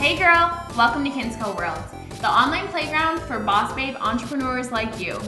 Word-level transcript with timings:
Hey 0.00 0.16
girl, 0.16 0.50
welcome 0.78 1.04
to 1.04 1.10
Kinsco 1.10 1.54
World, 1.54 1.78
the 2.22 2.26
online 2.26 2.68
playground 2.68 3.20
for 3.20 3.38
boss 3.38 3.70
babe 3.74 3.96
entrepreneurs 4.00 4.72
like 4.72 4.98
you. 4.98 5.20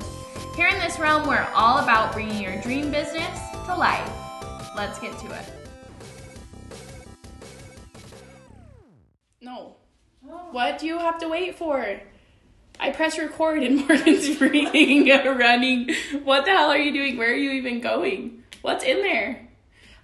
Here 0.56 0.66
in 0.66 0.79
this 0.79 0.98
realm, 0.98 1.29
we're 1.29 1.46
all 1.54 1.80
about 1.80 2.14
bringing 2.14 2.43
your 2.43 2.59
dream 2.62 2.90
business 2.90 3.38
to 3.66 3.77
life. 3.77 4.11
Let's 4.75 4.98
get 4.98 5.18
to 5.18 5.27
it. 5.35 5.45
No. 9.43 9.77
What 10.53 10.79
do 10.79 10.86
you 10.86 10.96
have 10.98 11.18
to 11.18 11.29
wait 11.29 11.59
for? 11.59 12.00
I 12.80 12.91
press 12.93 13.18
record 13.18 13.62
and 13.62 13.77
Morgan's 13.86 14.41
reading, 14.41 15.07
running. 15.27 15.95
What 16.25 16.46
the 16.46 16.52
hell 16.52 16.70
are 16.70 16.79
you 16.79 16.95
doing? 16.95 17.18
Where 17.18 17.30
are 17.30 17.36
you 17.36 17.50
even 17.50 17.82
going? 17.82 18.43
What's 18.62 18.84
in 18.84 19.02
there? 19.02 19.50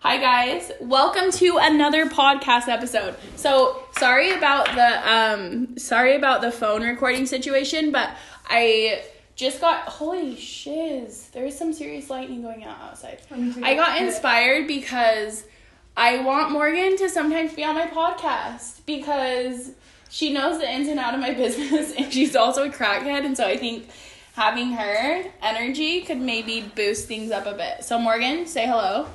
Hi 0.00 0.16
guys, 0.18 0.70
welcome 0.80 1.32
to 1.32 1.58
another 1.60 2.06
podcast 2.06 2.68
episode. 2.68 3.16
So 3.34 3.82
sorry 3.98 4.30
about 4.30 4.66
the 4.76 5.12
um 5.12 5.76
sorry 5.76 6.14
about 6.14 6.40
the 6.40 6.52
phone 6.52 6.84
recording 6.84 7.26
situation, 7.26 7.90
but 7.90 8.10
I 8.46 9.02
just 9.34 9.60
got 9.60 9.88
holy 9.88 10.36
shiz. 10.36 11.30
There 11.32 11.44
is 11.44 11.58
some 11.58 11.72
serious 11.72 12.10
lightning 12.10 12.42
going 12.42 12.62
out 12.62 12.78
outside. 12.80 13.18
I 13.64 13.74
got 13.74 14.00
inspired 14.00 14.68
because 14.68 15.44
I 15.96 16.20
want 16.20 16.52
Morgan 16.52 16.96
to 16.98 17.08
sometimes 17.08 17.54
be 17.54 17.64
on 17.64 17.74
my 17.74 17.88
podcast 17.88 18.86
because 18.86 19.72
she 20.10 20.32
knows 20.32 20.60
the 20.60 20.70
ins 20.72 20.86
and 20.86 21.00
out 21.00 21.14
of 21.14 21.20
my 21.20 21.34
business 21.34 21.92
and 21.98 22.12
she's 22.12 22.36
also 22.36 22.68
a 22.68 22.72
crackhead 22.72 23.26
and 23.26 23.36
so 23.36 23.44
I 23.44 23.56
think 23.56 23.88
having 24.34 24.70
her 24.74 25.24
energy 25.42 26.02
could 26.02 26.20
maybe 26.20 26.70
boost 26.76 27.08
things 27.08 27.32
up 27.32 27.46
a 27.46 27.54
bit. 27.54 27.82
So 27.82 27.98
Morgan, 27.98 28.46
say 28.46 28.64
hello. 28.64 29.08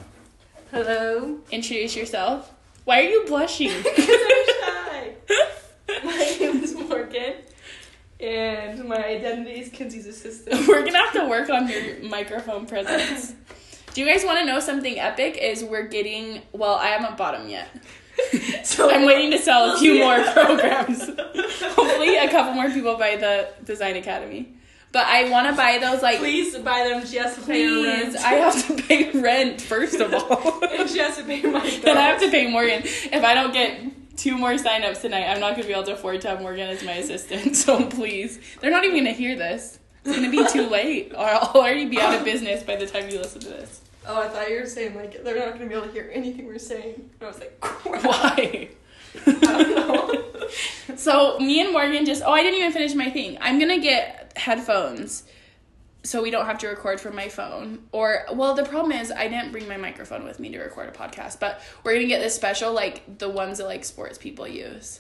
Hello. 0.73 1.37
Introduce 1.51 1.95
yourself. 1.95 2.51
Why 2.85 3.01
are 3.01 3.07
you 3.07 3.25
blushing? 3.27 3.69
Because 3.83 4.09
I'm 4.09 4.45
shy. 4.47 5.13
my 6.03 6.35
name 6.39 6.63
is 6.63 6.73
Morgan, 6.73 7.35
and 8.19 8.83
my 8.85 9.05
identity 9.05 9.59
is 9.59 9.69
Kinsey's 9.69 10.07
assistant. 10.07 10.67
we're 10.67 10.83
gonna 10.83 10.97
have 10.97 11.13
to 11.13 11.27
work 11.27 11.51
on 11.51 11.67
your 11.69 12.01
microphone 12.01 12.65
presence. 12.65 13.35
Do 13.93 14.01
you 14.01 14.07
guys 14.07 14.25
want 14.25 14.39
to 14.39 14.45
know 14.45 14.59
something 14.59 14.99
epic? 14.99 15.37
Is 15.37 15.63
we're 15.63 15.87
getting 15.87 16.41
well, 16.53 16.73
I 16.73 16.87
haven't 16.87 17.17
bought 17.17 17.37
them 17.37 17.49
yet. 17.49 17.69
So 18.65 18.89
I'm 18.89 19.05
waiting 19.05 19.29
to 19.29 19.37
sell 19.37 19.75
a 19.75 19.77
few 19.77 19.99
more 19.99 20.23
programs. 20.23 21.05
Hopefully, 21.05 22.17
a 22.17 22.29
couple 22.31 22.55
more 22.55 22.71
people 22.71 22.97
buy 22.97 23.15
the 23.15 23.49
Design 23.63 23.95
Academy. 23.95 24.55
But 24.93 25.07
I 25.07 25.27
want 25.29 25.47
to 25.47 25.53
buy 25.53 25.79
those 25.79 26.01
like. 26.03 26.19
Please 26.19 26.55
buy 26.59 26.87
them. 26.87 27.05
She 27.05 27.17
has 27.17 27.35
to 27.35 27.41
pay 27.41 27.65
rent. 27.83 28.15
I 28.17 28.33
have 28.35 28.67
to 28.67 28.75
pay 28.83 29.09
rent 29.19 29.59
first 29.59 29.99
of 29.99 30.13
all. 30.13 30.63
and 30.71 30.87
she 30.89 30.99
has 30.99 31.17
to 31.17 31.23
pay 31.23 31.41
my 31.41 31.59
bills. 31.61 31.81
then 31.81 31.97
I 31.97 32.01
have 32.01 32.21
to 32.21 32.29
pay 32.29 32.49
Morgan. 32.49 32.83
If 32.83 33.23
I 33.23 33.33
don't 33.33 33.51
get 33.51 33.81
two 34.17 34.37
more 34.37 34.51
signups 34.51 35.01
tonight, 35.01 35.25
I'm 35.25 35.39
not 35.39 35.55
gonna 35.55 35.67
be 35.67 35.73
able 35.73 35.83
to 35.85 35.93
afford 35.93 36.21
to 36.21 36.29
have 36.29 36.41
Morgan 36.41 36.69
as 36.69 36.83
my 36.83 36.93
assistant. 36.93 37.55
So 37.63 37.85
please, 37.87 38.39
they're 38.61 38.69
not 38.71 38.83
even 38.85 38.97
gonna 38.97 39.11
hear 39.13 39.35
this. 39.35 39.79
It's 40.05 40.15
gonna 40.15 40.29
be 40.29 40.45
too 40.47 40.67
late, 40.69 41.13
or 41.15 41.25
I'll 41.25 41.51
already 41.55 41.85
be 41.85 41.99
out 41.99 42.13
of 42.13 42.23
business 42.23 42.61
by 42.61 42.75
the 42.75 42.85
time 42.85 43.09
you 43.09 43.17
listen 43.17 43.41
to 43.41 43.49
this. 43.49 43.81
Oh, 44.05 44.21
I 44.21 44.27
thought 44.27 44.47
you 44.49 44.59
were 44.59 44.67
saying 44.67 44.95
like 44.95 45.23
they're 45.23 45.39
not 45.39 45.53
gonna 45.53 45.67
be 45.67 45.73
able 45.73 45.87
to 45.87 45.91
hear 45.91 46.11
anything 46.13 46.45
we're 46.45 46.59
saying. 46.59 47.09
And 47.19 47.23
I 47.23 47.25
was 47.27 47.39
like. 47.39 47.57
Why? 47.83 48.69
I 49.25 49.31
don't 49.31 49.75
know. 49.75 50.22
So 50.95 51.37
me 51.39 51.61
and 51.61 51.71
Morgan 51.71 52.05
just 52.05 52.23
oh 52.25 52.31
I 52.31 52.43
didn't 52.43 52.59
even 52.59 52.71
finish 52.71 52.93
my 52.93 53.09
thing. 53.09 53.37
I'm 53.41 53.59
gonna 53.59 53.79
get 53.79 54.33
headphones 54.35 55.23
so 56.03 56.21
we 56.21 56.31
don't 56.31 56.45
have 56.45 56.57
to 56.59 56.67
record 56.67 56.99
from 56.99 57.15
my 57.15 57.29
phone. 57.29 57.83
Or 57.91 58.25
well 58.33 58.53
the 58.53 58.63
problem 58.65 58.91
is 58.91 59.11
I 59.11 59.27
didn't 59.27 59.51
bring 59.51 59.67
my 59.67 59.77
microphone 59.77 60.23
with 60.25 60.39
me 60.39 60.49
to 60.49 60.59
record 60.59 60.89
a 60.89 60.91
podcast, 60.91 61.39
but 61.39 61.61
we're 61.83 61.93
gonna 61.93 62.07
get 62.07 62.21
this 62.21 62.35
special 62.35 62.73
like 62.73 63.17
the 63.19 63.29
ones 63.29 63.57
that 63.59 63.65
like 63.65 63.85
sports 63.85 64.17
people 64.17 64.47
use. 64.47 64.99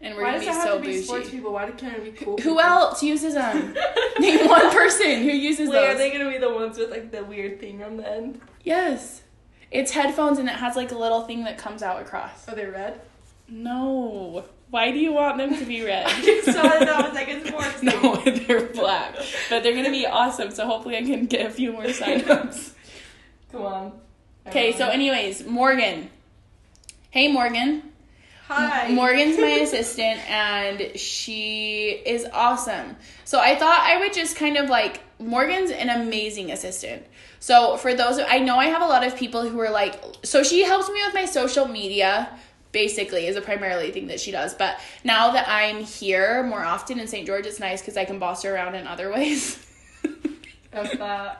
And 0.00 0.14
we're 0.16 0.22
Why 0.22 0.32
gonna 0.32 0.44
does 0.44 0.46
be 0.46 0.50
it 0.50 0.54
have 0.54 0.62
so 0.64 0.78
to 0.80 0.84
be 0.86 1.02
sports 1.02 1.30
people? 1.30 1.52
Why 1.52 1.70
can't 1.70 1.96
it 1.96 2.04
be 2.04 2.24
cool? 2.24 2.36
Who 2.36 2.42
people? 2.56 2.60
else 2.60 3.02
uses 3.02 3.34
them? 3.34 3.74
Name 4.18 4.46
one 4.48 4.70
person 4.70 5.22
who 5.22 5.30
uses 5.30 5.70
Wait, 5.70 5.78
are 5.88 5.96
they 5.96 6.10
gonna 6.12 6.30
be 6.30 6.38
the 6.38 6.52
ones 6.52 6.76
with 6.78 6.90
like 6.90 7.10
the 7.10 7.24
weird 7.24 7.58
thing 7.58 7.82
on 7.82 7.96
the 7.96 8.06
end? 8.10 8.40
Yes. 8.62 9.22
It's 9.70 9.92
headphones 9.92 10.38
and 10.38 10.48
it 10.48 10.56
has 10.56 10.76
like 10.76 10.92
a 10.92 10.98
little 10.98 11.22
thing 11.22 11.44
that 11.44 11.56
comes 11.58 11.82
out 11.82 12.02
across. 12.02 12.46
Are 12.48 12.54
they 12.54 12.66
red? 12.66 13.00
No. 13.48 14.44
Why 14.74 14.90
do 14.90 14.98
you 14.98 15.12
want 15.12 15.38
them 15.38 15.56
to 15.56 15.64
be 15.64 15.84
red? 15.86 16.10
so 16.42 16.60
I 16.60 16.84
know 16.84 17.06
it's 17.06 17.14
like 17.14 17.28
a 17.28 17.46
sports 17.46 17.74
thing. 17.74 18.02
No, 18.02 18.16
they're 18.16 18.66
black. 18.66 19.14
But 19.48 19.62
they're 19.62 19.72
gonna 19.72 19.92
be 19.92 20.04
awesome, 20.04 20.50
so 20.50 20.66
hopefully 20.66 20.96
I 20.96 21.02
can 21.02 21.26
get 21.26 21.46
a 21.46 21.50
few 21.50 21.70
more 21.70 21.84
signups. 21.84 22.72
Come 23.52 23.62
on. 23.62 23.92
Okay, 24.48 24.72
so 24.72 24.88
anyways, 24.88 25.46
Morgan. 25.46 26.10
Hey 27.10 27.30
Morgan. 27.30 27.84
hi. 28.48 28.88
Morgan's 28.90 29.38
my 29.38 29.46
assistant 29.62 30.28
and 30.28 30.98
she 30.98 31.90
is 32.04 32.26
awesome. 32.32 32.96
So 33.24 33.38
I 33.38 33.54
thought 33.54 33.78
I 33.78 34.00
would 34.00 34.12
just 34.12 34.34
kind 34.34 34.56
of 34.56 34.68
like 34.68 35.02
Morgan's 35.20 35.70
an 35.70 35.88
amazing 35.88 36.50
assistant. 36.50 37.06
So 37.38 37.76
for 37.76 37.94
those 37.94 38.18
I 38.18 38.40
know 38.40 38.56
I 38.56 38.66
have 38.66 38.82
a 38.82 38.86
lot 38.86 39.06
of 39.06 39.14
people 39.14 39.48
who 39.48 39.60
are 39.60 39.70
like 39.70 40.02
so 40.24 40.42
she 40.42 40.64
helps 40.64 40.88
me 40.90 41.00
with 41.06 41.14
my 41.14 41.26
social 41.26 41.68
media 41.68 42.28
basically 42.74 43.26
is 43.26 43.36
a 43.36 43.40
primarily 43.40 43.90
thing 43.90 44.08
that 44.08 44.20
she 44.20 44.30
does. 44.30 44.52
But 44.52 44.78
now 45.02 45.30
that 45.30 45.48
I'm 45.48 45.82
here 45.82 46.42
more 46.42 46.62
often 46.62 47.00
in 47.00 47.06
St. 47.06 47.26
George 47.26 47.46
it's 47.46 47.58
nice 47.58 47.80
cuz 47.80 47.96
I 47.96 48.04
can 48.04 48.18
boss 48.18 48.42
her 48.42 48.54
around 48.54 48.74
in 48.74 48.86
other 48.86 49.10
ways. 49.16 49.64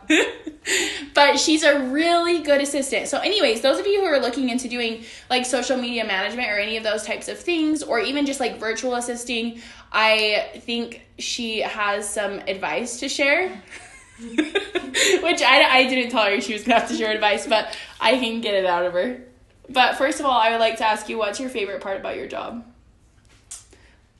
But 1.12 1.38
she's 1.38 1.62
a 1.62 1.80
really 1.90 2.42
good 2.42 2.60
assistant. 2.60 3.08
So, 3.08 3.18
anyways, 3.18 3.60
those 3.60 3.78
of 3.78 3.86
you 3.86 4.00
who 4.00 4.06
are 4.06 4.18
looking 4.18 4.48
into 4.48 4.68
doing 4.68 5.04
like 5.28 5.44
social 5.44 5.76
media 5.76 6.04
management 6.04 6.48
or 6.48 6.58
any 6.58 6.76
of 6.76 6.82
those 6.82 7.04
types 7.04 7.28
of 7.28 7.38
things, 7.38 7.82
or 7.82 8.00
even 8.00 8.26
just 8.26 8.40
like 8.40 8.58
virtual 8.58 8.94
assisting, 8.94 9.60
I 9.92 10.60
think 10.60 11.06
she 11.18 11.60
has 11.60 12.08
some 12.08 12.40
advice 12.48 12.98
to 13.00 13.08
share. 13.08 13.48
Which 14.18 15.42
I, 15.42 15.68
I 15.70 15.86
didn't 15.88 16.10
tell 16.10 16.24
her 16.24 16.40
she 16.40 16.52
was 16.54 16.64
gonna 16.64 16.80
have 16.80 16.88
to 16.88 16.96
share 16.96 17.12
advice, 17.12 17.46
but 17.46 17.76
I 18.00 18.12
can 18.18 18.40
get 18.40 18.54
it 18.54 18.64
out 18.64 18.86
of 18.86 18.92
her. 18.94 19.20
But 19.68 19.96
first 19.96 20.20
of 20.20 20.26
all, 20.26 20.38
I 20.38 20.50
would 20.50 20.60
like 20.60 20.76
to 20.78 20.84
ask 20.84 21.08
you 21.08 21.18
what's 21.18 21.40
your 21.40 21.48
favorite 21.48 21.80
part 21.80 21.98
about 21.98 22.16
your 22.16 22.26
job? 22.26 22.64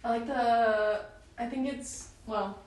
I 0.03 0.11
like 0.11 0.27
the. 0.27 1.01
I 1.39 1.47
think 1.47 1.73
it's 1.73 2.09
well. 2.27 2.59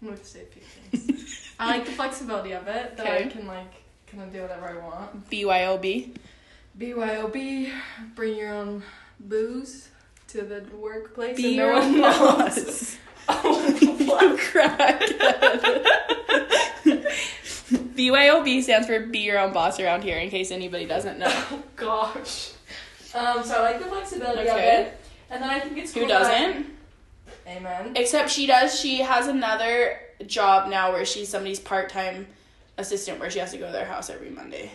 I'm 0.00 0.08
going 0.08 0.18
to 0.18 0.24
say 0.24 0.42
a 0.42 0.46
few 0.46 0.62
things. 0.62 1.52
I 1.58 1.68
like 1.68 1.86
the 1.86 1.92
flexibility 1.92 2.52
of 2.52 2.66
it 2.68 2.96
that 2.96 3.06
I 3.06 3.24
can 3.24 3.46
like 3.46 3.72
kind 4.06 4.22
of 4.22 4.32
do 4.32 4.42
whatever 4.42 4.68
I 4.68 4.76
want. 4.76 5.30
BYOB. 5.30 6.16
BYOB, 6.78 7.70
bring 8.14 8.36
your 8.36 8.52
own 8.52 8.82
booze 9.20 9.88
to 10.28 10.42
the 10.42 10.64
workplace. 10.76 11.36
Be 11.36 11.46
and 11.46 11.54
your 11.54 11.72
no 11.72 11.80
own 11.80 12.00
one 12.00 12.38
knows. 12.38 12.98
oh, 13.28 13.72
what? 14.04 14.38
crackhead. 14.40 15.86
BYOB 17.96 18.62
stands 18.62 18.86
for 18.86 19.00
Be 19.00 19.20
Your 19.20 19.38
Own 19.38 19.52
Boss 19.52 19.78
around 19.80 20.02
here, 20.02 20.18
in 20.18 20.30
case 20.30 20.50
anybody 20.50 20.86
doesn't 20.86 21.18
know. 21.18 21.26
oh 21.50 21.62
gosh. 21.76 22.52
Um, 23.14 23.44
so 23.44 23.56
I 23.58 23.60
like 23.72 23.78
the 23.78 23.86
flexibility 23.86 24.48
of 24.48 24.56
Okay. 24.56 24.82
it, 24.82 25.00
and 25.30 25.42
then 25.42 25.50
I 25.50 25.60
think 25.60 25.78
it's 25.78 25.92
Who 25.94 26.00
cool 26.00 26.12
I- 26.12 26.18
doesn't? 26.18 26.66
Amen. 27.46 27.92
Except 27.96 28.30
she 28.30 28.46
does. 28.46 28.78
She 28.78 28.98
has 29.00 29.28
another 29.28 30.00
job 30.26 30.70
now 30.70 30.92
where 30.92 31.04
she's 31.04 31.28
somebody's 31.28 31.60
part 31.60 31.90
time 31.90 32.26
assistant 32.78 33.20
where 33.20 33.30
she 33.30 33.38
has 33.38 33.50
to 33.52 33.58
go 33.58 33.66
to 33.66 33.72
their 33.72 33.84
house 33.84 34.08
every 34.10 34.30
Monday. 34.30 34.70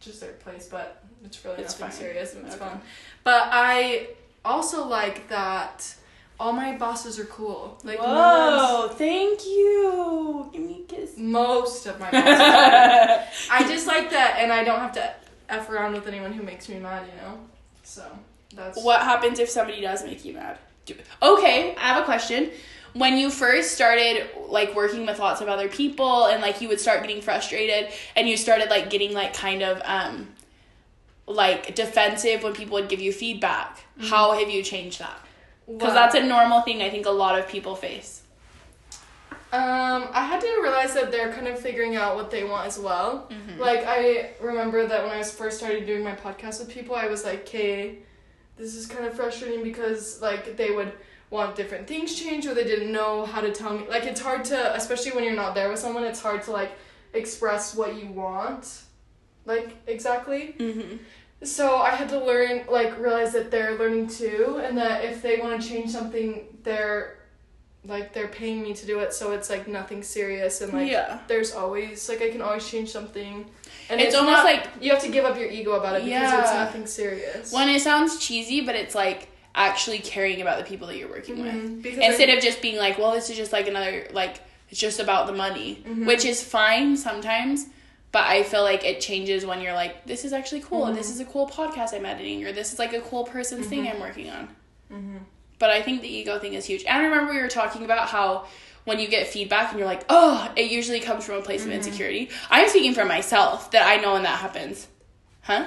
just 0.00 0.20
their 0.20 0.32
place, 0.32 0.68
but 0.70 1.02
it's 1.24 1.44
really 1.44 1.60
It's 1.62 1.78
nothing 1.78 1.90
fine. 1.92 1.98
serious 1.98 2.34
and 2.34 2.46
it's 2.46 2.54
Okay. 2.56 2.64
fun. 2.64 2.80
But 3.24 3.48
I 3.50 4.08
also 4.44 4.86
like 4.86 5.28
that 5.28 5.94
all 6.38 6.52
my 6.52 6.76
bosses 6.76 7.18
are 7.18 7.24
cool. 7.24 7.78
Like 7.84 7.98
no 7.98 8.04
one's- 8.04 8.62
Whoa! 8.62 8.88
Thank 8.88 9.44
you. 9.46 10.48
Give 10.52 10.62
me 10.62 10.84
a 10.88 10.92
kiss. 10.92 11.16
most 11.16 11.86
of 11.86 11.98
my 12.00 12.10
bosses. 12.12 12.28
are. 12.40 13.24
I 13.50 13.64
just 13.68 13.86
like 13.86 14.10
that, 14.10 14.36
and 14.38 14.52
I 14.52 14.64
don't 14.64 14.80
have 14.80 14.92
to 14.92 15.14
f 15.48 15.70
around 15.70 15.94
with 15.94 16.06
anyone 16.08 16.32
who 16.32 16.42
makes 16.42 16.68
me 16.68 16.78
mad. 16.78 17.06
You 17.06 17.20
know, 17.22 17.38
so 17.82 18.02
that's 18.54 18.82
What 18.82 19.00
happens 19.02 19.38
if 19.38 19.48
somebody 19.48 19.80
does 19.80 20.04
make 20.04 20.24
you 20.24 20.34
mad? 20.34 20.58
Okay, 21.22 21.74
I 21.76 21.80
have 21.80 22.02
a 22.02 22.04
question. 22.04 22.50
When 22.92 23.18
you 23.18 23.28
first 23.30 23.72
started 23.74 24.28
like 24.48 24.74
working 24.74 25.04
with 25.04 25.18
lots 25.18 25.40
of 25.42 25.48
other 25.48 25.68
people 25.68 26.26
and 26.26 26.40
like 26.40 26.60
you 26.62 26.68
would 26.68 26.80
start 26.80 27.02
getting 27.02 27.20
frustrated 27.20 27.92
and 28.14 28.26
you 28.28 28.36
started 28.38 28.70
like 28.70 28.88
getting 28.88 29.12
like 29.12 29.34
kind 29.34 29.62
of 29.62 29.82
um 29.84 30.28
like 31.26 31.74
defensive 31.74 32.42
when 32.42 32.54
people 32.54 32.74
would 32.74 32.88
give 32.88 33.00
you 33.00 33.12
feedback. 33.12 33.80
How 34.00 34.32
have 34.38 34.48
you 34.48 34.62
changed 34.62 35.00
that? 35.00 35.18
Cuz 35.66 35.92
that's 35.92 36.14
a 36.14 36.22
normal 36.22 36.60
thing 36.62 36.82
I 36.82 36.90
think 36.90 37.06
a 37.06 37.10
lot 37.10 37.38
of 37.38 37.48
people 37.48 37.74
face. 37.74 38.22
Um, 39.52 40.08
I 40.12 40.24
had 40.24 40.40
to 40.40 40.58
realize 40.62 40.92
that 40.94 41.10
they're 41.12 41.32
kind 41.32 41.46
of 41.46 41.58
figuring 41.58 41.96
out 41.96 42.16
what 42.16 42.30
they 42.30 42.44
want 42.44 42.66
as 42.66 42.78
well. 42.78 43.28
Mhm. 43.30 43.58
Like 43.58 43.84
I 43.86 44.30
remember 44.40 44.86
that 44.86 45.02
when 45.02 45.12
I 45.12 45.18
was 45.18 45.32
first 45.32 45.58
started 45.58 45.86
doing 45.86 46.02
my 46.02 46.14
podcast 46.14 46.58
with 46.60 46.68
people, 46.68 46.94
I 46.94 47.06
was 47.06 47.24
like, 47.24 47.40
"Okay, 47.42 47.98
this 48.56 48.74
is 48.74 48.86
kind 48.86 49.06
of 49.06 49.14
frustrating 49.14 49.62
because 49.62 50.20
like 50.20 50.56
they 50.56 50.70
would 50.72 50.92
want 51.30 51.56
different 51.56 51.86
things 51.86 52.14
changed 52.14 52.46
or 52.46 52.54
they 52.54 52.64
didn't 52.64 52.92
know 52.92 53.24
how 53.24 53.40
to 53.40 53.50
tell 53.52 53.72
me. 53.72 53.86
Like 53.88 54.04
it's 54.04 54.20
hard 54.20 54.44
to, 54.46 54.74
especially 54.76 55.12
when 55.12 55.24
you're 55.24 55.34
not 55.44 55.54
there 55.54 55.68
with 55.70 55.78
someone, 55.78 56.04
it's 56.04 56.20
hard 56.20 56.42
to 56.44 56.50
like 56.50 56.72
express 57.14 57.74
what 57.74 57.94
you 57.94 58.06
want, 58.08 58.82
like 59.44 59.70
exactly. 59.86 60.54
Mhm. 60.58 60.98
So 61.42 61.76
I 61.76 61.90
had 61.90 62.08
to 62.10 62.24
learn, 62.24 62.64
like, 62.68 62.98
realize 62.98 63.32
that 63.32 63.50
they're 63.50 63.76
learning 63.78 64.08
too, 64.08 64.60
and 64.64 64.76
that 64.78 65.04
if 65.04 65.22
they 65.22 65.38
want 65.38 65.60
to 65.60 65.68
change 65.68 65.90
something, 65.90 66.46
they're 66.62 67.12
like 67.84 68.12
they're 68.12 68.26
paying 68.26 68.62
me 68.62 68.74
to 68.74 68.84
do 68.84 68.98
it, 68.98 69.12
so 69.14 69.30
it's 69.30 69.48
like 69.48 69.68
nothing 69.68 70.02
serious, 70.02 70.60
and 70.60 70.72
like 70.72 70.90
Yeah. 70.90 71.18
there's 71.28 71.52
always 71.54 72.08
like 72.08 72.20
I 72.20 72.30
can 72.30 72.42
always 72.42 72.68
change 72.68 72.88
something, 72.90 73.46
and 73.88 74.00
It's 74.00 74.12
almost 74.16 74.38
not- 74.38 74.44
like- 74.44 74.66
you 74.80 74.90
have 74.90 75.00
to 75.02 75.08
give 75.08 75.24
up 75.24 75.38
your 75.38 75.48
ego 75.48 75.70
about 75.72 76.00
it 76.00 76.04
because 76.04 76.32
it's 76.40 76.52
nothing 76.52 76.84
serious. 76.86 77.52
When 77.52 77.68
it 77.68 77.80
sounds 77.80 78.18
cheesy, 78.18 78.60
but 78.62 78.74
it's 78.74 78.96
like 78.96 79.28
actually 79.54 80.00
caring 80.00 80.42
about 80.42 80.58
the 80.58 80.64
people 80.64 80.88
that 80.88 80.96
you're 80.96 81.08
working 81.08 81.40
with. 81.40 81.52
Mhm, 81.54 81.80
because 81.80 82.00
Instead 82.04 82.28
I- 82.28 82.32
of 82.32 82.42
just 82.42 82.60
being 82.60 82.76
like, 82.76 82.98
well, 82.98 83.12
this 83.12 83.30
is 83.30 83.36
just 83.36 83.52
like 83.52 83.68
another, 83.68 84.08
like, 84.12 84.40
it's 84.68 84.80
just 84.80 84.98
about 84.98 85.28
the 85.28 85.32
money, 85.32 85.84
Mhm. 85.86 86.06
which 86.06 86.24
is 86.24 86.42
fine 86.42 86.96
sometimes. 86.96 87.66
But 88.16 88.28
I 88.28 88.44
feel 88.44 88.62
like 88.62 88.82
it 88.82 89.02
changes 89.02 89.44
when 89.44 89.60
you're 89.60 89.74
like, 89.74 90.06
this 90.06 90.24
is 90.24 90.32
actually 90.32 90.62
cool. 90.62 90.86
and 90.86 90.96
This 90.96 91.10
is 91.10 91.20
a 91.20 91.24
cool 91.26 91.46
podcast 91.46 91.92
I'm 91.92 92.06
editing, 92.06 92.46
or 92.46 92.50
this 92.50 92.72
is 92.72 92.78
like 92.78 92.94
a 92.94 93.02
cool 93.02 93.24
person's 93.24 93.66
thing 93.66 93.84
mm-hmm. 93.84 93.96
I'm 93.96 94.00
working 94.00 94.30
on. 94.30 94.48
Mhm. 94.90 95.18
But 95.58 95.68
I 95.68 95.82
think 95.82 96.00
the 96.00 96.08
ego 96.08 96.38
thing 96.38 96.54
is 96.54 96.64
huge. 96.64 96.82
And 96.84 96.96
I 96.96 97.04
remember 97.04 97.34
we 97.34 97.42
were 97.42 97.48
talking 97.48 97.84
about 97.84 98.08
how 98.08 98.46
when 98.86 99.00
you 99.00 99.06
get 99.06 99.26
feedback 99.26 99.68
and 99.68 99.78
you're 99.78 99.86
like, 99.86 100.06
oh, 100.08 100.50
it 100.56 100.70
usually 100.70 101.00
comes 101.00 101.26
from 101.26 101.34
a 101.34 101.42
place 101.42 101.60
of 101.60 101.68
mm-hmm. 101.68 101.76
insecurity. 101.76 102.30
I'm 102.48 102.70
speaking 102.70 102.94
for 102.94 103.04
myself 103.04 103.70
that 103.72 103.86
I 103.86 104.00
know 104.00 104.14
when 104.14 104.22
that 104.22 104.38
happens. 104.38 104.88
Huh? 105.42 105.66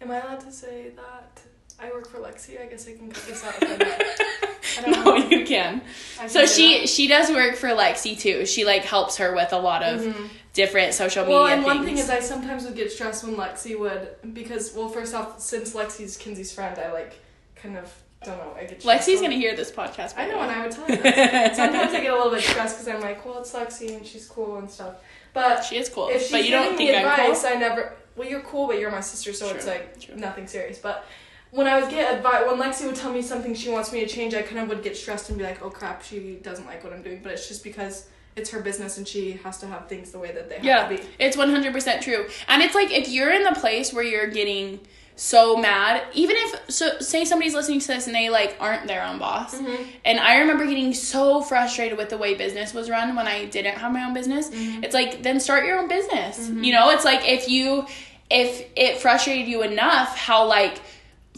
Am 0.00 0.10
I 0.10 0.22
allowed 0.22 0.40
to 0.40 0.52
say 0.52 0.92
that 0.96 1.42
I 1.78 1.90
work 1.90 2.08
for 2.08 2.16
Lexi? 2.16 2.58
I 2.62 2.64
guess 2.64 2.88
I 2.88 2.94
can 2.94 3.10
cut 3.10 3.26
this 3.26 3.44
out. 3.44 4.46
If 4.78 4.84
I'm 4.86 4.90
not. 4.92 5.00
I 5.00 5.04
don't 5.04 5.18
no, 5.20 5.28
know. 5.28 5.36
you 5.38 5.46
can. 5.46 5.82
So 6.28 6.46
she 6.46 6.86
she 6.86 7.06
does 7.08 7.30
work 7.30 7.56
for 7.56 7.68
Lexi 7.68 8.18
too. 8.18 8.46
She 8.46 8.64
like 8.64 8.82
helps 8.84 9.16
her 9.18 9.34
with 9.34 9.52
a 9.52 9.58
lot 9.58 9.82
of 9.82 10.00
Mhm. 10.00 10.28
different 10.52 10.94
social 10.94 11.24
media 11.24 11.36
Well, 11.38 11.46
and 11.46 11.62
things. 11.64 11.74
one 11.76 11.84
thing 11.84 11.98
is, 11.98 12.10
I 12.10 12.20
sometimes 12.20 12.64
would 12.64 12.76
get 12.76 12.90
stressed 12.92 13.24
when 13.24 13.36
Lexi 13.36 13.78
would 13.78 14.34
because, 14.34 14.72
well, 14.74 14.88
first 14.88 15.14
off, 15.14 15.40
since 15.40 15.74
Lexi's 15.74 16.16
Kinsey's 16.16 16.52
friend, 16.52 16.78
I 16.78 16.92
like 16.92 17.14
kind 17.56 17.76
of 17.78 17.90
don't 18.24 18.36
know. 18.36 18.52
I 18.54 18.64
get 18.64 18.80
Lexi's 18.82 19.20
gonna 19.22 19.34
hear 19.34 19.56
this 19.56 19.70
podcast. 19.70 20.12
I 20.18 20.26
know, 20.26 20.36
way. 20.38 20.42
and 20.42 20.50
I 20.52 20.62
would 20.62 20.72
tell 20.72 20.84
her. 20.86 20.96
That. 20.96 21.56
Sometimes 21.62 21.94
I 21.94 22.00
get 22.02 22.12
a 22.12 22.16
little 22.16 22.32
bit 22.32 22.42
stressed 22.42 22.76
because 22.76 22.88
I'm 22.94 23.00
like, 23.00 23.24
well, 23.24 23.38
it's 23.38 23.52
Lexi 23.52 23.96
and 23.96 24.06
she's 24.06 24.26
cool 24.26 24.56
and 24.58 24.70
stuff. 24.70 24.96
But 25.32 25.62
she 25.64 25.78
is 25.78 25.88
cool, 25.88 26.08
if 26.08 26.22
she's 26.22 26.30
but 26.32 26.44
you 26.44 26.50
don't 26.50 26.76
think 26.76 26.90
me 26.90 26.96
I'm 26.96 27.06
advice, 27.06 27.42
cool. 27.42 27.50
I 27.50 27.54
never. 27.54 27.94
Well, 28.16 28.28
you're 28.28 28.40
cool, 28.42 28.66
but 28.66 28.78
you're 28.78 28.90
my 28.90 29.00
sister, 29.00 29.32
so 29.32 29.48
it's 29.54 29.66
like 29.66 29.98
true. 30.00 30.16
nothing 30.16 30.46
serious. 30.48 30.78
But 30.78 31.06
when 31.50 31.66
I 31.66 31.80
would 31.80 31.90
get 31.90 32.14
advice, 32.14 32.46
when 32.46 32.58
Lexi 32.60 32.86
would 32.86 32.96
tell 32.96 33.12
me 33.12 33.22
something 33.22 33.54
she 33.54 33.70
wants 33.70 33.92
me 33.92 34.00
to 34.00 34.06
change, 34.06 34.34
I 34.34 34.42
kind 34.42 34.58
of 34.60 34.68
would 34.68 34.82
get 34.82 34.96
stressed 34.96 35.28
and 35.30 35.38
be 35.38 35.44
like, 35.44 35.62
oh 35.62 35.70
crap, 35.70 36.02
she 36.02 36.38
doesn't 36.42 36.66
like 36.66 36.84
what 36.84 36.92
I'm 36.92 37.02
doing. 37.02 37.20
But 37.22 37.32
it's 37.32 37.48
just 37.48 37.64
because 37.64 38.08
it's 38.36 38.50
her 38.50 38.60
business 38.60 38.96
and 38.98 39.06
she 39.06 39.32
has 39.32 39.58
to 39.58 39.66
have 39.66 39.88
things 39.88 40.12
the 40.12 40.18
way 40.18 40.30
that 40.32 40.48
they 40.48 40.56
have 40.56 40.64
Yeah, 40.64 40.88
to 40.88 40.96
be. 40.96 41.02
it's 41.18 41.36
one 41.36 41.50
hundred 41.50 41.72
percent 41.72 42.02
true. 42.02 42.26
And 42.48 42.62
it's 42.62 42.74
like 42.74 42.92
if 42.92 43.08
you're 43.08 43.32
in 43.32 43.42
the 43.42 43.52
place 43.58 43.92
where 43.92 44.04
you're 44.04 44.28
getting 44.28 44.80
so 45.16 45.56
mad, 45.56 46.02
even 46.14 46.36
if 46.38 46.70
so, 46.70 46.98
say 47.00 47.24
somebody's 47.26 47.52
listening 47.52 47.80
to 47.80 47.86
this 47.88 48.06
and 48.06 48.14
they 48.14 48.30
like 48.30 48.56
aren't 48.60 48.86
their 48.86 49.04
own 49.04 49.18
boss. 49.18 49.54
Mm-hmm. 49.56 49.82
And 50.04 50.18
I 50.20 50.38
remember 50.38 50.64
getting 50.64 50.94
so 50.94 51.42
frustrated 51.42 51.98
with 51.98 52.08
the 52.08 52.16
way 52.16 52.34
business 52.34 52.72
was 52.72 52.88
run 52.88 53.14
when 53.16 53.26
I 53.26 53.46
didn't 53.46 53.76
have 53.76 53.92
my 53.92 54.04
own 54.04 54.14
business. 54.14 54.48
Mm-hmm. 54.48 54.84
It's 54.84 54.94
like 54.94 55.22
then 55.24 55.40
start 55.40 55.66
your 55.66 55.78
own 55.80 55.88
business. 55.88 56.48
You 56.48 56.72
know, 56.72 56.90
it's 56.90 57.04
like 57.04 57.28
if 57.28 57.48
you 57.48 57.86
if 58.30 58.64
it 58.76 58.98
frustrated 58.98 59.48
you 59.48 59.62
enough 59.62 60.16
how 60.16 60.46
like 60.46 60.80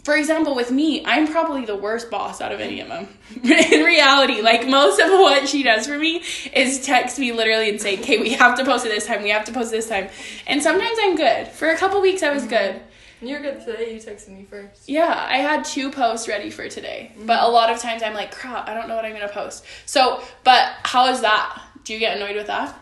for 0.03 0.15
example 0.15 0.53
with 0.53 0.69
me, 0.69 1.03
I'm 1.05 1.27
probably 1.27 1.65
the 1.65 1.77
worst 1.77 2.11
boss 2.11 2.41
out 2.41 2.51
of 2.51 2.59
any 2.59 2.81
of 2.81 2.89
them. 2.89 3.07
In 3.43 3.83
reality, 3.83 4.41
like 4.41 4.67
most 4.67 4.99
of 4.99 5.09
what 5.09 5.47
she 5.47 5.63
does 5.63 5.87
for 5.87 5.97
me 5.97 6.21
is 6.53 6.85
text 6.85 7.17
me 7.17 7.31
literally 7.31 7.69
and 7.69 7.81
say, 7.81 7.97
"Okay, 7.99 8.17
we 8.19 8.31
have 8.31 8.57
to 8.57 8.65
post 8.65 8.85
it 8.85 8.89
this 8.89 9.05
time. 9.05 9.23
We 9.23 9.29
have 9.29 9.45
to 9.45 9.53
post 9.53 9.73
it 9.73 9.77
this 9.77 9.87
time." 9.87 10.09
And 10.45 10.61
sometimes 10.61 10.97
I'm 11.01 11.15
good. 11.15 11.47
For 11.47 11.69
a 11.69 11.77
couple 11.77 12.01
weeks 12.01 12.21
I 12.21 12.33
was 12.33 12.43
good. 12.43 12.75
Mm-hmm. 12.75 13.27
You're 13.27 13.41
good 13.41 13.63
today. 13.63 13.93
You 13.93 13.99
texted 14.01 14.29
me 14.29 14.43
first. 14.43 14.89
Yeah, 14.89 15.25
I 15.29 15.37
had 15.37 15.63
two 15.63 15.89
posts 15.89 16.27
ready 16.27 16.49
for 16.49 16.67
today. 16.67 17.11
Mm-hmm. 17.13 17.25
But 17.25 17.43
a 17.43 17.47
lot 17.47 17.69
of 17.71 17.79
times 17.79 18.03
I'm 18.03 18.13
like, 18.13 18.31
crap, 18.31 18.67
I 18.67 18.73
don't 18.73 18.89
know 18.89 18.97
what 18.97 19.05
I'm 19.05 19.13
gonna 19.13 19.29
post. 19.29 19.63
So, 19.85 20.21
but 20.43 20.73
how 20.83 21.07
is 21.07 21.21
that? 21.21 21.61
Do 21.85 21.93
you 21.93 21.99
get 21.99 22.17
annoyed 22.17 22.35
with 22.35 22.47
that? 22.47 22.77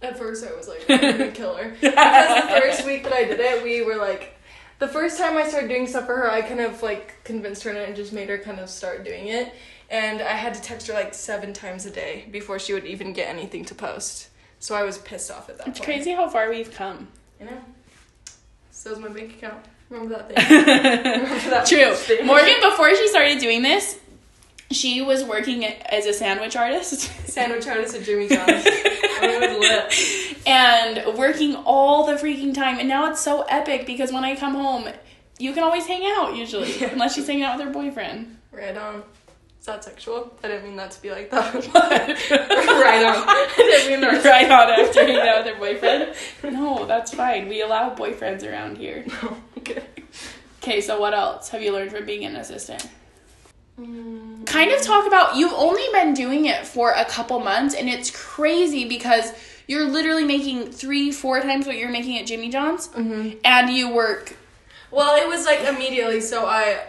At 0.00 0.18
first, 0.18 0.44
I 0.44 0.56
was 0.56 0.66
like, 0.66 0.84
I'm 0.88 1.18
gonna 1.18 1.30
kill 1.30 1.56
her. 1.56 1.76
Because 1.78 2.42
the 2.42 2.60
first 2.60 2.86
week 2.86 3.04
that 3.04 3.12
I 3.12 3.24
did 3.24 3.38
it, 3.38 3.62
we 3.62 3.82
were 3.82 3.96
like, 3.96 4.31
the 4.82 4.88
first 4.88 5.16
time 5.16 5.36
I 5.36 5.46
started 5.48 5.68
doing 5.68 5.86
stuff 5.86 6.06
for 6.06 6.16
her, 6.16 6.28
I 6.28 6.42
kind 6.42 6.58
of 6.58 6.82
like 6.82 7.22
convinced 7.22 7.62
her 7.62 7.70
and 7.70 7.94
just 7.94 8.12
made 8.12 8.28
her 8.28 8.36
kind 8.38 8.58
of 8.58 8.68
start 8.68 9.04
doing 9.04 9.28
it. 9.28 9.52
And 9.88 10.20
I 10.20 10.32
had 10.32 10.54
to 10.54 10.60
text 10.60 10.88
her 10.88 10.92
like 10.92 11.14
seven 11.14 11.52
times 11.52 11.86
a 11.86 11.90
day 11.90 12.26
before 12.32 12.58
she 12.58 12.74
would 12.74 12.84
even 12.84 13.12
get 13.12 13.28
anything 13.28 13.64
to 13.66 13.76
post. 13.76 14.28
So 14.58 14.74
I 14.74 14.82
was 14.82 14.98
pissed 14.98 15.30
off 15.30 15.48
at 15.48 15.58
that 15.58 15.68
It's 15.68 15.78
point. 15.78 15.86
crazy 15.86 16.10
how 16.10 16.28
far 16.28 16.50
we've 16.50 16.72
come. 16.72 17.06
You 17.38 17.46
know? 17.46 17.58
So 18.72 18.90
So's 18.90 18.98
my 18.98 19.08
bank 19.08 19.34
account. 19.34 19.64
Remember 19.88 20.16
that 20.16 20.28
thing? 20.34 20.56
Remember 21.12 21.50
that 21.50 21.66
True. 21.66 21.94
thing? 21.94 22.26
Morgan, 22.26 22.54
before 22.60 22.92
she 22.96 23.06
started 23.08 23.38
doing 23.38 23.62
this, 23.62 24.00
she 24.74 25.00
was 25.02 25.24
working 25.24 25.64
as 25.64 26.06
a 26.06 26.12
sandwich 26.12 26.56
artist. 26.56 27.00
Sandwich 27.28 27.66
artist 27.66 27.94
at 27.96 28.02
Jimmy 28.04 28.28
John's. 28.34 28.64
I 28.66 29.38
was 29.40 29.58
lit. 29.58 30.46
and 30.46 31.16
working 31.18 31.54
all 31.64 32.06
the 32.06 32.14
freaking 32.14 32.54
time. 32.54 32.78
And 32.78 32.88
now 32.88 33.10
it's 33.10 33.20
so 33.20 33.42
epic 33.42 33.86
because 33.86 34.12
when 34.12 34.24
I 34.24 34.36
come 34.36 34.54
home, 34.54 34.88
you 35.38 35.52
can 35.52 35.62
always 35.62 35.86
hang 35.86 36.02
out 36.04 36.36
usually, 36.36 36.76
Yeah. 36.80 36.90
unless 36.92 37.14
she's 37.14 37.26
hanging 37.26 37.44
out 37.44 37.56
with 37.58 37.66
her 37.66 37.72
boyfriend. 37.72 38.38
Right 38.50 38.76
on. 38.76 39.02
Is 39.60 39.66
that 39.66 39.84
sexual? 39.84 40.34
I 40.42 40.48
didn't 40.48 40.64
mean 40.64 40.76
that 40.76 40.90
to 40.90 41.00
be 41.02 41.10
like 41.12 41.30
that. 41.30 41.54
right 42.30 43.04
on. 43.06 43.24
I 43.28 43.54
didn't 43.56 43.90
mean 43.90 44.00
that. 44.00 44.24
right 44.24 44.50
on 44.50 44.70
after 44.70 45.00
hanging 45.04 45.20
out 45.20 45.44
with 45.44 45.54
her 45.54 45.58
boyfriend. 45.60 46.14
No, 46.52 46.84
that's 46.86 47.14
fine. 47.14 47.48
We 47.48 47.62
allow 47.62 47.94
boyfriends 47.94 48.42
around 48.50 48.76
here. 48.78 49.04
okay. 49.58 49.84
Okay, 50.60 50.80
so 50.80 50.98
what 51.00 51.14
else 51.14 51.48
have 51.50 51.62
you 51.62 51.72
learned 51.72 51.92
from 51.92 52.06
being 52.06 52.24
an 52.24 52.34
assistant? 52.36 52.88
Mm, 53.80 54.44
Kind 54.46 54.70
of 54.72 54.82
talk 54.82 55.06
about 55.06 55.36
you've 55.36 55.52
only 55.54 55.82
been 55.92 56.14
doing 56.14 56.46
it 56.46 56.66
for 56.66 56.90
a 56.92 57.04
couple 57.04 57.38
months, 57.40 57.74
and 57.74 57.88
it's 57.88 58.10
crazy 58.10 58.86
because 58.86 59.32
you're 59.66 59.86
literally 59.88 60.24
making 60.24 60.70
three, 60.72 61.10
four 61.12 61.40
times 61.40 61.66
what 61.66 61.76
you're 61.76 61.90
making 61.90 62.18
at 62.18 62.26
Jimmy 62.26 62.50
John's, 62.50 62.88
Mm-hmm. 62.88 63.38
and 63.44 63.70
you 63.70 63.92
work. 63.94 64.36
Well, 64.90 65.16
it 65.16 65.26
was 65.26 65.46
like 65.46 65.60
immediately. 65.60 66.20
So 66.20 66.44
I, 66.44 66.80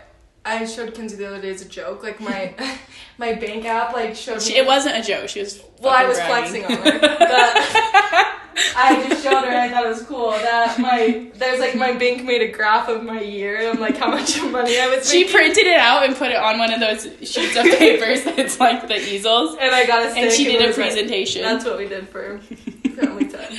I 0.46 0.66
showed 0.66 0.94
Kinsey 0.94 1.16
the 1.16 1.28
other 1.28 1.42
day 1.42 1.52
as 1.52 1.62
a 1.62 1.66
joke. 1.70 2.04
Like 2.04 2.20
my, 2.20 2.54
my 3.18 3.34
bank 3.34 3.66
app 3.66 3.94
like 3.94 4.16
showed 4.16 4.36
me. 4.36 4.42
She, 4.42 4.58
it 4.58 4.66
wasn't 4.66 4.98
a 4.98 5.02
joke. 5.02 5.30
She 5.30 5.40
was. 5.40 5.62
well, 5.80 5.94
I 5.94 6.06
was 6.06 6.18
bragging. 6.18 6.64
flexing 6.64 6.66
on 6.66 6.84
her, 6.94 7.00
but 7.00 7.20
I 8.76 9.06
just 9.08 9.24
showed 9.24 9.42
her. 9.42 9.48
and 9.48 9.58
I 9.58 9.70
thought 9.70 9.86
it 9.86 9.90
was 9.90 10.04
cool 10.04 10.32
that 10.32 10.78
my 10.80 11.30
there's 11.36 11.60
like 11.60 11.76
my 11.76 11.94
bank 11.94 12.24
made 12.24 12.42
a 12.42 12.52
graph 12.52 12.90
of 12.90 13.04
my 13.04 13.22
year 13.22 13.70
and 13.70 13.80
like 13.80 13.98
how 13.98 14.10
much 14.10 14.40
money 14.52 14.80
I 14.80 14.88
was. 14.96 15.10
She 15.10 15.22
making. 15.22 15.34
printed 15.34 15.66
it 15.68 15.78
out 15.78 16.06
and 16.06 16.16
put 16.16 16.30
it 16.32 16.38
on 16.38 16.60
one 16.60 16.74
of 16.74 16.80
those 16.80 17.04
sheets 17.22 17.56
of 17.56 17.64
papers 17.64 18.24
that's 18.24 18.60
like 18.60 18.88
the 18.88 18.98
easels, 19.00 19.56
and 19.60 19.74
I 19.74 19.86
got 19.86 20.04
a 20.04 20.10
and 20.20 20.32
she 20.32 20.48
it 20.48 20.52
did 20.60 20.62
a 20.64 20.68
was, 20.68 20.78
like- 20.78 20.88
presentation. 20.88 21.42
That's 21.42 21.64
what 21.66 21.78
we 21.78 21.88
did 21.88 22.10
for 22.10 22.40
family 22.40 23.26
time. 23.26 23.54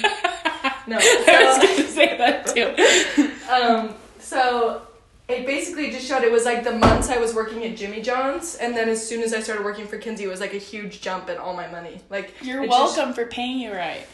No, 0.87 0.99
I 1.01 1.59
was 1.59 1.67
gonna 1.77 1.89
say 1.89 2.19
that 2.19 2.47
too. 2.47 3.51
Um, 3.51 3.95
so 4.19 4.83
it 5.29 5.47
basically 5.47 5.91
just 5.91 6.07
showed 6.07 6.23
it 6.23 6.31
was 6.33 6.45
like 6.45 6.65
the 6.65 6.73
months 6.73 7.09
I 7.09 7.17
was 7.19 7.35
working 7.35 7.65
at 7.65 7.77
Jimmy 7.77 8.03
John's, 8.03 8.57
and 8.57 8.77
then 8.77 8.89
as 8.89 9.07
soon 9.07 9.23
as 9.23 9.33
I 9.33 9.41
started 9.41 9.65
working 9.65 9.87
for 9.87 9.97
Kinsey, 9.99 10.25
it 10.25 10.29
was 10.29 10.41
like 10.41 10.53
a 10.55 10.59
huge 10.59 11.01
jump 11.01 11.29
in 11.31 11.39
all 11.39 11.55
my 11.55 11.67
money. 11.69 12.01
Like 12.11 12.35
You're 12.43 12.63
it 12.65 12.69
just- 12.71 12.97
welcome 12.97 13.15
for 13.15 13.27
paying 13.27 13.59
you 13.59 13.73
right. 13.73 14.07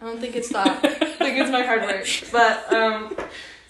I 0.00 0.04
don't 0.04 0.20
think 0.20 0.36
it's 0.36 0.50
that. 0.50 0.84
I 0.84 0.88
think 0.94 1.38
it's 1.38 1.50
my 1.50 1.62
hard 1.62 1.82
work. 1.82 2.06
But 2.32 2.72
um, 2.72 3.16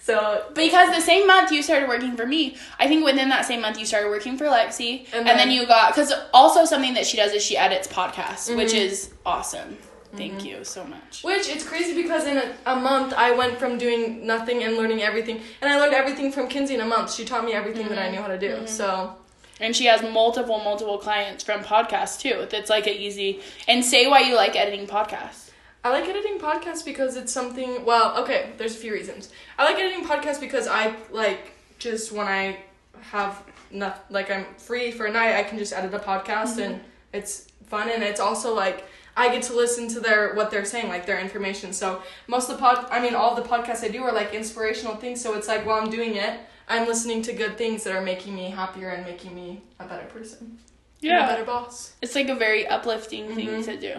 so 0.01 0.43
Because 0.53 0.93
the 0.95 1.01
same 1.01 1.25
month 1.25 1.51
you 1.51 1.63
started 1.63 1.89
working 1.89 2.15
for 2.15 2.25
me, 2.25 2.55
I 2.77 2.87
think 2.87 3.03
within 3.03 3.29
that 3.29 3.45
same 3.45 3.61
month 3.61 3.79
you 3.79 3.85
started 3.85 4.09
working 4.09 4.37
for 4.37 4.45
Lexi, 4.45 5.05
and, 5.13 5.15
And 5.15 5.27
then, 5.27 5.37
then- 5.37 5.51
you 5.51 5.65
got 5.65 5.95
because 5.95 6.13
also 6.33 6.65
something 6.65 6.93
that 6.95 7.07
she 7.07 7.17
does 7.17 7.31
is 7.31 7.41
she 7.43 7.57
edits 7.57 7.87
podcasts, 7.87 8.55
which 8.55 8.73
Mhm. 8.73 8.81
is 8.85 9.09
awesome. 9.25 9.77
Thank 10.15 10.39
mm-hmm. 10.39 10.47
you 10.47 10.63
so 10.63 10.85
much. 10.85 11.23
which 11.23 11.47
it's 11.47 11.63
crazy 11.63 11.93
because 12.01 12.25
in 12.25 12.37
a, 12.37 12.55
a 12.65 12.75
month 12.75 13.13
I 13.13 13.31
went 13.31 13.59
from 13.59 13.77
doing 13.77 14.25
nothing 14.25 14.63
and 14.63 14.75
learning 14.75 15.01
everything, 15.03 15.41
and 15.61 15.71
I 15.71 15.79
learned 15.79 15.93
everything 15.93 16.31
from 16.31 16.47
Kinsey 16.47 16.73
in 16.73 16.81
a 16.81 16.85
month. 16.85 17.13
She 17.13 17.25
taught 17.25 17.45
me 17.45 17.53
everything 17.53 17.87
that 17.89 17.99
I 17.99 18.03
mm-hmm. 18.03 18.15
knew 18.15 18.21
how 18.21 18.27
to 18.27 18.39
do. 18.39 18.55
Mm-hmm. 18.55 18.65
So 18.65 19.15
And 19.59 19.75
she 19.75 19.85
has 19.85 20.01
multiple, 20.01 20.59
multiple 20.59 20.97
clients 20.97 21.43
from 21.43 21.63
podcasts 21.63 22.19
too. 22.19 22.47
That's 22.49 22.69
like 22.69 22.87
a 22.87 22.97
easy. 22.97 23.41
And 23.67 23.83
say 23.83 24.07
why 24.07 24.21
you 24.21 24.35
like 24.35 24.55
editing 24.55 24.87
podcasts. 24.87 25.51
I 25.83 25.91
like 25.91 26.07
editing 26.09 26.39
podcasts 26.39 26.83
because 26.83 27.15
it's 27.15 27.31
something. 27.31 27.85
Well, 27.85 28.17
okay, 28.23 28.51
there's 28.57 28.75
a 28.75 28.79
few 28.79 28.93
reasons. 28.93 29.29
I 29.57 29.65
like 29.65 29.77
editing 29.77 30.05
podcasts 30.05 30.39
because 30.39 30.67
I 30.67 30.95
like 31.11 31.53
just 31.77 32.11
when 32.11 32.27
I 32.27 32.57
have 33.01 33.43
not 33.71 34.05
like 34.09 34.31
I'm 34.31 34.45
free 34.57 34.91
for 34.91 35.05
a 35.05 35.11
night, 35.11 35.35
I 35.35 35.43
can 35.43 35.57
just 35.57 35.73
edit 35.73 35.93
a 35.93 35.99
podcast 35.99 36.57
and 36.57 36.81
it's 37.13 37.47
fun 37.67 37.89
and 37.89 38.03
it's 38.03 38.19
also 38.19 38.53
like 38.53 38.85
I 39.17 39.29
get 39.29 39.43
to 39.43 39.53
listen 39.53 39.87
to 39.89 39.99
their 39.99 40.33
what 40.35 40.49
they're 40.51 40.65
saying, 40.65 40.87
like 40.87 41.05
their 41.05 41.19
information. 41.19 41.73
So 41.73 42.01
most 42.27 42.49
of 42.49 42.55
the 42.57 42.61
pod, 42.61 42.87
I 42.91 42.99
mean, 43.01 43.15
all 43.15 43.35
the 43.35 43.41
podcasts 43.41 43.83
I 43.83 43.89
do 43.89 44.03
are 44.03 44.13
like 44.13 44.33
inspirational 44.33 44.95
things. 44.95 45.21
So 45.21 45.33
it's 45.35 45.47
like 45.47 45.65
while 45.65 45.81
I'm 45.81 45.89
doing 45.89 46.15
it, 46.15 46.39
I'm 46.67 46.87
listening 46.87 47.21
to 47.23 47.33
good 47.33 47.57
things 47.57 47.83
that 47.83 47.93
are 47.95 48.01
making 48.01 48.35
me 48.35 48.49
happier 48.51 48.89
and 48.89 49.05
making 49.05 49.33
me 49.35 49.61
a 49.79 49.85
better 49.85 50.05
person, 50.07 50.59
and 51.01 51.11
a 51.11 51.27
better 51.27 51.43
boss. 51.45 51.93
It's 52.01 52.15
like 52.15 52.29
a 52.29 52.35
very 52.35 52.67
uplifting 52.67 53.35
thing 53.35 53.47
Mhm. 53.47 53.65
to 53.65 53.77
do. 53.77 53.93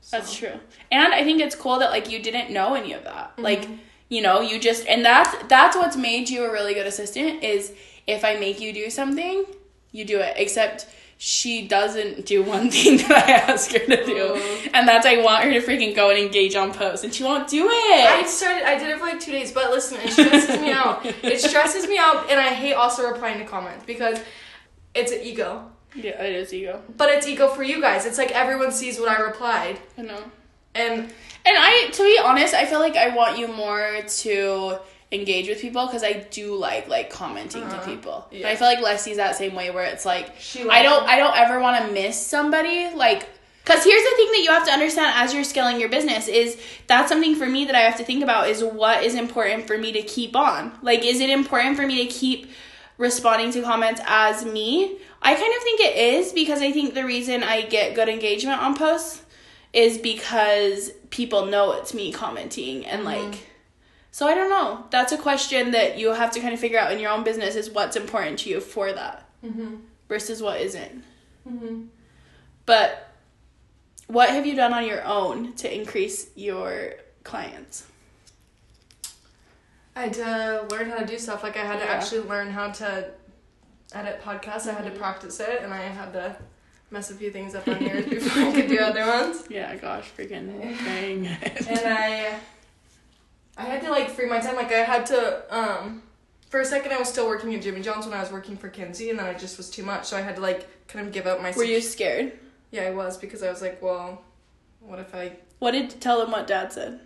So. 0.00 0.16
That's 0.18 0.34
true. 0.34 0.52
And 0.90 1.14
I 1.14 1.22
think 1.24 1.40
it's 1.40 1.54
cool 1.54 1.78
that 1.78 1.90
like 1.90 2.10
you 2.10 2.20
didn't 2.20 2.50
know 2.50 2.74
any 2.74 2.92
of 2.92 3.04
that. 3.04 3.32
Like 3.38 3.62
Mhm. 3.66 3.78
You 4.08 4.20
know, 4.20 4.42
you 4.42 4.58
just 4.58 4.86
and 4.88 5.02
that's 5.02 5.34
that's 5.48 5.74
what's 5.74 5.96
made 5.96 6.28
you 6.28 6.44
a 6.44 6.52
really 6.52 6.74
good 6.74 6.86
assistant 6.86 7.42
is 7.42 7.72
if 8.06 8.26
I 8.26 8.34
make 8.36 8.60
you 8.60 8.70
do 8.74 8.90
something, 8.90 9.46
you 9.90 10.04
do 10.04 10.18
it. 10.18 10.34
Except 10.36 10.84
she 11.24 11.68
doesn't 11.68 12.26
do 12.26 12.42
one 12.42 12.68
thing 12.72 12.96
that 12.96 13.12
I 13.12 13.52
ask 13.52 13.70
her 13.70 13.78
to 13.78 14.04
do. 14.04 14.32
Oh. 14.34 14.62
And 14.74 14.88
that's 14.88 15.06
I 15.06 15.22
want 15.22 15.44
her 15.44 15.52
to 15.52 15.60
freaking 15.60 15.94
go 15.94 16.10
and 16.10 16.18
engage 16.18 16.56
on 16.56 16.72
posts 16.72 17.04
and 17.04 17.14
she 17.14 17.22
won't 17.22 17.46
do 17.48 17.68
it. 17.68 18.10
I 18.10 18.24
started. 18.26 18.64
I 18.66 18.76
did 18.76 18.88
it 18.88 18.98
for 18.98 19.04
like 19.04 19.20
two 19.20 19.30
days, 19.30 19.52
but 19.52 19.70
listen, 19.70 19.98
it 20.02 20.10
stresses 20.10 20.60
me 20.60 20.72
out. 20.72 21.06
It 21.06 21.40
stresses 21.48 21.86
me 21.86 21.96
out, 21.96 22.28
and 22.28 22.40
I 22.40 22.48
hate 22.48 22.74
also 22.74 23.08
replying 23.08 23.38
to 23.38 23.44
comments 23.44 23.84
because 23.86 24.18
it's 24.96 25.12
an 25.12 25.20
ego. 25.22 25.70
Yeah, 25.94 26.20
it 26.20 26.34
is 26.34 26.52
ego. 26.52 26.82
But 26.96 27.10
it's 27.10 27.26
ego 27.28 27.46
for 27.46 27.62
you 27.62 27.80
guys. 27.80 28.04
It's 28.04 28.18
like 28.18 28.32
everyone 28.32 28.72
sees 28.72 28.98
what 28.98 29.08
I 29.08 29.20
replied, 29.20 29.78
I 29.96 30.02
know. 30.02 30.24
and 30.74 31.02
And 31.02 31.10
I, 31.56 31.88
to 31.92 32.02
be 32.02 32.18
honest, 32.20 32.52
I 32.52 32.66
feel 32.66 32.80
like 32.80 32.96
I 32.96 33.14
want 33.14 33.38
you 33.38 33.46
more 33.46 34.00
to 34.04 34.78
engage 35.12 35.48
with 35.48 35.60
people 35.60 35.86
because 35.86 36.02
I 36.02 36.12
do 36.30 36.56
like 36.56 36.88
like 36.88 37.10
commenting 37.10 37.62
Uh-huh. 37.62 37.80
to 37.80 37.86
people. 37.86 38.26
But 38.30 38.38
Yeah. 38.38 38.48
I 38.48 38.56
feel 38.56 38.66
like 38.66 38.80
Leslie's 38.80 39.18
that 39.18 39.36
same 39.36 39.54
way 39.54 39.70
where 39.70 39.84
it's 39.84 40.04
like 40.06 40.32
she. 40.40 40.68
I 40.68 40.82
don't 40.82 41.04
I 41.08 41.16
don't 41.18 41.36
ever 41.36 41.60
want 41.60 41.84
to 41.86 41.92
miss 41.92 42.16
somebody 42.26 42.90
like 42.94 43.28
cuz 43.64 43.84
here's 43.84 44.02
the 44.02 44.16
thing 44.16 44.30
that 44.32 44.40
you 44.42 44.50
have 44.50 44.66
to 44.66 44.72
understand 44.72 45.12
as 45.16 45.32
you're 45.34 45.44
scaling 45.44 45.78
your 45.78 45.88
business 45.90 46.26
is 46.28 46.56
that's 46.86 47.08
something 47.10 47.36
for 47.36 47.46
me 47.46 47.64
that 47.66 47.74
I 47.74 47.80
have 47.80 47.96
to 47.98 48.04
think 48.04 48.22
about 48.22 48.48
is 48.48 48.64
what 48.64 49.02
is 49.04 49.14
important 49.14 49.66
for 49.66 49.76
me 49.78 49.92
to 49.92 50.02
keep 50.02 50.34
on. 50.34 50.72
Like 50.82 51.04
is 51.04 51.20
it 51.20 51.30
important 51.30 51.76
for 51.76 51.86
me 51.86 52.06
to 52.06 52.12
keep 52.12 52.50
responding 52.98 53.50
to 53.52 53.62
comments 53.62 54.00
as 54.06 54.44
me? 54.44 54.96
I 55.20 55.34
kind 55.34 55.54
of 55.56 55.62
think 55.62 55.80
it 55.80 55.96
is 55.96 56.32
because 56.32 56.60
I 56.62 56.72
think 56.72 56.94
the 56.94 57.04
reason 57.04 57.42
I 57.44 57.62
get 57.62 57.94
good 57.94 58.08
engagement 58.08 58.60
on 58.60 58.74
posts 58.76 59.22
is 59.72 59.96
because 59.98 60.90
people 61.10 61.46
know 61.46 61.72
it's 61.72 61.94
me 61.94 62.12
commenting 62.12 62.84
and 62.86 63.04
like 63.04 63.46
so 64.12 64.26
I 64.28 64.34
don't 64.34 64.48
know. 64.50 64.86
That's 64.90 65.10
a 65.12 65.18
question 65.18 65.72
that 65.72 65.98
you 65.98 66.12
have 66.12 66.30
to 66.32 66.40
kind 66.40 66.54
of 66.54 66.60
figure 66.60 66.78
out 66.78 66.92
in 66.92 67.00
your 67.00 67.10
own 67.10 67.24
business 67.24 67.56
is 67.56 67.68
what's 67.70 67.96
important 67.96 68.38
to 68.40 68.50
you 68.50 68.60
for 68.60 68.92
that 68.92 69.28
Mm-hmm. 69.44 69.74
versus 70.08 70.40
what 70.40 70.60
isn't. 70.60 71.02
Mm-hmm. 71.48 71.86
But 72.66 73.08
what 74.06 74.28
have 74.30 74.46
you 74.46 74.54
done 74.54 74.72
on 74.72 74.86
your 74.86 75.02
own 75.04 75.54
to 75.54 75.74
increase 75.74 76.28
your 76.36 76.92
clients? 77.24 77.86
I 79.96 80.02
had 80.04 80.12
to 80.14 80.66
learn 80.70 80.88
how 80.90 80.98
to 80.98 81.06
do 81.06 81.18
stuff. 81.18 81.42
Like 81.42 81.56
I 81.56 81.64
had 81.64 81.78
to 81.80 81.88
actually 81.88 82.20
learn 82.28 82.50
how 82.50 82.70
to 82.70 83.10
edit 83.94 84.22
podcasts. 84.22 84.66
I 84.68 84.72
had 84.74 84.84
to 84.84 84.90
Mhm. 84.90 84.98
practice 84.98 85.38
it, 85.40 85.60
and 85.62 85.72
I 85.74 85.82
had 85.82 86.12
to 86.14 86.36
mess 86.90 87.10
a 87.10 87.14
few 87.14 87.30
things 87.30 87.54
up 87.54 87.66
on 87.68 87.82
yours 87.86 88.06
before 88.06 88.42
I 88.44 88.52
could 88.52 88.68
do 88.68 88.78
other 88.78 89.06
ones. 89.06 89.44
Yeah, 89.50 89.74
gosh, 89.76 90.08
freaking 90.16 90.60
dang 90.84 91.24
it. 91.26 91.66
And 91.68 91.80
I, 91.86 92.38
I 93.62 93.66
had 93.66 93.82
to 93.82 93.90
like 93.90 94.10
free 94.10 94.26
my 94.26 94.38
time. 94.40 94.56
Like 94.56 94.72
I 94.72 94.82
had 94.82 95.06
to. 95.06 95.44
um 95.56 96.02
For 96.50 96.60
a 96.60 96.64
second, 96.64 96.92
I 96.92 96.98
was 96.98 97.08
still 97.08 97.26
working 97.26 97.54
at 97.54 97.62
Jimmy 97.62 97.80
John's 97.80 98.04
when 98.06 98.14
I 98.14 98.20
was 98.20 98.30
working 98.32 98.56
for 98.56 98.68
Kinsey, 98.68 99.10
and 99.10 99.18
then 99.18 99.26
it 99.26 99.38
just 99.38 99.56
was 99.56 99.70
too 99.70 99.82
much. 99.82 100.04
So 100.06 100.16
I 100.16 100.20
had 100.20 100.36
to 100.36 100.42
like 100.42 100.68
kind 100.88 101.06
of 101.06 101.12
give 101.12 101.26
up 101.26 101.40
my. 101.40 101.52
Were 101.52 101.64
you 101.64 101.80
scared? 101.80 102.32
Yeah, 102.70 102.82
I 102.82 102.90
was 102.90 103.16
because 103.16 103.42
I 103.42 103.50
was 103.50 103.60
like, 103.62 103.80
well, 103.82 104.22
what 104.80 104.98
if 104.98 105.14
I? 105.14 105.32
What 105.60 105.70
did 105.72 106.00
tell 106.00 106.18
them 106.20 106.30
what 106.32 106.46
dad 106.46 106.72
said 106.72 107.00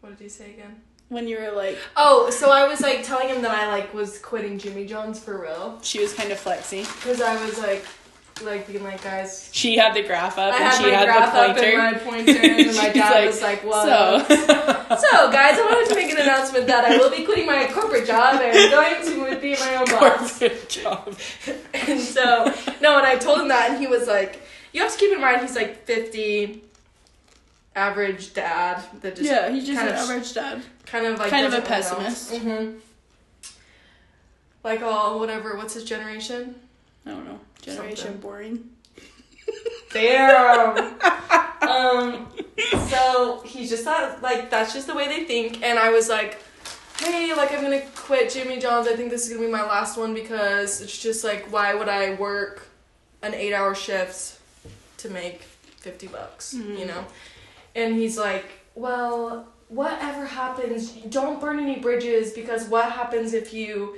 What 0.00 0.10
did 0.10 0.22
he 0.22 0.28
say 0.28 0.50
again? 0.54 0.82
when 1.08 1.26
you 1.26 1.38
were 1.40 1.50
like 1.50 1.76
Oh, 1.96 2.30
so 2.30 2.50
I 2.52 2.68
was 2.68 2.80
like 2.82 3.02
telling 3.02 3.28
him 3.28 3.42
that 3.42 3.50
I 3.50 3.66
like 3.68 3.92
was 3.94 4.18
quitting 4.20 4.58
Jimmy 4.58 4.86
John's 4.86 5.18
for 5.18 5.40
real 5.40 5.78
she 5.82 5.98
was 6.00 6.12
kind 6.14 6.30
of 6.30 6.38
flexy. 6.38 6.82
because 6.82 7.20
I 7.22 7.42
was 7.44 7.58
like, 7.58 7.84
like 8.42 8.66
being 8.66 8.82
like, 8.84 9.02
guys, 9.02 9.48
She 9.52 9.76
had 9.76 9.94
the 9.94 10.02
graph 10.02 10.38
up 10.38 10.52
I 10.52 10.56
and 10.56 10.64
had 10.64 10.82
she 10.82 10.90
had 10.90 11.04
graph 11.06 11.32
the 11.32 11.40
up 11.40 11.56
pointer. 11.56 11.68
and 11.70 11.96
my 11.96 11.98
pointer, 11.98 12.40
and 12.40 12.76
my 12.76 12.88
dad 12.90 13.10
like, 13.10 13.26
was 13.26 13.42
like, 13.42 13.64
"Well, 13.64 14.24
So 14.28 14.34
so 14.36 15.30
guys, 15.32 15.58
I 15.58 15.66
wanted 15.70 15.88
to 15.90 15.94
make 15.94 16.10
an 16.12 16.18
announcement 16.20 16.66
that 16.68 16.84
I 16.84 16.96
will 16.98 17.10
be 17.10 17.24
quitting 17.24 17.46
my 17.46 17.68
corporate 17.72 18.06
job 18.06 18.40
and 18.40 18.70
going 18.70 19.34
to 19.34 19.40
be 19.40 19.54
my 19.58 19.74
own 19.76 19.86
boss." 19.86 20.38
corporate 20.38 20.68
job. 20.68 21.16
And 21.88 22.00
so, 22.00 22.44
no, 22.80 22.98
and 22.98 23.06
I 23.06 23.16
told 23.16 23.40
him 23.40 23.48
that, 23.48 23.70
and 23.70 23.78
he 23.80 23.86
was 23.86 24.06
like, 24.06 24.40
"You 24.72 24.82
have 24.82 24.92
to 24.92 24.98
keep 24.98 25.12
in 25.12 25.20
mind 25.20 25.40
he's 25.42 25.56
like 25.56 25.84
fifty, 25.84 26.62
average 27.74 28.32
dad 28.34 28.82
that 29.00 29.16
just 29.16 29.28
yeah, 29.28 29.48
he's 29.50 29.66
just 29.66 29.78
kind 29.78 29.88
an 29.90 29.96
of 29.96 30.00
average 30.10 30.32
dad. 30.34 30.62
kind 30.86 31.06
of 31.06 31.18
like 31.18 31.30
kind 31.30 31.46
of 31.46 31.54
a 31.54 31.60
doesn't 31.60 31.90
really 31.90 32.00
know. 32.00 32.04
pessimist. 32.04 32.32
Mhm. 32.32 32.78
Like 34.62 34.82
all 34.82 35.18
whatever. 35.18 35.56
What's 35.56 35.74
his 35.74 35.84
generation? 35.84 36.54
I 37.06 37.10
don't 37.10 37.24
know. 37.24 37.40
Generation 37.62 37.96
Something. 37.96 38.20
boring. 38.20 38.70
Damn. 39.92 40.94
um. 41.62 42.28
So 42.88 43.42
he 43.44 43.66
just 43.66 43.84
thought 43.84 44.22
like 44.22 44.50
that's 44.50 44.72
just 44.72 44.86
the 44.86 44.94
way 44.94 45.08
they 45.08 45.24
think, 45.24 45.62
and 45.62 45.78
I 45.78 45.90
was 45.90 46.08
like, 46.08 46.38
hey, 46.98 47.34
like 47.34 47.52
I'm 47.52 47.62
gonna 47.62 47.82
quit 47.96 48.30
Jimmy 48.30 48.58
John's. 48.58 48.86
I 48.86 48.94
think 48.96 49.10
this 49.10 49.24
is 49.26 49.32
gonna 49.34 49.46
be 49.46 49.50
my 49.52 49.62
last 49.64 49.96
one 49.96 50.14
because 50.14 50.80
it's 50.80 50.96
just 50.96 51.24
like 51.24 51.50
why 51.52 51.74
would 51.74 51.88
I 51.88 52.14
work 52.14 52.68
an 53.22 53.34
eight 53.34 53.52
hour 53.54 53.74
shift 53.74 54.38
to 54.98 55.08
make 55.10 55.42
fifty 55.42 56.06
bucks, 56.06 56.54
you 56.54 56.62
Mhm. 56.62 56.86
know? 56.86 57.04
And 57.74 57.94
he's 57.94 58.18
like, 58.18 58.44
well, 58.74 59.48
whatever 59.68 60.26
happens, 60.26 60.90
don't 60.90 61.40
burn 61.40 61.58
any 61.60 61.78
bridges 61.78 62.32
because 62.32 62.64
what 62.66 62.90
happens 62.92 63.32
if 63.32 63.54
you, 63.54 63.96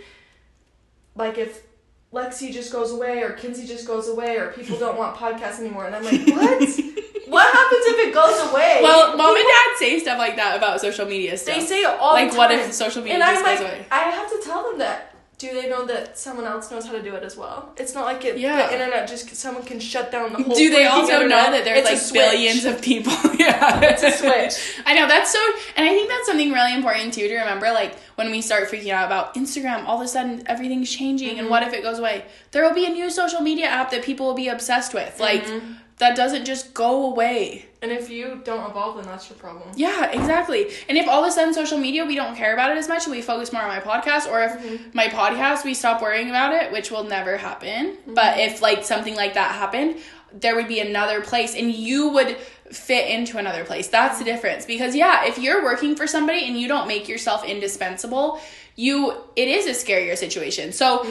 like, 1.17 1.39
if 1.39 1.63
Lexi 2.13 2.53
just 2.53 2.71
goes 2.71 2.91
away 2.93 3.23
or 3.23 3.31
Kinsey 3.31 3.67
just 3.67 3.87
goes 3.87 4.09
away 4.09 4.37
or 4.37 4.53
people 4.53 4.79
don't 4.79 4.99
want 4.99 5.17
podcasts 5.17 5.59
anymore? 5.59 5.87
And 5.87 5.97
I'm 5.97 6.05
like, 6.05 6.21
what? 6.27 6.61
what 7.27 7.55
happens 7.55 7.87
if 7.87 8.09
it 8.09 8.15
goes 8.15 8.51
away? 8.51 8.81
Well, 8.83 9.17
mom 9.17 9.35
and 9.35 9.47
dad 9.47 9.79
say 9.79 9.99
stuff 9.99 10.19
like 10.19 10.37
that 10.37 10.57
about 10.57 10.81
social 10.81 11.07
media 11.07 11.37
stuff. 11.39 11.57
They 11.57 11.65
say 11.65 11.81
it 11.81 11.99
all 11.99 12.13
like, 12.13 12.31
the 12.31 12.37
what 12.37 12.51
if 12.51 12.73
social 12.75 13.03
media 13.03 13.15
and 13.15 13.23
just 13.23 13.45
I'm 13.45 13.57
goes 13.57 13.65
like, 13.65 13.75
away? 13.75 13.87
I 13.91 14.01
have 14.01 14.29
to 14.29 14.41
tell 14.45 14.63
them 14.69 14.79
that. 14.81 15.12
Do 15.43 15.53
they 15.61 15.69
know 15.69 15.85
that 15.87 16.17
someone 16.17 16.47
else 16.47 16.71
knows 16.71 16.87
how 16.87 16.93
to 16.93 17.03
do 17.03 17.17
it 17.17 17.25
as 17.25 17.37
well? 17.37 17.73
It's 17.77 17.95
not 17.95 18.05
like 18.05 18.25
it, 18.25 18.39
Yeah. 18.39 18.65
the 18.69 18.75
internet 18.75 19.09
just 19.09 19.35
someone 19.35 19.65
can 19.65 19.81
shut 19.81 20.13
down 20.13 20.33
the 20.33 20.41
whole. 20.41 20.55
Do 20.55 20.71
they 20.71 20.87
also 20.87 21.23
know 21.27 21.51
that 21.51 21.65
there's 21.65 21.85
It's 21.91 22.13
like 22.13 22.31
billions 22.31 22.65
of 22.65 22.81
people? 22.81 23.13
yeah, 23.41 23.81
It's 23.83 24.05
a 24.05 24.13
switch. 24.13 24.55
I 24.87 24.95
know 24.95 25.09
that's 25.09 25.33
so, 25.33 25.41
and 25.77 25.85
I 25.85 25.91
think 25.91 26.09
that's 26.09 26.27
something 26.29 26.53
really 26.53 26.75
important 26.75 27.13
too 27.13 27.27
to 27.27 27.37
remember. 27.39 27.73
Like 27.73 27.97
when 28.15 28.31
we 28.31 28.41
start 28.41 28.71
freaking 28.71 28.93
out 28.93 29.07
about 29.07 29.35
Instagram, 29.35 29.85
all 29.89 29.97
of 30.01 30.05
a 30.05 30.09
sudden 30.09 30.45
everything's 30.47 30.89
changing, 30.95 31.41
and 31.41 31.49
Mhm. 31.49 31.51
what 31.51 31.65
if 31.65 31.73
it 31.73 31.83
goes 31.83 31.99
away? 31.99 32.25
There 32.53 32.63
will 32.63 32.75
be 32.75 32.87
a 32.87 32.91
new 32.91 33.11
social 33.11 33.41
media 33.41 33.67
app 33.67 33.91
that 33.91 34.05
people 34.05 34.27
will 34.27 34.35
be 34.35 34.47
obsessed 34.47 34.95
with. 34.95 35.19
Like 35.19 35.45
Mhm. 35.45 35.75
That 36.03 36.17
doesn't 36.17 36.45
just 36.45 36.75
go 36.75 37.07
away. 37.13 37.65
And 37.81 37.93
if 37.93 38.11
you 38.11 38.41
don't 38.45 38.69
evolve, 38.69 38.97
then 38.97 39.05
that's 39.07 39.31
your 39.31 39.39
problem. 39.39 39.69
Yeah, 39.77 40.11
exactly. 40.11 40.67
And 40.89 40.99
if 40.99 41.07
all 41.09 41.23
of 41.23 41.29
a 41.29 41.33
sudden 41.33 41.55
social 41.55 41.79
media 41.79 42.05
we 42.05 42.17
don't 42.17 42.35
care 42.35 42.53
about 42.55 42.73
it 42.73 42.77
as 42.77 42.89
much, 42.89 43.05
and 43.05 43.15
we 43.15 43.23
focus 43.23 43.53
more 43.53 43.63
on 43.63 43.69
my 43.69 43.79
podcast, 43.79 44.29
or 44.29 44.43
if 44.43 44.53
Mhm. 44.53 44.93
my 44.95 45.07
podcast 45.07 45.65
we 45.65 45.75
stop 45.75 46.03
worrying 46.03 46.29
about 46.29 46.53
it, 46.55 46.73
which 46.73 46.91
will 46.91 47.05
never 47.05 47.37
happen. 47.37 47.99
But 48.05 48.41
if 48.41 48.61
like 48.61 48.85
something 48.85 49.15
like 49.15 49.35
that 49.35 49.53
happened, 49.53 49.97
there 50.33 50.57
would 50.57 50.67
be 50.67 50.81
another 50.81 51.21
place, 51.21 51.55
and 51.55 51.73
you 51.73 52.09
would 52.09 52.37
fit 52.73 53.09
into 53.09 53.39
another 53.39 53.65
place. 53.65 53.87
That's 53.87 54.19
the 54.19 54.25
difference. 54.25 54.65
Because 54.67 54.97
yeah, 54.97 55.25
if 55.27 55.39
you're 55.39 55.63
working 55.63 55.95
for 55.95 56.09
somebody 56.09 56.49
and 56.49 56.59
you 56.61 56.67
don't 56.67 56.89
make 56.89 57.09
yourself 57.09 57.45
indispensable, 57.45 58.41
you 58.75 59.15
it 59.37 59.47
is 59.47 59.67
a 59.67 59.77
scarier 59.85 60.17
situation. 60.17 60.73
So 60.73 61.07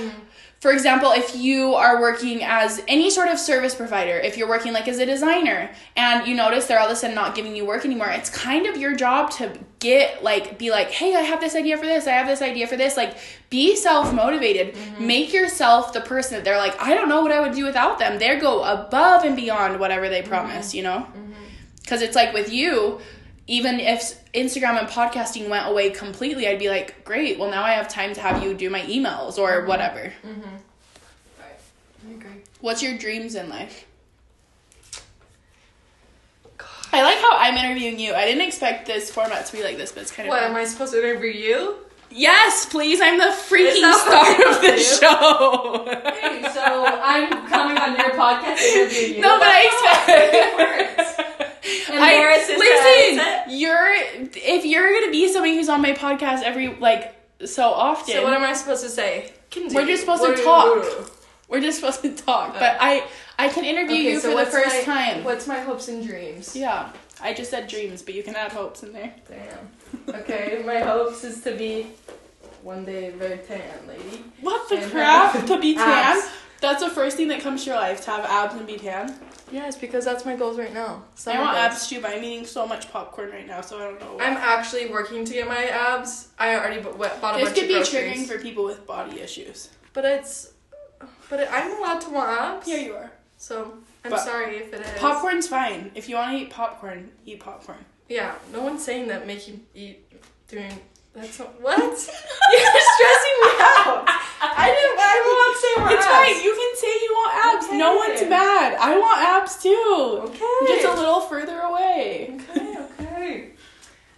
for 0.61 0.71
example, 0.71 1.11
if 1.11 1.35
you 1.35 1.73
are 1.73 1.99
working 1.99 2.43
as 2.43 2.83
any 2.87 3.09
sort 3.09 3.29
of 3.29 3.39
service 3.39 3.73
provider, 3.73 4.19
if 4.19 4.37
you're 4.37 4.47
working 4.47 4.73
like 4.73 4.87
as 4.87 4.99
a 4.99 5.07
designer 5.07 5.71
and 5.95 6.27
you 6.27 6.35
notice 6.35 6.67
they're 6.67 6.77
all 6.77 6.85
of 6.85 6.91
a 6.91 6.95
sudden 6.95 7.15
not 7.15 7.33
giving 7.33 7.55
you 7.55 7.65
work 7.65 7.83
anymore, 7.83 8.09
it's 8.11 8.29
kind 8.29 8.67
of 8.67 8.77
your 8.77 8.95
job 8.95 9.31
to 9.31 9.57
get 9.79 10.23
like 10.23 10.59
be 10.59 10.69
like, 10.69 10.91
"Hey, 10.91 11.15
I 11.15 11.21
have 11.21 11.41
this 11.41 11.55
idea 11.55 11.77
for 11.77 11.87
this. 11.87 12.05
I 12.05 12.11
have 12.11 12.27
this 12.27 12.43
idea 12.43 12.67
for 12.67 12.77
this." 12.77 12.95
Like 12.95 13.17
be 13.49 13.75
self-motivated. 13.75 14.75
Mm-hmm. 14.75 15.07
Make 15.07 15.33
yourself 15.33 15.93
the 15.93 16.01
person 16.01 16.35
that 16.35 16.43
they're 16.43 16.59
like, 16.59 16.79
"I 16.79 16.93
don't 16.93 17.09
know 17.09 17.21
what 17.21 17.31
I 17.31 17.41
would 17.41 17.53
do 17.53 17.65
without 17.65 17.97
them." 17.97 18.19
They 18.19 18.39
go 18.39 18.63
above 18.63 19.23
and 19.23 19.35
beyond 19.35 19.79
whatever 19.79 20.09
they 20.09 20.21
mm-hmm. 20.21 20.29
promise, 20.29 20.75
you 20.75 20.83
know? 20.83 21.07
Mm-hmm. 21.09 21.33
Cuz 21.87 22.03
it's 22.03 22.15
like 22.15 22.35
with 22.35 22.53
you, 22.53 23.01
even 23.47 23.79
if 23.79 24.23
Instagram 24.33 24.79
and 24.79 24.87
podcasting 24.87 25.49
went 25.49 25.67
away 25.67 25.89
completely, 25.89 26.47
I'd 26.47 26.59
be 26.59 26.69
like, 26.69 27.03
"Great. 27.03 27.37
Well, 27.39 27.49
now 27.49 27.63
I 27.63 27.71
have 27.73 27.87
time 27.87 28.13
to 28.13 28.21
have 28.21 28.43
you 28.43 28.53
do 28.53 28.69
my 28.69 28.81
emails 28.81 29.37
or 29.37 29.65
whatever." 29.65 30.13
Mm-hmm. 30.25 30.41
Right. 31.39 31.59
I 32.09 32.11
agree. 32.13 32.41
What's 32.61 32.81
your 32.83 32.97
dreams 32.97 33.35
in 33.35 33.49
life? 33.49 33.85
I 36.93 37.03
like 37.03 37.19
how 37.19 37.31
I'm 37.37 37.55
interviewing 37.55 37.99
you. 37.99 38.13
I 38.13 38.25
didn't 38.25 38.45
expect 38.45 38.85
this 38.85 39.09
format 39.09 39.45
to 39.45 39.53
be 39.53 39.63
like 39.63 39.77
this, 39.77 39.93
but 39.93 40.01
it's 40.03 40.11
kind 40.11 40.27
of 40.27 40.31
What 40.31 40.43
am 40.43 40.55
I 40.55 40.65
supposed 40.65 40.91
to 40.91 40.99
interview 40.99 41.31
you? 41.31 41.77
Yes, 42.09 42.65
please. 42.65 42.99
I'm 43.01 43.17
the 43.17 43.33
freaking 43.33 43.93
star 43.93 44.31
of 44.49 44.61
the 44.61 44.77
show. 44.77 45.85
Hey, 46.19 46.43
so 46.53 46.85
I'm 46.85 47.47
coming 47.47 47.77
on 47.77 47.95
your 47.97 48.09
podcast 48.11 48.57
to 48.57 48.79
interview 48.81 49.07
you. 49.15 49.21
no, 49.21 49.39
but 49.39 49.47
I 49.47 49.61
expect 49.63 50.09
It 50.09 50.99
expect. 50.99 51.30
Embarrass 52.09 52.49
I, 52.49 53.45
listen, 53.47 53.59
you're 53.59 53.93
if 54.35 54.65
you're 54.65 54.91
gonna 54.99 55.11
be 55.11 55.31
somebody 55.31 55.55
who's 55.55 55.69
on 55.69 55.81
my 55.81 55.93
podcast 55.93 56.43
every 56.43 56.75
like 56.75 57.15
so 57.45 57.63
often, 57.69 58.13
So 58.15 58.23
what 58.23 58.33
am 58.33 58.43
I 58.43 58.53
supposed 58.53 58.83
to 58.83 58.89
say? 58.89 59.31
Kinsey, 59.49 59.75
We're 59.75 59.85
just 59.85 60.01
supposed 60.01 60.21
what 60.21 60.37
to 60.37 60.43
talk. 60.43 60.75
you- 60.83 61.05
we're 61.49 61.59
just 61.59 61.79
supposed 61.79 62.01
to 62.03 62.13
talk. 62.15 62.51
Oh. 62.55 62.59
But 62.59 62.77
I 62.79 63.03
I 63.37 63.49
can 63.49 63.65
interview 63.65 63.95
Okay, 63.95 64.11
you 64.13 64.19
so 64.19 64.31
for 64.37 64.45
the 64.45 64.51
first 64.51 64.87
my- 64.87 64.93
time. 64.93 65.23
What's 65.23 65.47
my 65.47 65.59
hopes 65.59 65.87
and 65.89 66.05
dreams? 66.05 66.55
Yeah, 66.55 66.89
I 67.21 67.33
just 67.33 67.49
said 67.51 67.67
dreams, 67.67 68.01
but 68.01 68.13
you 68.13 68.23
can 68.23 68.35
add 68.35 68.51
hopes 68.53 68.83
in 68.83 68.93
there. 68.93 69.13
Damn. 69.27 70.15
Okay, 70.21 70.61
my 70.65 70.79
hopes 70.79 71.23
is 71.25 71.41
to 71.41 71.51
be 71.55 71.87
one 72.63 72.85
day 72.85 73.09
very 73.09 73.39
tan 73.39 73.61
lady. 73.87 74.23
What 74.41 74.69
the 74.69 74.75
And 74.77 74.85
uh, 74.85 74.89
crap? 74.89 75.45
To 75.47 75.59
be 75.59 75.73
tan? 75.75 76.17
abs. 76.17 76.29
That's 76.61 76.83
the 76.83 76.89
first 76.91 77.17
thing 77.17 77.27
that 77.29 77.41
comes 77.41 77.63
to 77.63 77.71
your 77.71 77.79
life, 77.79 78.01
to 78.05 78.11
have 78.11 78.23
abs 78.25 78.53
and 78.55 78.67
be 78.67 78.77
tan. 78.77 79.13
Yes, 79.51 79.77
because 79.77 80.05
that's 80.05 80.25
my 80.25 80.35
goals 80.35 80.57
right 80.57 80.73
now. 80.73 81.03
I 81.13 81.15
Summer 81.19 81.41
want 81.41 81.55
goals. 81.57 81.65
abs 81.65 81.87
too, 81.89 82.01
but 82.01 82.11
I'm 82.11 82.23
eating 82.23 82.45
so 82.45 82.65
much 82.65 82.91
popcorn 82.91 83.29
right 83.31 83.45
now, 83.45 83.61
so 83.61 83.77
I 83.77 83.83
don't 83.83 83.99
know. 83.99 84.17
I'm 84.19 84.37
actually 84.37 84.87
working 84.89 85.25
to 85.25 85.33
get 85.33 85.47
my 85.47 85.65
abs. 85.65 86.29
I 86.39 86.55
already 86.55 86.81
bu- 86.81 86.93
bought 86.97 87.35
a 87.35 87.37
this 87.43 87.49
bunch 87.49 87.55
could 87.59 87.67
be 87.67 87.73
triggering 87.75 88.25
for 88.25 88.37
people 88.39 88.63
with 88.63 88.85
body 88.87 89.19
issues. 89.19 89.69
But 89.93 90.05
it's, 90.05 90.53
but 91.29 91.41
it, 91.41 91.49
I'm 91.51 91.77
allowed 91.77 91.99
to 92.01 92.09
want 92.11 92.29
abs. 92.29 92.67
Yeah, 92.67 92.77
you 92.77 92.93
are. 92.95 93.11
So 93.37 93.73
I'm 94.05 94.11
But 94.11 94.19
sorry 94.21 94.57
if 94.57 94.73
it 94.73 94.81
is. 94.81 94.99
Popcorn's 94.99 95.47
fine. 95.47 95.91
If 95.95 96.07
you 96.07 96.15
want 96.15 96.31
to 96.37 96.43
eat 96.43 96.49
popcorn, 96.49 97.09
eat 97.25 97.39
popcorn. 97.39 97.79
Yeah, 98.07 98.35
no 98.53 98.61
one's 98.61 98.83
saying 98.83 99.07
that 99.07 99.25
making 99.27 99.65
eat 99.73 99.99
doing 100.47 100.71
that's 101.13 101.39
not, 101.39 101.61
what 101.61 101.77
you're 101.81 101.97
stressing 101.97 103.37
me 103.43 103.51
out. 103.59 104.03
I 104.43 104.67
didn't. 104.75 104.99
I 104.99 105.17
want 105.27 105.49
to 105.55 105.61
say 105.61 105.73
more 105.81 105.91
It's 105.91 106.05
abs. 106.05 106.15
fine. 106.15 106.43
You 106.43 106.53
can 106.53 106.75
say 106.77 106.87
you 106.87 107.11
want 107.13 107.33
abs. 107.45 107.71
No 107.73 107.95
one's 107.95 108.29
mad. 108.29 108.77
I 108.79 108.97
want 108.97 109.21
abs 109.21 109.61
too. 109.61 110.21
Okay. 110.25 110.67
Just 110.67 110.85
a 110.87 110.93
little 110.99 111.21
further 111.21 111.59
away. 111.59 112.39
Okay. 112.49 112.77
Okay. 113.01 113.49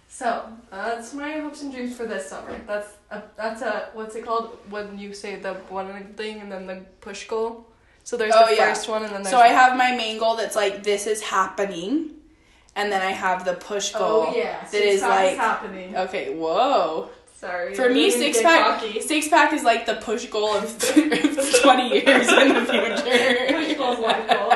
So 0.08 0.44
that's 0.70 1.12
my 1.14 1.32
hopes 1.40 1.62
and 1.62 1.72
dreams 1.72 1.96
for 1.96 2.06
this 2.06 2.28
summer. 2.28 2.58
That's 2.66 2.88
a 3.10 3.22
that's 3.36 3.62
a 3.62 3.88
what's 3.94 4.14
it 4.14 4.24
called 4.24 4.56
when 4.70 4.96
you 4.98 5.12
say 5.12 5.36
the 5.36 5.54
one 5.68 6.14
thing 6.16 6.40
and 6.40 6.50
then 6.52 6.66
the 6.66 6.76
push 7.00 7.26
goal. 7.26 7.66
So 8.04 8.16
there's 8.16 8.32
Oh, 8.36 8.46
the 8.48 8.54
yeah. 8.56 8.68
first 8.68 8.88
one 8.88 9.02
and 9.02 9.12
then 9.12 9.22
there's 9.24 9.32
So 9.34 9.40
I 9.40 9.48
have 9.48 9.76
my 9.76 9.90
main 9.96 10.18
goal 10.18 10.36
that's 10.36 10.54
like 10.56 10.82
this 10.84 11.06
is 11.08 11.20
happening, 11.22 12.10
and 12.76 12.90
then 12.90 13.02
I 13.02 13.12
have 13.12 13.44
the 13.44 13.54
push 13.54 13.92
oh, 13.94 13.98
goal. 13.98 14.26
Oh 14.28 14.34
yeah. 14.34 14.64
That 14.64 14.82
is 14.82 15.02
like 15.02 15.36
happening. 15.36 15.96
okay. 15.96 16.34
Whoa. 16.34 17.10
Sorry. 17.34 17.74
For 17.74 17.90
me, 17.90 18.10
six 18.10 18.40
pack 18.40 18.80
cocky. 18.80 19.00
six 19.00 19.28
pack 19.28 19.52
is 19.52 19.64
like 19.64 19.86
the 19.86 19.96
push 19.96 20.26
goal 20.26 20.54
of 20.54 20.78
twenty 21.62 21.88
years 21.90 22.28
in 22.28 22.48
the 22.54 22.64
future. 22.64 23.76
Push 23.76 23.98
life 23.98 24.28
goal. 24.28 24.52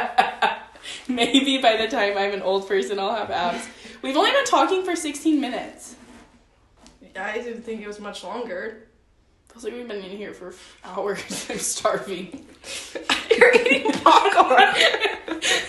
Maybe 1.15 1.59
by 1.59 1.77
the 1.77 1.89
time 1.89 2.17
I'm 2.17 2.33
an 2.33 2.43
old 2.43 2.67
person, 2.67 2.99
I'll 2.99 3.15
have 3.15 3.31
abs. 3.31 3.69
We've 4.03 4.17
only 4.17 4.31
been 4.31 4.47
talking 4.47 4.85
for 4.85 4.97
sixteen 4.97 5.41
minutes. 5.41 5.97
I 7.15 7.39
didn't 7.39 7.63
think 7.63 7.83
it 7.83 7.87
was 7.87 8.01
much 8.01 8.25
longer. 8.25 8.89
Feels 9.53 9.65
like 9.65 9.73
we've 9.73 9.89
been 9.89 10.05
in 10.05 10.17
here 10.17 10.33
for 10.33 10.55
hours. 10.85 11.47
I'm 11.51 11.59
starving. 11.59 12.47
You're 13.37 13.55
eating 13.55 13.93
popcorn. 13.93 14.75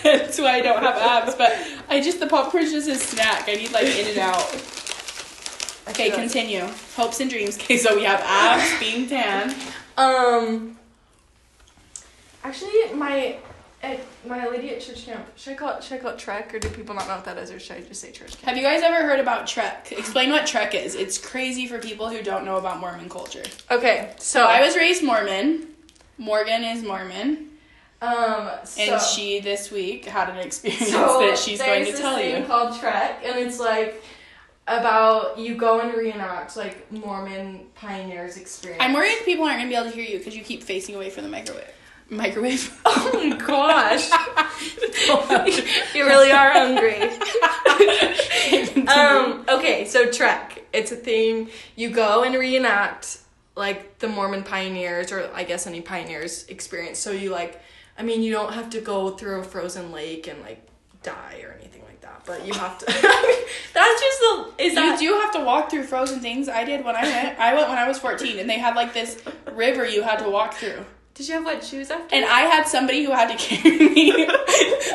That's 0.02 0.38
why 0.38 0.56
I 0.56 0.60
don't 0.60 0.82
have 0.82 0.96
abs. 0.96 1.34
But 1.34 1.52
I 1.88 2.00
just 2.00 2.20
the 2.20 2.26
popcorn's 2.26 2.72
just 2.72 2.88
a 2.88 2.96
snack. 2.96 3.44
I 3.48 3.54
need 3.54 3.72
like 3.72 3.86
in 3.86 4.08
and 4.08 4.18
out. 4.18 4.54
Okay, 5.88 6.10
continue. 6.10 6.66
Hopes 6.96 7.20
and 7.20 7.30
dreams. 7.30 7.56
Okay, 7.56 7.76
so 7.76 7.96
we 7.96 8.04
have 8.04 8.20
abs, 8.24 8.80
being 8.80 9.08
tan. 9.08 9.54
Um. 9.96 10.76
Actually, 12.42 12.94
my 12.94 13.38
at 13.82 14.00
my 14.26 14.46
lady 14.48 14.70
at 14.70 14.80
church 14.80 15.04
camp. 15.06 15.26
Should 15.36 15.54
I 15.54 15.56
call 15.56 15.76
it? 15.76 15.84
Should 15.84 15.98
I 15.98 16.02
call 16.02 16.10
it 16.12 16.18
Trek, 16.18 16.54
or 16.54 16.58
do 16.58 16.68
people 16.68 16.94
not 16.94 17.06
know 17.08 17.16
what 17.16 17.24
that 17.24 17.38
is, 17.38 17.50
or 17.50 17.58
should 17.58 17.76
I 17.76 17.80
just 17.80 18.00
say 18.00 18.10
church 18.12 18.32
camp? 18.32 18.44
Have 18.44 18.56
you 18.56 18.62
guys 18.62 18.82
ever 18.82 19.02
heard 19.06 19.20
about 19.20 19.46
Trek? 19.46 19.92
Explain 19.92 20.30
what 20.30 20.46
Trek 20.46 20.74
is. 20.74 20.94
It's 20.94 21.18
crazy 21.18 21.66
for 21.66 21.78
people 21.78 22.08
who 22.08 22.22
don't 22.22 22.44
know 22.44 22.56
about 22.56 22.78
Mormon 22.80 23.08
culture. 23.08 23.42
Okay, 23.70 24.12
so 24.18 24.40
So 24.40 24.44
I 24.46 24.60
was 24.60 24.76
raised 24.76 25.02
Mormon. 25.02 25.66
Morgan 26.20 26.62
is 26.64 26.82
Mormon, 26.82 27.48
um, 28.02 28.50
so, 28.64 28.82
and 28.82 29.00
she 29.00 29.40
this 29.40 29.70
week 29.70 30.04
had 30.04 30.28
an 30.28 30.36
experience 30.36 30.90
so 30.90 31.18
that 31.20 31.38
she's 31.38 31.58
going 31.60 31.86
to 31.86 31.90
there's 31.92 32.00
tell 32.00 32.16
this 32.16 32.32
thing 32.32 32.42
you. 32.42 32.46
called 32.46 32.78
Trek, 32.78 33.22
and 33.24 33.38
it's 33.38 33.58
like 33.58 34.04
about 34.68 35.38
you 35.38 35.54
go 35.54 35.80
and 35.80 35.94
reenact 35.94 36.58
like 36.58 36.92
Mormon 36.92 37.66
pioneers 37.74 38.36
experience. 38.36 38.82
I'm 38.84 38.92
worried 38.92 39.16
people 39.24 39.46
aren't 39.46 39.60
gonna 39.60 39.70
be 39.70 39.76
able 39.76 39.90
to 39.90 39.96
hear 39.96 40.04
you 40.04 40.18
because 40.18 40.36
you 40.36 40.44
keep 40.44 40.62
facing 40.62 40.94
away 40.94 41.08
from 41.08 41.24
the 41.24 41.30
microwave. 41.30 41.72
Microwave. 42.10 42.78
Oh 42.86 43.12
my 43.14 43.36
gosh, 43.36 44.10
you 45.94 46.04
really 46.04 46.32
are 46.32 46.50
hungry. 46.52 47.00
Um, 48.90 49.44
okay, 49.48 49.86
so 49.86 50.10
Trek. 50.10 50.64
It's 50.72 50.92
a 50.92 50.96
thing 50.96 51.48
you 51.76 51.90
go 51.90 52.24
and 52.24 52.34
reenact 52.34 53.18
like 53.60 53.98
the 53.98 54.08
Mormon 54.08 54.42
pioneers 54.42 55.12
or 55.12 55.30
I 55.32 55.44
guess 55.44 55.68
any 55.68 55.82
pioneers 55.82 56.46
experience. 56.48 56.98
So 56.98 57.12
you 57.12 57.30
like 57.30 57.60
I 57.96 58.02
mean 58.02 58.22
you 58.22 58.32
don't 58.32 58.54
have 58.54 58.70
to 58.70 58.80
go 58.80 59.10
through 59.10 59.40
a 59.40 59.44
frozen 59.44 59.92
lake 59.92 60.26
and 60.26 60.40
like 60.42 60.66
die 61.04 61.42
or 61.44 61.52
anything 61.52 61.82
like 61.84 62.00
that, 62.00 62.22
but 62.26 62.44
you 62.44 62.54
have 62.54 62.78
to 62.78 62.86
That's 63.74 64.00
just 64.00 64.20
the 64.20 64.52
is 64.58 64.74
that 64.74 64.84
you 64.84 64.90
that 64.90 64.98
do 64.98 65.12
have 65.20 65.32
to 65.34 65.44
walk 65.44 65.70
through 65.70 65.84
frozen 65.84 66.20
things. 66.20 66.48
I 66.48 66.64
did 66.64 66.84
when 66.84 66.96
I 66.96 67.02
went. 67.02 67.38
I 67.38 67.54
went 67.54 67.68
when 67.68 67.78
I 67.78 67.86
was 67.86 67.98
14, 67.98 68.38
and 68.38 68.50
they 68.50 68.58
had 68.58 68.74
like 68.74 68.92
this 68.92 69.22
river 69.52 69.86
you 69.86 70.02
had 70.02 70.18
to 70.20 70.28
walk 70.28 70.54
through. 70.54 70.84
Did 71.14 71.28
you 71.28 71.34
have 71.34 71.44
wet 71.44 71.62
shoes 71.64 71.90
after? 71.90 72.14
And 72.14 72.24
I 72.24 72.42
had 72.42 72.64
somebody 72.66 73.04
who 73.04 73.10
had 73.12 73.28
to 73.30 73.36
carry 73.44 73.88
me. 73.90 74.26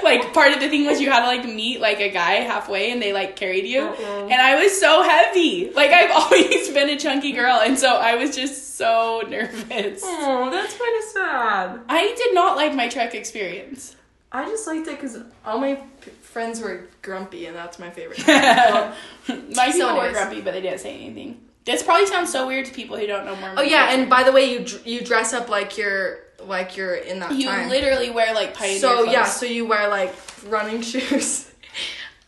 like 0.04 0.34
part 0.34 0.54
of 0.54 0.60
the 0.60 0.69
thing 0.69 0.86
was 0.86 0.99
you 0.99 1.12
had 1.12 1.21
to 1.21 1.28
like 1.28 1.45
meet 1.45 1.80
like 1.82 1.99
a 1.99 2.10
guy 2.10 2.36
halfway, 2.36 2.91
and 2.91 3.01
they 3.01 3.13
like 3.13 3.36
carried 3.36 3.65
you. 3.65 3.82
Uh-uh. 3.82 4.23
And 4.28 4.34
I 4.41 4.56
was 4.62 4.80
so 4.80 5.04
heavy. 5.04 5.71
Like 5.71 5.91
I've 5.91 6.12
always 6.15 6.69
been 6.69 6.89
a 6.89 6.97
chunky 6.97 7.32
girl, 7.34 7.60
and 7.63 7.78
so 7.78 7.95
I 7.95 8.15
was 8.15 8.36
just 8.36 8.75
so 8.75 9.21
nervous. 9.30 10.01
Oh, 10.04 10.49
that's 10.51 10.78
kind 10.78 10.97
of 10.97 11.04
sad. 11.12 11.80
I 11.89 12.13
did 12.17 12.34
not 12.34 12.58
like 12.58 12.73
my 12.73 12.88
trek 12.88 13.13
experience. 13.13 13.95
I 14.32 14.45
just 14.49 14.67
liked 14.67 14.88
it 14.88 14.99
because 14.99 15.17
all 15.45 15.60
my 15.60 15.75
p- 15.75 16.12
friends 16.21 16.60
were 16.60 16.88
grumpy, 17.01 17.45
and 17.45 17.56
that's 17.56 17.80
my 17.80 17.89
favorite. 17.89 18.25
my 18.28 19.71
people 19.71 19.95
were 19.95 20.12
grumpy, 20.12 20.41
but 20.41 20.54
they 20.54 20.62
didn't 20.62 20.80
say 20.80 20.93
anything. 20.95 21.39
This 21.65 21.82
probably 21.84 22.06
sounds 22.06 22.32
so 22.32 22.45
weird 22.47 22.65
to 22.67 22.71
people 22.73 22.95
who 22.97 23.08
don't 23.08 23.25
know 23.25 23.36
Mormon. 23.36 23.58
Oh 23.58 23.62
yeah, 23.63 23.88
culture. 23.88 24.01
and 24.01 24.10
by 24.10 24.23
the 24.23 24.32
way, 24.32 24.51
you 24.51 24.60
dr- 24.65 24.86
you 24.86 25.01
dress 25.01 25.34
up 25.34 25.49
like 25.49 25.78
you're 25.78 26.19
like 26.43 26.78
you're 26.78 26.93
in 26.95 27.19
that 27.19 27.32
you 27.34 27.47
time. 27.47 27.69
literally 27.69 28.12
wear 28.12 28.34
like 28.36 28.54
pioneer 28.54 28.80
so 28.80 28.95
clothes. 29.04 29.12
yeah, 29.13 29.25
so 29.25 29.45
you 29.47 29.65
wear 29.65 29.88
like 29.89 30.13
running 30.47 30.82
shoes, 30.91 31.51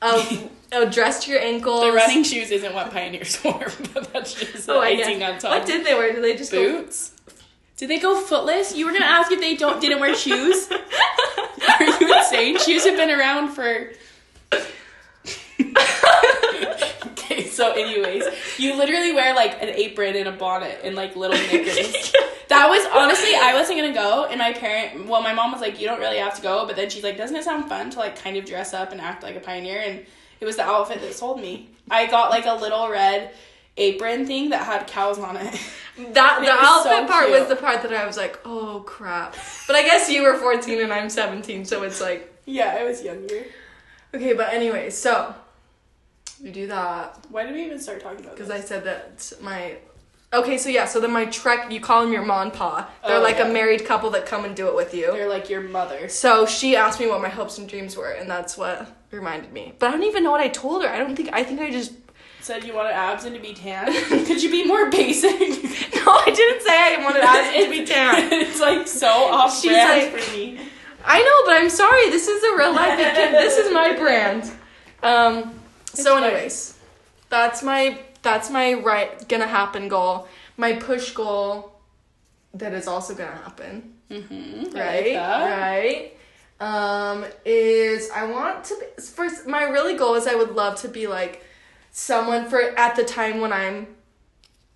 a, 0.01 0.49
a 0.71 0.85
dress 0.89 1.23
to 1.25 1.31
your 1.31 1.39
ankles. 1.41 1.81
the 1.81 1.91
running 1.91 2.23
shoes 2.23 2.49
isn't 2.49 2.73
what 2.73 2.91
pioneers 2.91 3.37
wore, 3.45 3.67
but 3.93 4.11
that's 4.11 4.33
just 4.33 4.65
the 4.65 4.73
Oh, 4.73 4.81
icing 4.81 5.21
on 5.21 5.37
top. 5.37 5.51
What 5.51 5.67
did 5.67 5.85
they 5.85 5.93
wear? 5.93 6.13
Did 6.13 6.23
they 6.23 6.35
just 6.35 6.51
go? 6.51 6.81
boots? 6.81 7.11
Did 7.77 7.89
they 7.91 7.99
go 7.99 8.19
footless? 8.19 8.75
You 8.75 8.87
were 8.87 8.91
gonna 8.91 9.05
ask 9.05 9.31
if 9.31 9.39
they 9.39 9.55
don't 9.55 9.79
didn't 9.79 9.99
wear 9.99 10.15
shoes. 10.15 10.67
Are 10.71 11.83
you 11.83 12.17
insane? 12.17 12.57
Shoes 12.57 12.85
have 12.85 12.95
been 12.97 13.11
around 13.11 13.49
for. 13.51 13.91
okay, 17.05 17.46
so 17.57 17.71
anyways, 17.73 18.23
you 18.57 18.75
literally 18.75 19.11
wear 19.13 19.35
like 19.35 19.61
an 19.61 19.69
apron 19.69 20.15
and 20.15 20.27
a 20.27 20.31
bonnet 20.31 20.79
and 20.83 20.95
like 20.95 21.15
little 21.15 21.37
knickers. 21.51 22.13
That 22.47 22.69
was 22.69 22.85
honestly, 22.93 23.33
I 23.35 23.53
wasn't 23.53 23.79
gonna 23.79 23.93
go, 23.93 24.25
and 24.25 24.39
my 24.39 24.53
parent, 24.53 25.07
well, 25.07 25.21
my 25.21 25.33
mom 25.33 25.51
was 25.51 25.59
like, 25.59 25.81
"You 25.81 25.87
don't 25.87 25.99
really 25.99 26.17
have 26.19 26.35
to 26.35 26.41
go," 26.41 26.65
but 26.65 26.75
then 26.77 26.89
she's 26.89 27.03
like, 27.03 27.17
"Doesn't 27.17 27.35
it 27.35 27.43
sound 27.43 27.67
fun 27.67 27.89
to 27.89 27.99
like 27.99 28.17
kind 28.21 28.37
of 28.37 28.45
dress 28.45 28.73
up 28.73 28.91
and 28.93 29.01
act 29.01 29.21
like 29.23 29.35
a 29.35 29.41
pioneer?" 29.41 29.81
And 29.81 30.05
it 30.39 30.45
was 30.45 30.55
the 30.55 30.63
outfit 30.63 31.01
that 31.01 31.13
sold 31.13 31.41
me. 31.41 31.67
I 31.91 32.05
got 32.05 32.29
like 32.29 32.45
a 32.45 32.53
little 32.53 32.87
red 32.89 33.31
apron 33.75 34.25
thing 34.25 34.49
that 34.51 34.63
had 34.65 34.87
cows 34.87 35.19
on 35.19 35.35
it. 35.35 35.53
That 36.13 36.39
the 36.39 36.45
was 36.45 36.83
so 36.83 36.89
outfit 36.91 37.09
part 37.09 37.25
cute. 37.27 37.39
was 37.39 37.49
the 37.49 37.55
part 37.57 37.81
that 37.81 37.91
I 37.93 38.05
was 38.05 38.15
like, 38.17 38.39
oh 38.45 38.81
crap. 38.85 39.35
But 39.67 39.75
I 39.75 39.83
guess 39.83 40.09
you 40.09 40.23
were 40.23 40.35
fourteen 40.37 40.79
and 40.81 40.93
I'm 40.93 41.09
seventeen, 41.09 41.65
so 41.65 41.83
it's 41.83 41.99
like 41.99 42.33
yeah, 42.45 42.77
I 42.79 42.83
was 42.85 43.03
younger. 43.03 43.43
okay. 44.15 44.33
But 44.33 44.53
anyway, 44.53 44.89
so 44.89 45.35
you 46.41 46.51
do 46.51 46.67
that 46.67 47.25
Why 47.29 47.43
did 47.45 47.53
we 47.53 47.65
even 47.65 47.79
start 47.79 48.01
talking 48.01 48.19
about 48.19 48.37
this? 48.37 48.47
because? 48.47 48.63
I 48.63 48.65
said 48.65 48.83
that 48.85 49.33
my. 49.41 49.77
Okay, 50.33 50.57
so 50.57 50.67
yeah, 50.69 50.85
so 50.85 50.99
then 50.99 51.11
my 51.13 51.23
trek, 51.25 51.71
you 51.71 51.79
call 51.79 52.03
them 52.03 52.11
your 52.11 52.25
mom 52.25 52.47
and 52.47 52.53
pa. 52.53 52.89
They're 53.05 53.17
Oh, 53.17 53.21
like 53.21 53.37
yeah. 53.37 53.47
a 53.47 53.53
married 53.53 53.85
couple 53.85 54.09
that 54.09 54.25
come 54.25 54.43
and 54.43 54.53
do 54.55 54.67
it 54.67 54.75
with 54.75 54.93
you. 54.93 55.09
They're 55.13 55.29
like 55.29 55.49
your 55.49 55.61
mother. 55.61 56.09
So 56.09 56.45
she 56.45 56.75
asked 56.75 56.99
me 56.99 57.07
what 57.07 57.21
my 57.21 57.29
hopes 57.29 57.57
and 57.59 57.67
dreams 57.67 57.95
were, 57.95 58.11
and 58.11 58.29
that's 58.29 58.57
what 58.57 58.91
reminded 59.11 59.53
me. 59.53 59.73
But 59.79 59.87
I 59.87 59.91
don't 59.91 60.03
even 60.03 60.23
know 60.25 60.31
what 60.31 60.41
I 60.41 60.49
told 60.49 60.83
her. 60.83 60.89
I 60.89 60.97
don't 60.99 61.15
think 61.15 61.29
I 61.31 61.43
think 61.43 61.61
I 61.61 61.71
just 61.71 61.93
Said 62.41 62.63
you 62.65 62.73
wanted 62.75 62.91
abs 62.91 63.25
and 63.25 63.35
to 63.35 63.41
be 63.41 63.53
tan. 63.53 63.85
Could 64.25 64.41
you 64.43 64.49
be 64.51 64.65
more 64.65 64.89
basic? 64.89 65.31
no. 65.39 66.11
I 66.11 66.31
didn't 66.33 66.61
say 66.61 66.95
I 66.95 67.01
wanted 67.03 67.21
abs 67.23 67.55
and 67.55 67.65
to 67.65 67.79
be 67.79 67.85
tan. 67.85 68.29
it's 68.33 68.59
like 68.61 68.85
so 68.87 69.07
off 69.07 69.59
She's 69.61 69.71
brand 69.71 70.13
like- 70.13 70.21
for 70.21 70.31
me. 70.35 70.59
I 71.05 71.21
know, 71.23 71.45
but 71.51 71.61
I'm 71.61 71.69
sorry. 71.69 72.09
This 72.09 72.27
is 72.27 72.43
a 72.43 72.57
real 72.57 72.73
life. 72.73 72.97
this 72.97 73.57
is 73.57 73.71
my 73.73 73.95
brand. 73.95 74.51
Um. 75.03 75.53
So, 75.93 76.15
fine. 76.15 76.23
anyways, 76.25 76.77
that's 77.29 77.63
my 77.63 77.99
that's 78.21 78.49
my 78.49 78.73
right 78.73 79.27
gonna 79.29 79.47
happen 79.47 79.87
goal. 79.87 80.27
My 80.57 80.73
push 80.73 81.11
goal 81.11 81.73
that 82.53 82.73
is 82.73 82.87
also 82.87 83.13
gonna 83.13 83.35
happen. 83.35 83.93
Mm-hmm. 84.09 84.73
right 84.73 85.15
right 85.17 86.13
um 86.61 87.25
is 87.43 88.09
i 88.15 88.23
want 88.25 88.63
to 88.63 88.73
be 88.79 89.01
first 89.01 89.45
my 89.47 89.63
really 89.63 89.97
goal 89.97 90.15
is 90.15 90.25
i 90.27 90.33
would 90.33 90.55
love 90.55 90.77
to 90.77 90.87
be 90.87 91.07
like 91.07 91.43
someone 91.91 92.47
for 92.49 92.61
at 92.79 92.95
the 92.95 93.03
time 93.03 93.41
when 93.41 93.51
i'm 93.51 93.85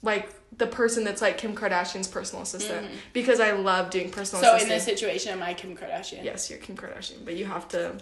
like 0.03 0.29
the 0.57 0.67
person 0.67 1.05
that's 1.05 1.21
like 1.21 1.37
kim 1.37 1.55
kardashian's 1.55 2.09
personal 2.09 2.43
assistant 2.43 2.87
because 3.13 3.39
i 3.39 3.51
love 3.51 3.89
doing 3.89 4.11
personal 4.11 4.43
So 4.43 4.57
in 4.57 4.67
this 4.67 4.83
situation, 4.83 5.31
am 5.31 5.41
I 5.41 5.53
Kim 5.53 5.77
Kardashian? 5.77 6.25
yes 6.25 6.49
you're 6.49 6.59
kim 6.59 6.75
kardashian 6.75 7.23
but 7.23 7.35
you 7.37 7.45
have 7.45 7.69
to 7.69 7.95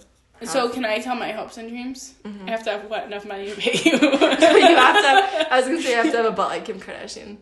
So 0.44 0.66
um, 0.66 0.72
can 0.72 0.86
I 0.86 1.00
tell 1.00 1.16
my 1.16 1.32
hopes 1.32 1.58
and 1.58 1.70
dreams? 1.70 2.14
Mm-hmm. 2.24 2.48
I 2.48 2.52
have 2.52 2.64
to 2.64 2.72
have 2.72 2.90
what 2.90 3.06
enough 3.06 3.26
money 3.26 3.50
to 3.50 3.56
pay 3.56 3.74
you. 3.90 3.92
you 3.92 4.00
have 4.00 4.96
to. 4.96 5.08
Have, 5.08 5.48
I 5.52 5.58
was 5.58 5.66
gonna 5.66 5.82
say 5.82 5.90
you 5.90 5.96
have 5.98 6.12
to 6.12 6.18
have 6.18 6.26
a 6.26 6.32
butt 6.32 6.50
like 6.50 6.66
Kim 6.66 6.80
Kardashian. 6.80 7.38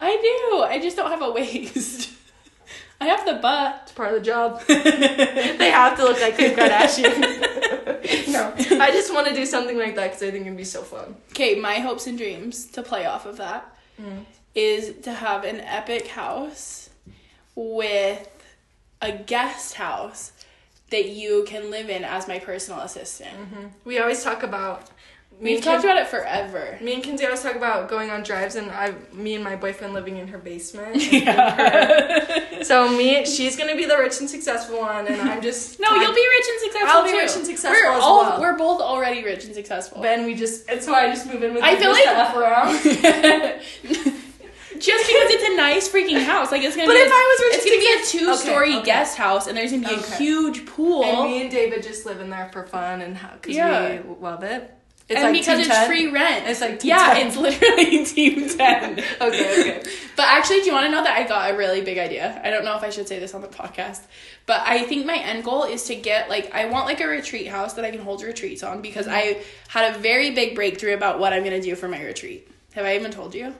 I 0.00 0.16
do. 0.16 0.62
I 0.62 0.80
just 0.80 0.96
don't 0.96 1.10
have 1.10 1.22
a 1.22 1.30
waist. 1.30 2.10
I 3.00 3.06
have 3.06 3.24
the 3.24 3.34
butt. 3.34 3.80
It's 3.84 3.92
part 3.92 4.14
of 4.14 4.16
the 4.16 4.26
job. 4.26 4.60
they 4.66 5.70
have 5.70 5.96
to 5.96 6.04
look 6.04 6.20
like 6.20 6.36
Kim 6.36 6.56
Kardashian. 6.56 7.20
no, 8.32 8.52
I 8.82 8.90
just 8.90 9.14
want 9.14 9.26
to 9.28 9.34
do 9.34 9.46
something 9.46 9.78
like 9.78 9.94
that 9.94 10.08
because 10.08 10.22
I 10.22 10.30
think 10.30 10.46
it'd 10.46 10.56
be 10.56 10.64
so 10.64 10.82
fun. 10.82 11.16
Okay, 11.30 11.54
my 11.54 11.78
hopes 11.78 12.06
and 12.06 12.18
dreams 12.18 12.66
to 12.66 12.82
play 12.82 13.06
off 13.06 13.26
of 13.26 13.36
that 13.38 13.74
mm. 14.00 14.24
is 14.54 15.02
to 15.04 15.12
have 15.12 15.44
an 15.44 15.60
epic 15.60 16.08
house 16.08 16.90
with 17.54 18.28
a 19.00 19.12
guest 19.12 19.74
house 19.74 20.32
that 20.90 21.08
you 21.08 21.44
can 21.46 21.70
live 21.70 21.88
in 21.88 22.04
as 22.04 22.26
my 22.28 22.38
personal 22.38 22.80
assistant. 22.80 23.30
Mm-hmm. 23.36 23.66
We 23.84 23.98
always 23.98 24.22
talk 24.22 24.42
about. 24.42 24.90
We've 25.40 25.62
talked 25.62 25.84
about 25.84 25.96
it 25.96 26.06
forever. 26.08 26.76
me 26.82 26.92
and 26.92 27.02
Kinsey 27.02 27.24
always 27.24 27.42
talk 27.42 27.56
about 27.56 27.88
going 27.88 28.10
on 28.10 28.22
drives, 28.22 28.56
and 28.56 28.70
I, 28.70 28.92
me 29.14 29.34
and 29.36 29.42
my 29.42 29.56
boyfriend 29.56 29.94
living 29.94 30.18
in 30.18 30.28
her 30.28 30.36
basement. 30.36 30.96
Yeah. 31.12 32.62
So 32.62 32.90
me, 32.94 33.24
she's 33.24 33.56
gonna 33.56 33.74
be 33.74 33.86
the 33.86 33.96
rich 33.96 34.20
and 34.20 34.28
successful 34.28 34.80
one, 34.80 35.06
and 35.06 35.18
I'm 35.22 35.40
just 35.40 35.80
no, 35.84 35.94
you'll 35.94 36.12
be 36.14 36.28
rich 36.36 36.46
and 36.50 36.60
successful. 36.60 36.90
I'll 36.90 37.04
be 37.04 37.10
too. 37.12 37.16
rich 37.16 37.36
and 37.36 37.46
successful 37.46 37.70
We're 37.72 37.90
as 37.96 38.02
all 38.02 38.20
well. 38.22 38.40
we're 38.40 38.58
both 38.58 38.82
already 38.82 39.24
rich 39.24 39.46
and 39.46 39.54
successful. 39.54 40.02
Then 40.02 40.26
we 40.26 40.34
just, 40.34 40.68
and 40.68 40.82
so 40.82 40.92
I 40.92 41.08
just 41.08 41.26
move 41.26 41.42
in 41.42 41.54
with. 41.54 41.62
I 41.64 41.76
feel 41.76 41.90
like- 41.92 42.36
around. 42.36 44.14
just 44.80 45.06
because 45.06 45.30
it's 45.30 45.44
a 45.52 45.56
nice 45.56 45.88
freaking 45.88 46.22
house, 46.24 46.50
like 46.50 46.62
it's 46.62 46.74
gonna 46.76 46.88
But 46.88 46.94
be. 46.94 47.00
if 47.00 47.10
a- 47.10 47.14
I 47.14 47.36
was 47.38 47.46
rich 47.46 47.56
it's 47.56 47.64
gonna 47.64 48.20
be 48.20 48.28
a 48.28 48.34
two-story 48.34 48.68
Okay, 48.70 48.76
okay. 48.78 48.86
guest 48.86 49.16
house, 49.16 49.46
and 49.46 49.56
there's 49.56 49.70
gonna 49.72 49.88
be 49.88 49.94
Okay. 49.94 50.14
a 50.14 50.16
huge 50.16 50.66
pool. 50.66 51.04
And 51.04 51.30
me 51.30 51.42
and 51.42 51.50
David 51.50 51.82
just 51.82 52.06
live 52.06 52.20
in 52.20 52.30
there 52.30 52.48
for 52.52 52.64
fun 52.66 53.00
and 53.02 53.18
because 53.34 53.54
Yeah. 53.54 54.00
we 54.00 54.14
love 54.20 54.42
it. 54.42 54.74
It's 55.08 55.16
and 55.16 55.32
like 55.32 55.40
because 55.42 55.58
it's 55.58 55.68
10. 55.68 55.88
free 55.88 56.06
rent. 56.06 56.46
It's 56.46 56.60
like 56.60 56.78
Team 56.78 56.90
yeah, 56.90 57.14
10. 57.14 57.26
it's 57.26 57.36
literally 57.36 58.04
Team 58.06 58.48
Ten. 58.48 58.92
Okay, 59.20 59.60
okay. 59.60 59.82
But 60.14 60.26
actually, 60.26 60.60
do 60.60 60.66
you 60.66 60.72
want 60.72 60.86
to 60.86 60.92
know 60.92 61.02
that 61.02 61.16
I 61.16 61.26
got 61.26 61.52
a 61.52 61.56
really 61.56 61.80
big 61.80 61.98
idea? 61.98 62.40
I 62.44 62.50
don't 62.50 62.64
know 62.64 62.76
if 62.76 62.84
I 62.84 62.90
should 62.90 63.08
say 63.08 63.18
this 63.18 63.34
on 63.34 63.40
the 63.40 63.48
podcast, 63.48 64.02
but 64.46 64.62
I 64.64 64.84
think 64.84 65.06
my 65.06 65.16
end 65.16 65.42
goal 65.42 65.64
is 65.64 65.82
to 65.86 65.96
get 65.96 66.28
like 66.30 66.54
I 66.54 66.66
want 66.66 66.86
like 66.86 67.00
a 67.00 67.08
retreat 67.08 67.48
house 67.48 67.72
that 67.74 67.84
I 67.84 67.90
can 67.90 68.00
hold 68.00 68.22
retreats 68.22 68.62
on 68.62 68.82
because 68.82 69.06
mm-hmm. 69.06 69.16
I 69.16 69.42
had 69.66 69.96
a 69.96 69.98
very 69.98 70.30
big 70.30 70.54
breakthrough 70.54 70.94
about 70.94 71.18
what 71.18 71.32
I'm 71.32 71.42
gonna 71.42 71.60
do 71.60 71.74
for 71.74 71.88
my 71.88 72.00
retreat. 72.04 72.48
Have 72.74 72.86
I 72.86 72.94
even 72.94 73.10
told 73.10 73.34
you? 73.34 73.52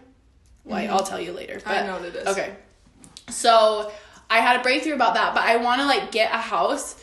Well, 0.64 0.81
mm-hmm. 0.83 0.92
I'll 0.92 1.05
tell 1.05 1.20
you 1.20 1.33
later. 1.33 1.61
But, 1.64 1.77
I 1.79 1.87
know 1.87 1.94
what 1.94 2.05
it 2.05 2.16
is. 2.16 2.27
Okay. 2.29 2.55
So 3.29 3.90
I 4.29 4.38
had 4.40 4.61
a 4.61 4.62
breakthrough 4.62 4.94
about 4.94 5.14
that, 5.14 5.35
but 5.35 5.42
I 5.44 5.57
want 5.57 5.81
to 5.81 5.87
like 5.87 6.11
get 6.12 6.33
a 6.33 6.38
house 6.38 7.03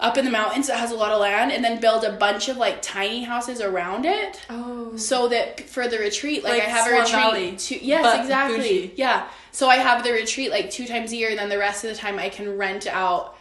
up 0.00 0.16
in 0.16 0.24
the 0.24 0.30
mountains 0.30 0.68
that 0.68 0.76
has 0.78 0.92
a 0.92 0.94
lot 0.94 1.10
of 1.10 1.20
land 1.20 1.50
and 1.50 1.64
then 1.64 1.80
build 1.80 2.04
a 2.04 2.12
bunch 2.12 2.48
of 2.48 2.56
like 2.56 2.80
tiny 2.82 3.24
houses 3.24 3.60
around 3.60 4.06
it 4.06 4.40
Oh. 4.48 4.96
so 4.96 5.26
that 5.28 5.60
for 5.68 5.88
the 5.88 5.98
retreat 5.98 6.44
like, 6.44 6.52
Like 6.60 6.68
i 6.68 6.70
have 6.70 6.86
a 6.86 6.90
retreat 6.92 7.10
Valley, 7.10 7.56
two, 7.56 7.78
yes 7.82 8.20
exactly 8.20 8.58
bougie. 8.58 8.92
yeah 8.94 9.28
so 9.50 9.68
i 9.68 9.74
have 9.74 10.04
the 10.04 10.12
retreat 10.12 10.52
like 10.52 10.70
two 10.70 10.86
times 10.86 11.10
a 11.10 11.16
year 11.16 11.30
and 11.30 11.38
then 11.40 11.48
the 11.48 11.58
rest 11.58 11.82
of 11.82 11.90
the 11.90 11.96
time 11.96 12.16
i 12.20 12.28
can 12.28 12.56
rent 12.56 12.86
out 12.86 13.36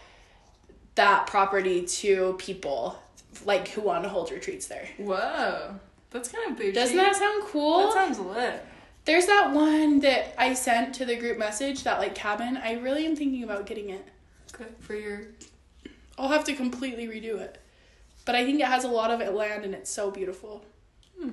that 0.96 1.28
property 1.28 1.86
to 1.86 2.36
people 2.39 2.98
like 3.46 3.67
who 3.67 3.82
want 3.82 4.02
to 4.02 4.10
hold 4.10 4.32
retreats 4.32 4.65
there 4.65 4.88
Whoa. 4.98 5.76
That's 6.10 6.30
kind 6.30 6.50
of 6.52 6.58
bougie. 6.58 6.72
doesn't 6.72 6.98
that 6.98 7.15
sound 7.15 7.43
cool 7.43 7.82
That 7.84 7.93
sounds 7.93 8.17
lit. 8.17 8.65
There's 9.08 9.26
that 9.26 9.52
one 9.54 10.00
that 10.02 10.36
i 10.38 10.54
sent 10.54 10.93
to 10.93 11.06
the 11.06 11.15
group 11.15 11.38
message 11.39 11.84
that 11.84 11.98
like 12.00 12.13
cabin 12.13 12.58
i 12.58 12.74
really 12.74 13.06
am 13.06 13.15
thinking 13.15 13.43
about 13.43 13.65
getting 13.65 13.89
it 13.89 14.06
Good 14.52 14.76
for 14.80 14.93
your. 14.96 15.22
i'll 16.20 16.28
have 16.30 16.43
to 16.46 16.54
completely 16.54 17.08
redo 17.08 17.39
it 17.39 17.58
but 18.26 18.36
i 18.36 18.46
think 18.46 18.60
it 18.60 18.67
has 18.67 18.84
a 18.84 18.88
lot 18.89 19.10
of 19.10 19.34
land 19.34 19.65
and 19.65 19.74
it's 19.74 19.89
so 19.89 20.12
beautiful 20.12 20.63
Hmm. 21.20 21.30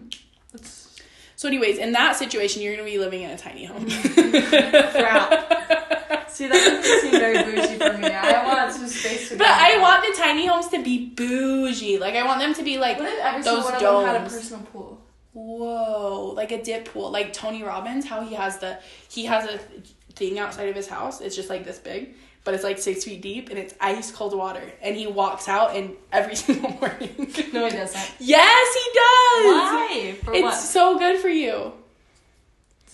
That's 0.53 0.97
so 1.37 1.47
anyways 1.49 1.77
in 1.79 1.93
that 1.93 2.17
situation 2.17 2.63
you're 2.63 2.75
gonna 2.75 2.89
be 2.89 2.97
living 2.99 3.21
in 3.23 3.31
a 3.31 3.37
tiny 3.37 3.65
home 3.67 3.87
crap. 3.91 6.31
See, 6.31 6.49
that 6.49 6.55
doesn't 6.55 7.01
seem 7.01 7.11
very 7.13 7.45
bougie 7.45 7.77
for 7.79 7.97
me. 7.99 8.09
I 8.09 8.45
want 8.45 8.73
some 8.73 8.89
space 8.89 9.29
to 9.29 9.37
But. 9.37 9.47
I 9.47 9.79
want 9.81 10.05
the 10.05 10.21
tiny 10.21 10.47
homes 10.47 10.67
to 10.69 10.83
be 10.83 11.11
bougie. 11.11 11.99
Like 11.99 12.15
I 12.15 12.25
want 12.27 12.41
them 12.41 12.55
to 12.55 12.63
be 12.65 12.77
like 12.79 12.99
What 12.99 13.09
if 13.09 13.19
every 13.21 13.43
those 13.43 13.63
one 13.63 13.75
of 13.75 13.81
them 13.81 14.05
had 14.07 14.17
a 14.17 14.25
personal 14.25 14.63
pool? 14.73 15.01
Whoa, 15.35 16.33
like 16.35 16.53
a 16.53 16.63
dip 16.63 16.87
pool, 16.87 17.11
like 17.11 17.33
Tony 17.33 17.63
Robbins. 17.63 18.07
How 18.07 18.23
he 18.23 18.35
has 18.35 18.59
the 18.59 18.79
he 19.09 19.27
has 19.27 19.45
a 19.49 19.59
thing 20.15 20.39
outside 20.39 20.69
of 20.69 20.77
his 20.77 20.89
house. 20.89 21.21
It's 21.21 21.37
just 21.37 21.51
like 21.51 21.65
this 21.65 21.79
big, 21.79 22.15
but 22.45 22.55
it's 22.55 22.65
like 22.65 22.79
six 22.79 23.05
feet 23.05 23.21
deep 23.21 23.51
and 23.51 23.59
it's 23.59 23.75
ice 23.81 24.11
cold 24.11 24.35
water. 24.37 24.63
And 24.81 24.97
he 24.97 25.07
walks 25.07 25.49
out 25.49 25.77
and 25.77 25.95
every 26.13 26.37
single 26.45 26.71
morning. 26.71 27.15
No, 27.53 27.67
he 27.67 27.71
doesn't. 27.77 28.13
yes, 28.21 28.75
he 28.75 28.91
does. 28.95 29.45
Why? 29.45 30.17
For 30.25 30.33
It's 30.35 30.43
what? 30.43 30.55
so 30.55 30.99
good 30.99 31.21
for 31.21 31.29
you. 31.29 31.73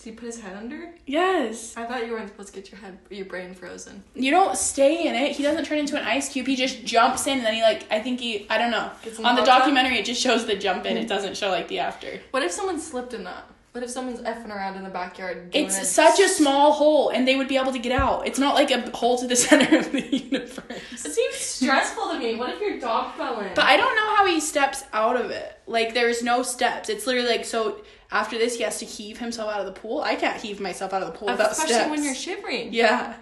Does 0.01 0.05
he 0.07 0.11
put 0.13 0.25
his 0.25 0.41
head 0.41 0.57
under? 0.57 0.89
Yes. 1.05 1.77
I 1.77 1.85
thought 1.85 2.07
you 2.07 2.13
weren't 2.13 2.27
supposed 2.27 2.55
to 2.55 2.59
get 2.59 2.71
your 2.71 2.81
head, 2.81 2.97
your 3.11 3.25
brain 3.25 3.53
frozen. 3.53 4.03
You 4.15 4.31
don't 4.31 4.57
stay 4.57 5.07
in 5.07 5.13
it. 5.13 5.33
He 5.33 5.43
doesn't 5.43 5.65
turn 5.65 5.77
into 5.77 5.95
an 5.95 6.03
ice 6.03 6.27
cube. 6.27 6.47
He 6.47 6.55
just 6.55 6.83
jumps 6.83 7.27
in 7.27 7.37
and 7.37 7.45
then 7.45 7.53
he 7.53 7.61
like 7.61 7.85
I 7.91 7.99
think 7.99 8.19
he 8.19 8.49
I 8.49 8.57
don't 8.57 8.71
know. 8.71 8.89
On 9.23 9.35
the 9.35 9.43
documentary 9.43 9.99
it 9.99 10.05
just 10.05 10.19
shows 10.19 10.47
the 10.47 10.55
jump 10.55 10.87
in. 10.87 10.97
It 10.97 11.01
mm-hmm. 11.01 11.09
doesn't 11.09 11.37
show 11.37 11.49
like 11.49 11.67
the 11.67 11.77
after. 11.77 12.19
What 12.31 12.41
if 12.41 12.51
someone 12.51 12.79
slipped 12.79 13.13
in 13.13 13.25
that? 13.25 13.45
What 13.73 13.85
if 13.85 13.89
someone's 13.89 14.19
effing 14.21 14.49
around 14.49 14.75
in 14.75 14.83
the 14.83 14.89
backyard? 14.89 15.51
Doing 15.51 15.65
It's 15.65 15.81
it? 15.81 15.85
such 15.85 16.19
a 16.19 16.27
small 16.27 16.73
hole, 16.73 17.07
and 17.09 17.25
they 17.25 17.37
would 17.37 17.47
be 17.47 17.55
able 17.55 17.71
to 17.71 17.79
get 17.79 17.93
out. 17.93 18.27
It's 18.27 18.37
not 18.37 18.53
like 18.53 18.69
a 18.69 18.89
hole 18.97 19.17
to 19.19 19.27
the 19.27 19.35
center 19.47 19.77
of 19.77 19.93
the 19.93 20.01
universe. 20.01 21.05
It 21.05 21.13
seems 21.13 21.35
stressful 21.35 22.09
to 22.09 22.19
me. 22.19 22.35
What 22.35 22.49
if 22.49 22.59
your 22.59 22.79
dog 22.79 23.15
fell 23.15 23.39
in? 23.39 23.53
But 23.55 23.65
I 23.65 23.77
don't 23.77 23.95
know 23.95 24.15
how 24.17 24.25
he 24.25 24.41
steps 24.41 24.83
out 24.91 25.15
of 25.15 25.31
it. 25.31 25.57
Like 25.67 25.93
there's 25.93 26.21
no 26.21 26.43
steps. 26.43 26.89
It's 26.89 27.07
literally 27.07 27.29
like 27.29 27.45
so. 27.45 27.81
After 28.11 28.37
this, 28.37 28.57
he 28.57 28.63
has 28.63 28.77
to 28.79 28.85
heave 28.85 29.19
himself 29.19 29.49
out 29.53 29.61
of 29.61 29.65
the 29.65 29.71
pool. 29.79 30.01
I 30.01 30.15
can't 30.15 30.39
heave 30.41 30.59
myself 30.59 30.93
out 30.93 31.01
of 31.01 31.13
the 31.13 31.17
pool 31.17 31.29
without 31.29 31.51
Especially 31.51 31.73
steps. 31.75 31.89
when 31.89 32.03
you're 32.03 32.15
shivering. 32.15 32.73
yeah. 32.73 33.15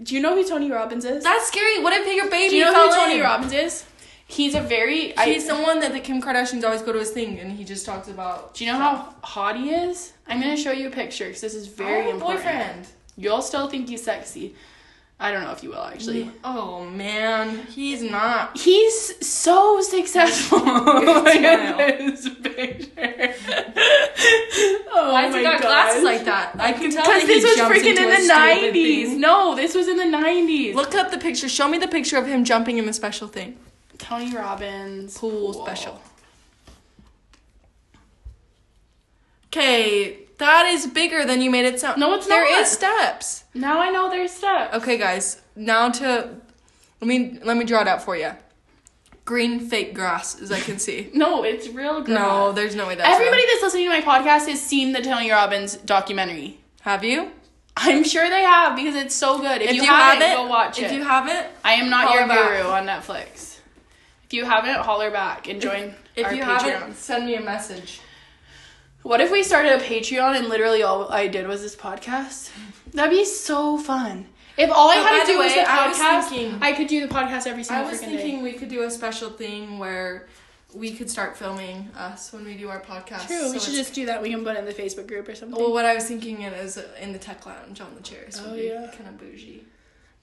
Do 0.00 0.14
you 0.14 0.20
know 0.20 0.34
who 0.36 0.48
Tony 0.48 0.70
Robbins 0.70 1.04
is? 1.04 1.24
That's 1.24 1.48
scary. 1.48 1.82
What 1.82 1.92
if 1.92 2.06
your 2.14 2.30
baby 2.30 2.50
Do 2.50 2.56
you 2.56 2.64
know 2.66 2.88
who 2.90 2.96
Tony? 2.96 3.20
Robbins 3.20 3.52
is? 3.52 3.84
He's 4.28 4.54
a 4.54 4.60
very. 4.60 5.12
He's 5.24 5.46
the 5.48 5.54
that 5.54 5.92
the 5.92 6.00
Kim 6.00 6.20
Kardashians 6.22 6.62
always 6.62 6.82
go 6.82 6.92
to 6.92 6.98
his 6.98 7.10
thing, 7.10 7.40
and 7.40 7.50
he 7.50 7.64
just 7.64 7.84
talks 7.86 8.08
about. 8.08 8.54
do 8.54 8.64
you 8.64 8.70
know 8.70 8.78
how 8.78 9.14
hot 9.24 9.56
he 9.56 9.70
is? 9.70 10.12
I'm 10.28 10.40
gonna 10.40 10.56
show 10.56 10.70
you 10.70 10.88
a 10.88 10.90
picture 10.90 11.24
because 11.26 11.40
this 11.40 11.54
is 11.54 11.66
very 11.66 11.92
I 11.92 11.96
have 11.96 12.06
a 12.06 12.10
important. 12.10 12.38
boyfriend. 12.44 12.86
You'll 13.16 13.42
still 13.42 13.68
think 13.68 13.88
he's 13.88 14.04
sexy. 14.04 14.54
I 15.20 15.32
don't 15.32 15.42
know 15.42 15.50
if 15.50 15.64
you 15.64 15.70
will 15.70 15.82
actually. 15.82 16.30
Oh 16.44 16.84
man, 16.84 17.66
he's 17.66 18.02
not. 18.02 18.56
He's 18.56 19.26
so 19.26 19.80
successful. 19.80 20.58
Look 20.64 21.26
at 21.26 21.98
this 21.98 22.28
picture. 22.28 23.34
oh 24.92 25.12
Why 25.12 25.22
has 25.22 25.34
he 25.34 25.42
got 25.42 25.60
gosh. 25.60 25.62
glasses 25.62 26.04
like 26.04 26.24
that? 26.24 26.54
I 26.60 26.72
can 26.72 26.92
tell 26.92 27.04
Because 27.04 27.26
this 27.26 27.42
was 27.42 27.56
freaking 27.68 27.96
in 27.96 28.08
the 28.22 28.28
nineties. 28.28 29.16
No, 29.16 29.56
this 29.56 29.74
was 29.74 29.88
in 29.88 29.96
the 29.96 30.04
nineties. 30.04 30.76
Look 30.76 30.94
up 30.94 31.10
the 31.10 31.18
picture. 31.18 31.48
Show 31.48 31.68
me 31.68 31.78
the 31.78 31.88
picture 31.88 32.16
of 32.16 32.26
him 32.26 32.44
jumping 32.44 32.78
in 32.78 32.86
the 32.86 32.92
special 32.92 33.26
thing. 33.26 33.58
Tony 33.98 34.32
Robbins 34.32 35.18
Pool 35.18 35.52
special. 35.52 36.00
Okay, 39.46 40.27
that 40.38 40.66
is 40.66 40.86
bigger 40.86 41.24
than 41.24 41.40
you 41.42 41.50
made 41.50 41.64
it 41.66 41.78
sound. 41.80 42.00
No, 42.00 42.14
it's 42.14 42.26
There 42.26 42.42
not. 42.42 42.48
There 42.50 42.62
is 42.62 42.70
steps. 42.70 43.44
Now 43.54 43.80
I 43.80 43.90
know 43.90 44.08
there's 44.10 44.32
steps. 44.32 44.74
Okay, 44.76 44.96
guys. 44.98 45.40
Now 45.56 45.90
to 45.90 46.30
let 47.00 47.06
me 47.08 47.38
let 47.42 47.56
me 47.56 47.64
draw 47.64 47.82
it 47.82 47.88
out 47.88 48.02
for 48.02 48.16
you. 48.16 48.30
Green 49.24 49.60
fake 49.60 49.94
grass, 49.94 50.40
as 50.40 50.50
I 50.50 50.58
can 50.60 50.78
see. 50.78 51.10
No, 51.14 51.44
it's 51.44 51.68
real. 51.68 52.00
Grass. 52.02 52.18
no, 52.18 52.52
there's 52.52 52.74
no 52.74 52.86
way 52.86 52.94
that's 52.94 53.08
Everybody 53.08 53.42
real. 53.42 53.46
that's 53.52 53.62
listening 53.62 53.84
to 53.84 53.90
my 53.90 54.00
podcast 54.00 54.48
has 54.48 54.60
seen 54.60 54.92
the 54.92 55.02
Tony 55.02 55.30
Robbins 55.30 55.76
documentary. 55.76 56.60
Have 56.82 57.04
you? 57.04 57.30
I'm 57.76 58.02
sure 58.04 58.28
they 58.28 58.42
have 58.42 58.74
because 58.74 58.94
it's 58.96 59.14
so 59.14 59.38
good. 59.38 59.60
If, 59.62 59.72
you, 59.72 59.82
have 59.84 60.14
haven't, 60.18 60.30
it, 60.32 60.34
go 60.34 60.46
watch 60.48 60.78
it. 60.80 60.84
if 60.86 60.92
you 60.92 61.04
haven't, 61.04 61.46
I 61.64 61.74
am 61.74 61.90
not 61.90 62.12
your 62.14 62.26
back. 62.26 62.58
guru 62.62 62.70
on 62.70 62.86
Netflix. 62.86 63.58
If 64.24 64.32
you 64.32 64.44
haven't, 64.44 64.76
holler 64.76 65.10
back 65.10 65.46
and 65.48 65.60
join 65.60 65.94
if 66.16 66.26
our 66.26 66.34
you 66.34 66.42
Patreon. 66.42 66.60
haven't, 66.72 66.96
send 66.96 67.26
me 67.26 67.34
a 67.36 67.40
message. 67.40 68.00
What 69.02 69.20
if 69.20 69.30
we 69.30 69.42
started 69.42 69.72
a 69.72 69.78
Patreon 69.78 70.36
and 70.36 70.48
literally 70.48 70.82
all 70.82 71.10
I 71.10 71.28
did 71.28 71.46
was 71.46 71.62
this 71.62 71.76
podcast? 71.76 72.50
That'd 72.92 73.10
be 73.16 73.24
so 73.24 73.78
fun. 73.78 74.26
If 74.56 74.70
all 74.70 74.90
I 74.90 74.96
But 74.96 75.06
had 75.06 75.20
to 75.20 75.26
do 75.26 75.32
the 75.34 75.38
was 75.38 75.52
way, 75.52 75.62
the 75.62 75.70
I 75.70 75.88
was 75.88 75.96
podcast, 75.96 76.28
thinking- 76.30 76.58
I 76.62 76.72
could 76.72 76.88
do 76.88 77.06
the 77.06 77.14
podcast 77.14 77.46
every 77.46 77.62
single 77.62 77.84
day. 77.84 77.88
I 77.88 77.90
was 77.92 78.00
thinking 78.00 78.36
day. 78.38 78.42
we 78.42 78.52
could 78.54 78.68
do 78.68 78.82
a 78.82 78.90
special 78.90 79.30
thing 79.30 79.78
where 79.78 80.26
we 80.74 80.92
could 80.94 81.08
start 81.08 81.36
filming 81.36 81.88
us 81.96 82.32
when 82.32 82.44
we 82.44 82.54
do 82.54 82.68
our 82.68 82.80
podcast. 82.80 83.28
True, 83.28 83.46
So 83.46 83.52
we 83.52 83.58
should 83.60 83.74
just 83.74 83.94
do 83.94 84.06
that. 84.06 84.20
We 84.20 84.30
can 84.30 84.42
put 84.44 84.56
it 84.56 84.58
in 84.58 84.64
the 84.64 84.74
Facebook 84.74 85.06
group 85.06 85.28
or 85.28 85.34
something. 85.34 85.58
Well, 85.58 85.72
what 85.72 85.84
I 85.84 85.94
was 85.94 86.04
thinking 86.06 86.42
it 86.42 86.52
is 86.54 86.78
in 87.00 87.12
the 87.12 87.18
tech 87.18 87.46
lounge 87.46 87.80
on 87.80 87.94
the 87.94 88.02
chairs. 88.02 88.42
Oh, 88.44 88.50
would 88.50 88.56
be 88.60 88.66
yeah. 88.66 88.90
kind 88.94 89.08
of 89.08 89.16
bougie. 89.18 89.64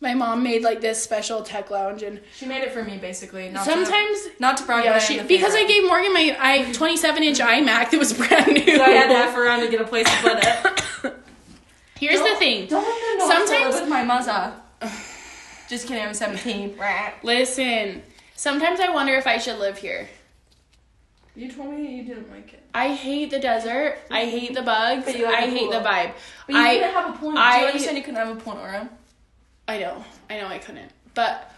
My 0.02 0.14
mom 0.14 0.44
made 0.44 0.62
like 0.62 0.82
this 0.82 1.02
special 1.02 1.42
tech 1.42 1.72
lounge, 1.72 2.04
and 2.04 2.20
She 2.36 2.46
made 2.46 2.62
it 2.64 2.72
for 2.74 2.84
me 2.84 2.98
basically. 2.98 3.50
Not 3.50 3.66
to, 3.66 3.72
sometimes 3.72 4.28
not 4.40 4.58
to 4.58 4.64
brag, 4.66 4.86
yeah, 4.86 5.00
she, 5.00 5.22
because 5.22 5.56
I 5.56 5.66
gave 5.66 5.84
Morgan 5.84 6.14
my 6.14 6.36
i 6.40 6.72
27 6.72 7.24
inch 7.24 7.40
iMac 7.40 7.92
that 7.92 7.98
was 7.98 8.14
brand 8.14 8.48
new. 8.54 8.78
So 8.78 8.84
I 8.84 8.90
had 8.90 9.08
to 9.08 9.16
F 9.16 9.36
around 9.38 9.62
to 9.62 9.70
get 9.70 9.82
a 9.82 9.86
place 9.86 10.06
to 10.10 10.18
put 10.22 10.38
it. 10.44 11.16
Here's 12.00 12.20
the 12.20 12.36
thing. 12.36 12.68
Don't 12.68 12.84
know 13.20 13.28
Sometimes- 13.28 13.76
with 13.80 13.90
my 13.90 14.04
mother. 14.04 14.54
Just 15.70 15.88
kidding. 15.88 16.04
I'm 16.04 16.14
17. 16.14 16.78
Listen, 17.24 18.04
Sometimes 18.36 18.82
I 18.82 18.92
wonder 18.92 19.16
if 19.16 19.26
I 19.26 19.38
should 19.38 19.60
live 19.60 19.78
here. 19.78 20.10
You 21.36 21.52
told 21.52 21.74
me 21.74 21.96
you 21.98 22.04
didn't 22.04 22.30
like 22.30 22.54
it. 22.54 22.64
I 22.74 22.94
hate 22.94 23.32
the 23.32 23.40
desert. 23.40 23.98
I 24.12 24.26
hate 24.26 24.54
the 24.54 24.62
bugs. 24.62 25.08
I 25.08 25.12
hate 25.12 25.60
pool. 25.62 25.72
the 25.72 25.80
vibe. 25.80 26.12
But 26.46 26.56
you 26.56 26.62
I 26.62 26.76
couldn't 26.76 26.92
have 26.94 27.16
a 27.16 27.18
point. 27.18 27.36
Do 27.36 27.42
I- 27.42 27.60
you 27.62 27.66
understand 27.68 27.98
you 27.98 28.04
couldn't 28.04 28.20
have 28.20 28.38
a 28.38 28.40
point, 28.40 28.60
Aura? 28.60 28.90
I 29.68 29.78
know. 29.80 30.04
I 30.30 30.38
know 30.40 30.48
I 30.48 30.58
couldn't. 30.60 30.92
But 31.14 31.52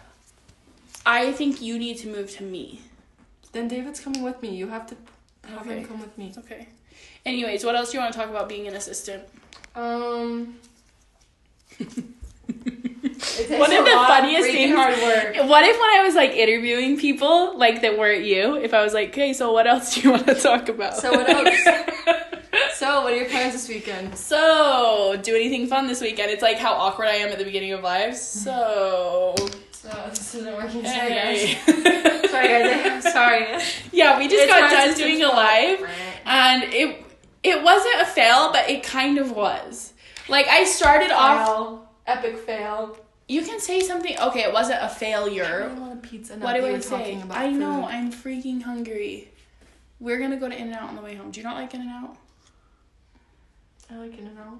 I 1.04 1.32
think 1.32 1.60
you 1.60 1.78
need 1.78 1.98
to 1.98 2.08
move 2.08 2.30
to 2.36 2.42
me. 2.42 2.80
Then 3.52 3.68
David's 3.68 4.00
coming 4.00 4.22
with 4.22 4.40
me. 4.42 4.54
You 4.54 4.68
have 4.68 4.86
to 4.88 4.96
have 5.48 5.62
Okay. 5.66 5.78
him 5.80 5.86
come 5.86 6.00
with 6.00 6.16
me. 6.18 6.32
Okay. 6.38 6.68
Anyways, 7.26 7.64
what 7.64 7.74
else 7.74 7.90
do 7.90 7.96
you 7.98 8.02
want 8.02 8.12
to 8.14 8.18
talk 8.18 8.28
about 8.30 8.48
being 8.48 8.66
an 8.66 8.74
assistant? 8.74 9.24
Um. 9.74 10.56
One 13.48 13.72
of 13.72 13.84
the 13.84 13.90
funniest 14.06 14.48
things- 14.50 14.74
Hard 14.74 14.94
work. 15.02 15.48
What 15.48 15.64
if 15.64 15.78
when 15.78 15.90
I 15.90 16.02
was 16.04 16.14
like 16.14 16.30
interviewing 16.32 16.98
people 16.98 17.56
like 17.58 17.82
that 17.82 17.98
weren't 17.98 18.24
you, 18.24 18.56
if 18.56 18.72
I 18.74 18.82
was 18.82 18.94
like, 18.94 19.10
okay, 19.10 19.32
so 19.32 19.52
what 19.52 19.66
else 19.66 19.94
do 19.94 20.00
you 20.02 20.10
want 20.12 20.26
to 20.26 20.34
talk 20.34 20.68
about? 20.68 20.96
So 20.96 21.10
what 21.12 21.28
else? 21.28 21.90
So, 22.78 23.02
what 23.02 23.12
are 23.12 23.16
your 23.16 23.28
plans 23.28 23.54
this 23.54 23.68
weekend? 23.68 24.16
so, 24.16 25.18
do 25.22 25.34
anything 25.34 25.66
fun 25.66 25.88
this 25.88 26.00
weekend? 26.00 26.30
It's 26.30 26.42
like 26.42 26.58
how 26.58 26.74
awkward 26.74 27.08
I 27.08 27.14
am 27.16 27.30
at 27.30 27.38
the 27.38 27.44
beginning 27.44 27.72
of 27.72 27.82
lives. 27.82 28.20
So, 28.20 29.34
So 29.72 29.88
this 30.10 30.34
isn't 30.36 30.54
working. 30.54 30.84
Sorry, 30.84 31.10
hey. 31.10 31.54
guys. 31.66 32.30
Sorry, 32.30 32.48
guys. 32.48 33.04
I'm 33.06 33.12
sorry. 33.12 33.46
yeah, 33.90 34.16
we 34.18 34.28
just 34.28 34.44
It's 34.44 34.52
got 34.52 34.70
done 34.70 34.94
doing 34.96 35.22
a 35.24 35.28
live, 35.28 35.90
and 36.24 36.62
it 36.72 37.04
it 37.42 37.62
wasn't 37.64 38.00
a 38.02 38.04
fail, 38.04 38.52
but 38.52 38.70
it 38.70 38.84
kind 38.84 39.18
of 39.18 39.32
was. 39.32 39.92
Like 40.28 40.46
I 40.46 40.62
started 40.64 41.10
off. 41.10 41.80
Epic 42.06 42.38
fail. 42.38 42.96
You 43.28 43.42
can 43.42 43.58
say 43.60 43.80
something. 43.80 44.16
Okay, 44.20 44.42
it 44.44 44.52
wasn't 44.52 44.78
a 44.82 44.88
failure. 44.88 45.68
I 45.74 45.78
want 45.80 46.04
a 46.04 46.08
pizza. 46.08 46.34
What 46.36 46.54
do 46.54 46.60
you 46.66 46.76
I 46.76 46.78
say? 46.80 47.20
about 47.20 47.36
I 47.38 47.50
know. 47.50 47.82
food. 47.82 47.90
I'm 47.90 48.12
freaking 48.12 48.62
hungry. 48.62 49.30
We're 49.98 50.18
gonna 50.20 50.36
go 50.36 50.48
to 50.48 50.54
In 50.54 50.68
and 50.68 50.74
Out 50.74 50.90
on 50.90 50.96
the 50.96 51.02
way 51.02 51.16
home. 51.16 51.30
Do 51.32 51.40
you 51.40 51.44
not 51.44 51.56
like 51.56 51.74
In 51.74 51.80
and 51.80 51.90
Out? 51.90 52.16
I 53.90 53.96
like 53.96 54.14
it 54.14 54.24
now. 54.34 54.58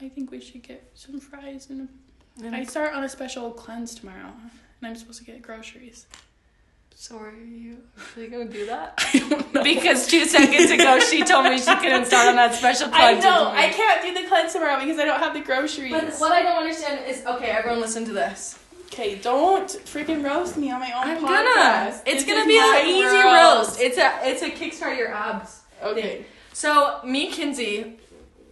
I 0.00 0.08
think 0.08 0.30
we 0.30 0.40
should 0.40 0.62
get 0.62 0.90
some 0.94 1.20
fries 1.20 1.68
and. 1.70 1.88
And 2.42 2.54
I 2.56 2.64
start 2.64 2.94
on 2.94 3.04
a 3.04 3.08
special 3.08 3.50
cleanse 3.50 3.94
tomorrow, 3.94 4.32
and 4.80 4.86
I'm 4.88 4.96
supposed 4.96 5.18
to 5.18 5.24
get 5.24 5.42
groceries. 5.42 6.06
so 6.94 7.18
are 7.18 7.32
you 7.32 7.78
actually 7.98 8.28
gonna 8.28 8.44
do 8.46 8.64
that? 8.66 8.94
I 9.14 9.18
don't 9.18 9.52
know. 9.54 9.62
Because 9.62 10.06
two 10.06 10.24
seconds 10.24 10.70
ago 10.70 11.00
she 11.00 11.22
told 11.24 11.44
me 11.44 11.58
she 11.58 11.74
couldn't 11.76 12.06
start 12.06 12.28
on 12.28 12.36
that 12.36 12.54
special 12.54 12.88
cleanse. 12.88 13.18
I 13.18 13.20
cleanse. 13.20 13.24
know 13.24 13.50
with. 13.50 13.58
I 13.58 13.68
can't 13.68 14.02
do 14.02 14.22
the 14.22 14.28
cleanse 14.28 14.52
tomorrow 14.54 14.80
because 14.80 14.98
I 14.98 15.04
don't 15.04 15.18
have 15.18 15.34
the 15.34 15.40
groceries. 15.40 15.92
But 15.92 16.14
what 16.14 16.32
I 16.32 16.42
don't 16.42 16.56
understand 16.62 17.04
is 17.06 17.26
okay. 17.26 17.50
Everyone, 17.50 17.80
listen 17.80 18.04
to 18.06 18.12
this. 18.12 18.58
Okay, 18.86 19.16
don't 19.16 19.68
freaking 19.68 20.24
roast 20.24 20.56
me 20.56 20.70
on 20.70 20.80
my 20.80 20.92
own 20.92 21.04
I'm 21.04 21.18
podcast. 21.18 21.24
gonna. 21.24 22.02
It's 22.06 22.24
This 22.24 22.32
gonna 22.32 22.46
be 22.46 22.58
an 22.58 22.86
easy 22.86 23.16
roast. 23.16 23.80
It's 23.80 23.98
a 23.98 24.10
it's 24.22 24.42
a 24.42 24.50
kickstart 24.50 24.96
your 24.96 25.12
abs. 25.12 25.60
Okay. 25.82 26.24
So 26.52 27.00
me, 27.04 27.26
and 27.26 27.34
Kinsey, 27.34 27.98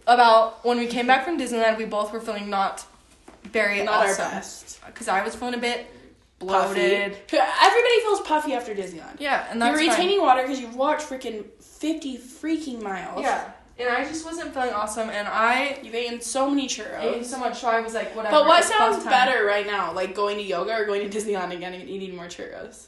about 0.07 0.63
when 0.65 0.77
we 0.77 0.87
came 0.87 1.07
back 1.07 1.25
from 1.25 1.39
Disneyland, 1.39 1.77
we 1.77 1.85
both 1.85 2.11
were 2.11 2.19
feeling 2.19 2.49
not 2.49 2.85
very 3.43 3.83
Not 3.83 4.07
awesome. 4.07 4.25
our 4.25 4.31
best. 4.31 4.79
Because 4.85 5.07
I 5.07 5.23
was 5.23 5.35
feeling 5.35 5.55
a 5.55 5.57
bit 5.59 5.87
Puffy. 6.39 6.47
bloated. 6.79 7.17
Everybody 7.31 7.99
feels 8.01 8.21
puffy 8.21 8.53
after 8.53 8.73
Disneyland. 8.73 9.19
Yeah, 9.19 9.45
and 9.49 9.59
You're 9.59 9.71
that's 9.73 9.79
fine. 9.79 9.89
retaining 9.89 10.21
water 10.21 10.41
because 10.43 10.59
you've 10.59 10.75
walked 10.75 11.01
freaking 11.01 11.45
50 11.61 12.17
freaking 12.17 12.81
miles. 12.81 13.21
Yeah, 13.21 13.51
and 13.77 13.89
I 13.89 14.03
just 14.05 14.25
wasn't 14.25 14.53
feeling 14.53 14.71
awesome, 14.71 15.09
and 15.09 15.27
I 15.27 15.79
You've 15.83 15.95
eaten 15.95 16.21
so 16.21 16.49
many 16.49 16.67
churros, 16.67 17.01
ate 17.01 17.25
so 17.25 17.39
much, 17.39 17.59
so 17.59 17.67
I 17.69 17.79
was 17.81 17.93
like, 17.93 18.15
whatever. 18.15 18.35
But 18.37 18.45
what 18.47 18.63
sounds 18.63 19.03
better 19.05 19.45
right 19.45 19.65
now? 19.65 19.93
Like 19.93 20.13
going 20.15 20.37
to 20.37 20.43
yoga 20.43 20.73
or 20.73 20.85
going 20.85 21.09
to 21.09 21.17
Disneyland 21.17 21.53
again 21.53 21.73
and 21.73 21.89
eating 21.89 22.15
more 22.15 22.25
churros? 22.25 22.87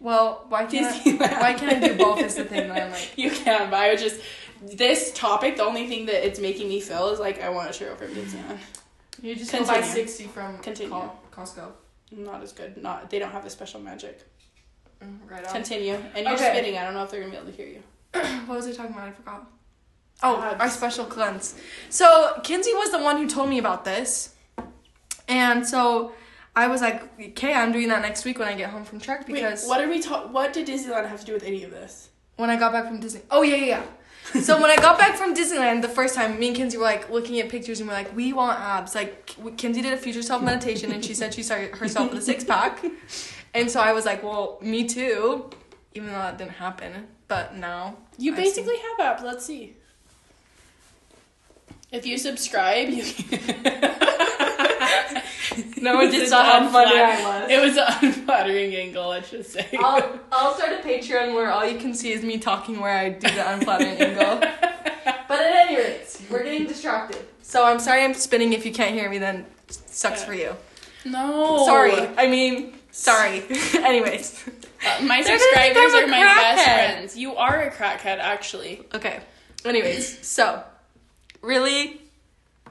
Well, 0.00 0.44
why 0.48 0.66
can't 0.66 0.86
I, 0.86 1.38
why 1.40 1.54
can't 1.54 1.82
I 1.82 1.88
do 1.88 1.96
both? 1.96 2.20
Is 2.20 2.34
the 2.34 2.44
thing 2.44 2.68
that 2.68 2.82
I'm 2.82 2.90
like. 2.92 3.16
You 3.16 3.30
can, 3.30 3.70
but 3.70 3.78
I 3.78 3.90
would 3.90 3.98
just. 3.98 4.20
This 4.72 5.12
topic, 5.12 5.56
the 5.56 5.64
only 5.64 5.86
thing 5.88 6.06
that 6.06 6.26
it's 6.26 6.40
making 6.40 6.68
me 6.68 6.80
feel 6.80 7.08
is 7.10 7.18
like 7.20 7.42
I 7.42 7.48
want 7.50 7.68
a 7.68 7.72
churro 7.72 7.96
from 7.96 8.08
Disneyland. 8.08 8.58
You 9.22 9.34
just 9.36 9.52
go 9.52 9.64
buy 9.64 9.80
sixty 9.82 10.24
from 10.24 10.58
Continue. 10.58 10.90
Co- 10.92 11.12
Costco. 11.32 11.72
Not 12.12 12.42
as 12.42 12.52
good. 12.52 12.76
Not 12.82 13.10
they 13.10 13.18
don't 13.18 13.30
have 13.32 13.44
the 13.44 13.50
special 13.50 13.80
magic. 13.80 14.20
Mm, 15.02 15.18
Right 15.30 15.44
on. 15.46 15.52
Continue. 15.52 15.94
And 16.14 16.24
you're 16.26 16.34
Okay. 16.34 16.50
spitting. 16.52 16.78
I 16.78 16.84
don't 16.84 16.94
know 16.94 17.02
if 17.04 17.10
they're 17.10 17.20
gonna 17.20 17.32
be 17.32 17.36
able 17.38 17.50
to 17.50 17.56
hear 17.56 17.66
you. 17.66 17.82
What 18.46 18.56
was 18.56 18.66
I 18.66 18.72
talking 18.72 18.92
about? 18.92 19.08
I 19.08 19.12
forgot. 19.12 19.46
Oh, 20.22 20.40
Abs. 20.40 20.60
our 20.60 20.70
special 20.70 21.04
cleanse. 21.04 21.54
So 21.90 22.40
Kinsey 22.44 22.72
was 22.74 22.90
the 22.92 23.00
one 23.00 23.16
who 23.18 23.28
told 23.28 23.48
me 23.50 23.58
about 23.58 23.84
this, 23.84 24.34
and 25.28 25.66
so 25.66 26.12
I 26.56 26.68
was 26.68 26.80
like, 26.80 27.02
"Okay, 27.20 27.52
I'm 27.52 27.72
doing 27.72 27.88
that 27.88 28.02
next 28.02 28.24
week 28.24 28.38
when 28.38 28.46
I 28.48 28.54
get 28.54 28.70
home 28.70 28.84
from 28.84 29.00
Trek 29.00 29.26
because 29.26 29.62
Wait, 29.62 29.68
what 29.68 29.80
are 29.80 29.88
we 29.88 30.00
ta- 30.00 30.26
What 30.28 30.52
did 30.52 30.66
Disneyland 30.68 31.08
have 31.08 31.20
to 31.20 31.26
do 31.26 31.32
with 31.34 31.42
any 31.44 31.64
of 31.64 31.70
this? 31.70 32.08
when 32.36 32.50
I 32.50 32.56
got 32.56 32.72
back 32.72 32.86
from 32.86 33.00
Disney. 33.00 33.22
Oh 33.30 33.42
yeah, 33.42 33.56
yeah, 33.56 33.66
yeah. 33.66 33.82
So 34.40 34.60
when 34.60 34.70
I 34.70 34.76
got 34.76 34.98
back 34.98 35.16
from 35.16 35.34
Disneyland 35.34 35.82
the 35.82 35.88
first 35.88 36.14
time, 36.14 36.38
me 36.38 36.48
and 36.48 36.56
Kinsey 36.56 36.76
were 36.76 36.84
like 36.84 37.10
looking 37.10 37.40
at 37.40 37.48
pictures 37.48 37.80
and 37.80 37.88
we're 37.88 37.94
like, 37.94 38.14
we 38.16 38.32
want 38.32 38.58
abs. 38.58 38.94
Like 38.94 39.36
Kinsey 39.56 39.82
did 39.82 39.92
a 39.92 39.96
future 39.96 40.22
self 40.22 40.42
meditation 40.42 40.92
and 40.92 41.04
she 41.04 41.14
said 41.14 41.34
she 41.34 41.42
saw 41.42 41.56
herself 41.56 42.10
with 42.10 42.20
a 42.20 42.22
six 42.22 42.44
pack, 42.44 42.84
and 43.52 43.70
so 43.70 43.80
I 43.80 43.92
was 43.92 44.04
like, 44.04 44.22
well, 44.22 44.58
me 44.60 44.86
too, 44.88 45.50
even 45.94 46.08
though 46.08 46.14
that 46.14 46.38
didn't 46.38 46.52
happen. 46.52 47.08
But 47.28 47.56
now 47.56 47.96
You 48.18 48.32
I 48.32 48.36
basically 48.36 48.76
have 48.76 49.00
abs. 49.00 49.22
Let's 49.22 49.44
see. 49.46 49.76
If 51.92 52.04
you 52.06 52.18
subscribe, 52.18 52.88
you. 52.88 53.04
No 55.76 55.94
one 55.96 56.06
is 56.14 56.30
saw 56.30 56.42
how 56.44 56.68
funny 56.68 56.98
I 56.98 57.40
was. 57.40 57.50
It 57.50 57.60
was 57.60 57.76
an 57.76 57.84
unflattering 58.08 58.74
angle, 58.74 59.10
I 59.10 59.20
should 59.22 59.44
say. 59.46 59.68
I'll 59.78 60.18
I'll 60.32 60.54
start 60.54 60.72
a 60.72 60.82
Patreon 60.82 61.34
where 61.34 61.50
all 61.50 61.66
you 61.66 61.78
can 61.78 61.94
see 61.94 62.12
is 62.12 62.22
me 62.22 62.38
talking 62.38 62.80
where 62.80 62.96
I 62.96 63.10
do 63.10 63.28
the 63.28 63.52
unflattering 63.52 63.96
angle. 63.98 64.40
But 64.40 65.40
at 65.40 65.66
any 65.68 65.76
rate, 65.76 66.20
we're 66.30 66.42
getting 66.42 66.66
distracted. 66.66 67.24
So 67.42 67.64
I'm 67.64 67.78
sorry 67.78 68.02
I'm 68.04 68.14
spinning. 68.14 68.52
If 68.52 68.64
you 68.66 68.72
can't 68.72 68.94
hear 68.94 69.08
me, 69.10 69.18
then 69.18 69.46
sucks 69.68 70.20
Yeah. 70.20 70.26
for 70.26 70.34
you. 70.34 70.56
no. 71.04 71.64
Sorry. 71.66 71.92
I 72.16 72.26
mean, 72.28 72.74
sorry. 72.90 73.44
Anyways. 73.74 74.44
Uh, 74.86 75.02
my 75.04 75.22
They're 75.22 75.38
subscribers 75.38 75.94
are 75.94 76.06
my 76.06 76.20
best 76.20 76.64
friends. 76.64 77.16
You 77.16 77.36
are 77.36 77.62
a 77.62 77.70
crackhead, 77.70 78.18
actually. 78.18 78.82
Okay. 78.94 79.20
Anyways, 79.64 80.26
so 80.26 80.62
really, 81.40 82.00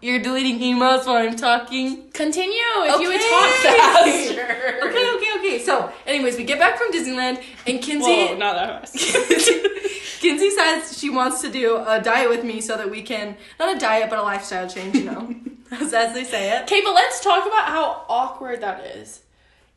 you're 0.04 0.20
deleting 0.20 0.60
emails 0.60 1.06
while 1.06 1.16
I'm 1.16 1.36
talking. 1.36 2.12
Continue 2.12 2.52
if 2.90 3.00
you 3.00 3.08
would 3.08 3.16
Okay. 3.16 3.30
talk 3.30 3.50
faster. 3.64 4.80
Okay, 4.84 5.12
okay, 5.16 5.32
okay. 5.40 5.60
So, 5.64 5.92
anyways, 6.06 6.38
we 6.38 6.44
get 6.44 6.60
back 6.60 6.78
from 6.78 6.92
Disneyland, 6.92 7.42
and 7.66 7.82
Kinsey. 7.82 8.12
Whoa, 8.12 8.36
not 8.36 8.56
that 8.56 8.90
fast. 8.90 8.98
Kinsey 10.20 10.50
says 10.52 10.98
she 10.98 11.10
wants 11.10 11.42
to 11.42 11.50
do 11.50 11.78
a 11.78 12.02
diet 12.02 12.30
with 12.30 12.44
me 12.44 12.62
so 12.62 12.78
that 12.78 12.90
we 12.90 13.02
can 13.02 13.36
not 13.60 13.76
a 13.76 13.80
diet 13.80 14.10
but 14.10 14.20
a 14.20 14.22
lifestyle 14.22 14.70
change, 14.70 14.96
you 14.96 15.06
know, 15.06 15.34
as, 15.72 15.94
as 15.94 16.14
they 16.14 16.24
say 16.24 16.56
it. 16.58 16.64
Okay, 16.64 16.82
but 16.84 16.94
let's 16.94 17.22
talk 17.22 17.46
about 17.46 17.68
how 17.68 18.06
awkward 18.10 18.62
that 18.62 18.86
is. 18.86 19.22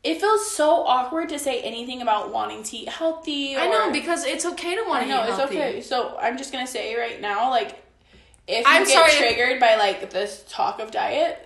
It 0.03 0.19
feels 0.21 0.49
so 0.51 0.85
awkward 0.85 1.29
to 1.29 1.39
say 1.39 1.61
anything 1.61 2.01
about 2.01 2.31
wanting 2.31 2.63
to 2.63 2.77
eat 2.77 2.89
healthy. 2.89 3.55
Or, 3.55 3.59
I 3.61 3.67
know 3.67 3.91
because 3.91 4.25
it's 4.25 4.45
okay 4.45 4.75
to 4.75 4.83
want 4.87 5.03
I 5.03 5.07
to 5.07 5.09
know 5.09 5.23
eat 5.25 5.29
it's 5.29 5.39
okay. 5.39 5.81
So 5.81 6.17
I'm 6.19 6.37
just 6.37 6.51
gonna 6.51 6.67
say 6.67 6.95
right 6.95 7.19
now, 7.19 7.49
like, 7.49 7.83
if 8.47 8.59
you 8.59 8.63
I'm 8.65 8.83
get 8.83 8.93
sorry 8.93 9.11
if- 9.11 9.17
triggered 9.17 9.59
by 9.59 9.75
like 9.75 10.09
this 10.09 10.43
talk 10.49 10.79
of 10.79 10.91
diet, 10.91 11.43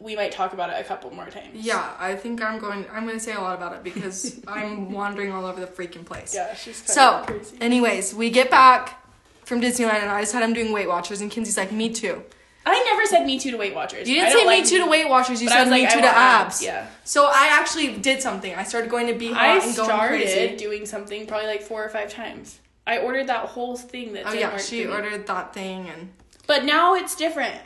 we 0.00 0.14
might 0.14 0.30
talk 0.30 0.52
about 0.52 0.70
it 0.70 0.76
a 0.80 0.84
couple 0.84 1.10
more 1.12 1.26
times. 1.26 1.54
Yeah, 1.54 1.92
I 1.98 2.14
think 2.14 2.42
I'm 2.42 2.58
going. 2.58 2.86
I'm 2.92 3.04
going 3.04 3.16
to 3.18 3.24
say 3.24 3.32
a 3.32 3.40
lot 3.40 3.56
about 3.56 3.74
it 3.74 3.82
because 3.82 4.40
I'm 4.48 4.92
wandering 4.92 5.32
all 5.32 5.44
over 5.44 5.60
the 5.60 5.66
freaking 5.66 6.04
place. 6.04 6.34
Yeah, 6.34 6.54
she's 6.54 6.76
So, 6.90 7.24
crazy. 7.26 7.56
anyways, 7.60 8.14
we 8.14 8.30
get 8.30 8.50
back 8.50 9.02
from 9.44 9.60
Disneyland, 9.60 10.02
and 10.02 10.10
I 10.10 10.20
decided 10.20 10.44
I'm 10.44 10.52
doing 10.54 10.72
Weight 10.72 10.86
Watchers, 10.88 11.20
and 11.20 11.30
Kinsey's 11.30 11.56
like, 11.56 11.72
"Me 11.72 11.92
too." 11.92 12.22
I 12.66 12.82
never 12.92 13.06
said 13.06 13.24
me 13.24 13.38
too 13.40 13.50
to 13.52 13.56
Weight 13.56 13.74
Watchers. 13.74 14.06
You 14.06 14.16
didn't 14.16 14.38
say 14.38 14.44
like 14.44 14.62
me 14.64 14.68
too 14.68 14.78
to 14.84 14.86
Weight 14.90 15.08
Watchers. 15.08 15.40
You 15.40 15.48
said 15.48 15.62
was 15.64 15.70
me 15.70 15.88
too 15.88 16.00
to 16.02 16.06
abs. 16.06 16.62
Yeah. 16.62 16.86
So 17.04 17.24
I 17.26 17.48
actually 17.52 17.96
did 17.96 18.20
something. 18.20 18.54
I 18.54 18.62
started 18.64 18.90
going 18.90 19.06
to 19.06 19.14
Be 19.14 19.32
Hot 19.32 19.42
I 19.42 19.52
and 19.54 19.62
going 19.74 19.88
started 19.88 20.22
crazy. 20.22 20.56
doing 20.56 20.84
something 20.84 21.26
probably 21.26 21.46
like 21.46 21.62
four 21.62 21.82
or 21.82 21.88
five 21.88 22.12
times. 22.12 22.58
I 22.86 22.98
ordered 22.98 23.28
that 23.28 23.46
whole 23.46 23.74
thing 23.76 24.12
that 24.12 24.24
Oh 24.26 24.32
yeah, 24.34 24.58
she 24.58 24.86
ordered 24.86 25.26
that 25.28 25.54
thing, 25.54 25.88
and 25.88 26.10
But 26.48 26.64
now 26.64 26.94
it's 26.94 27.14
different. 27.14 27.60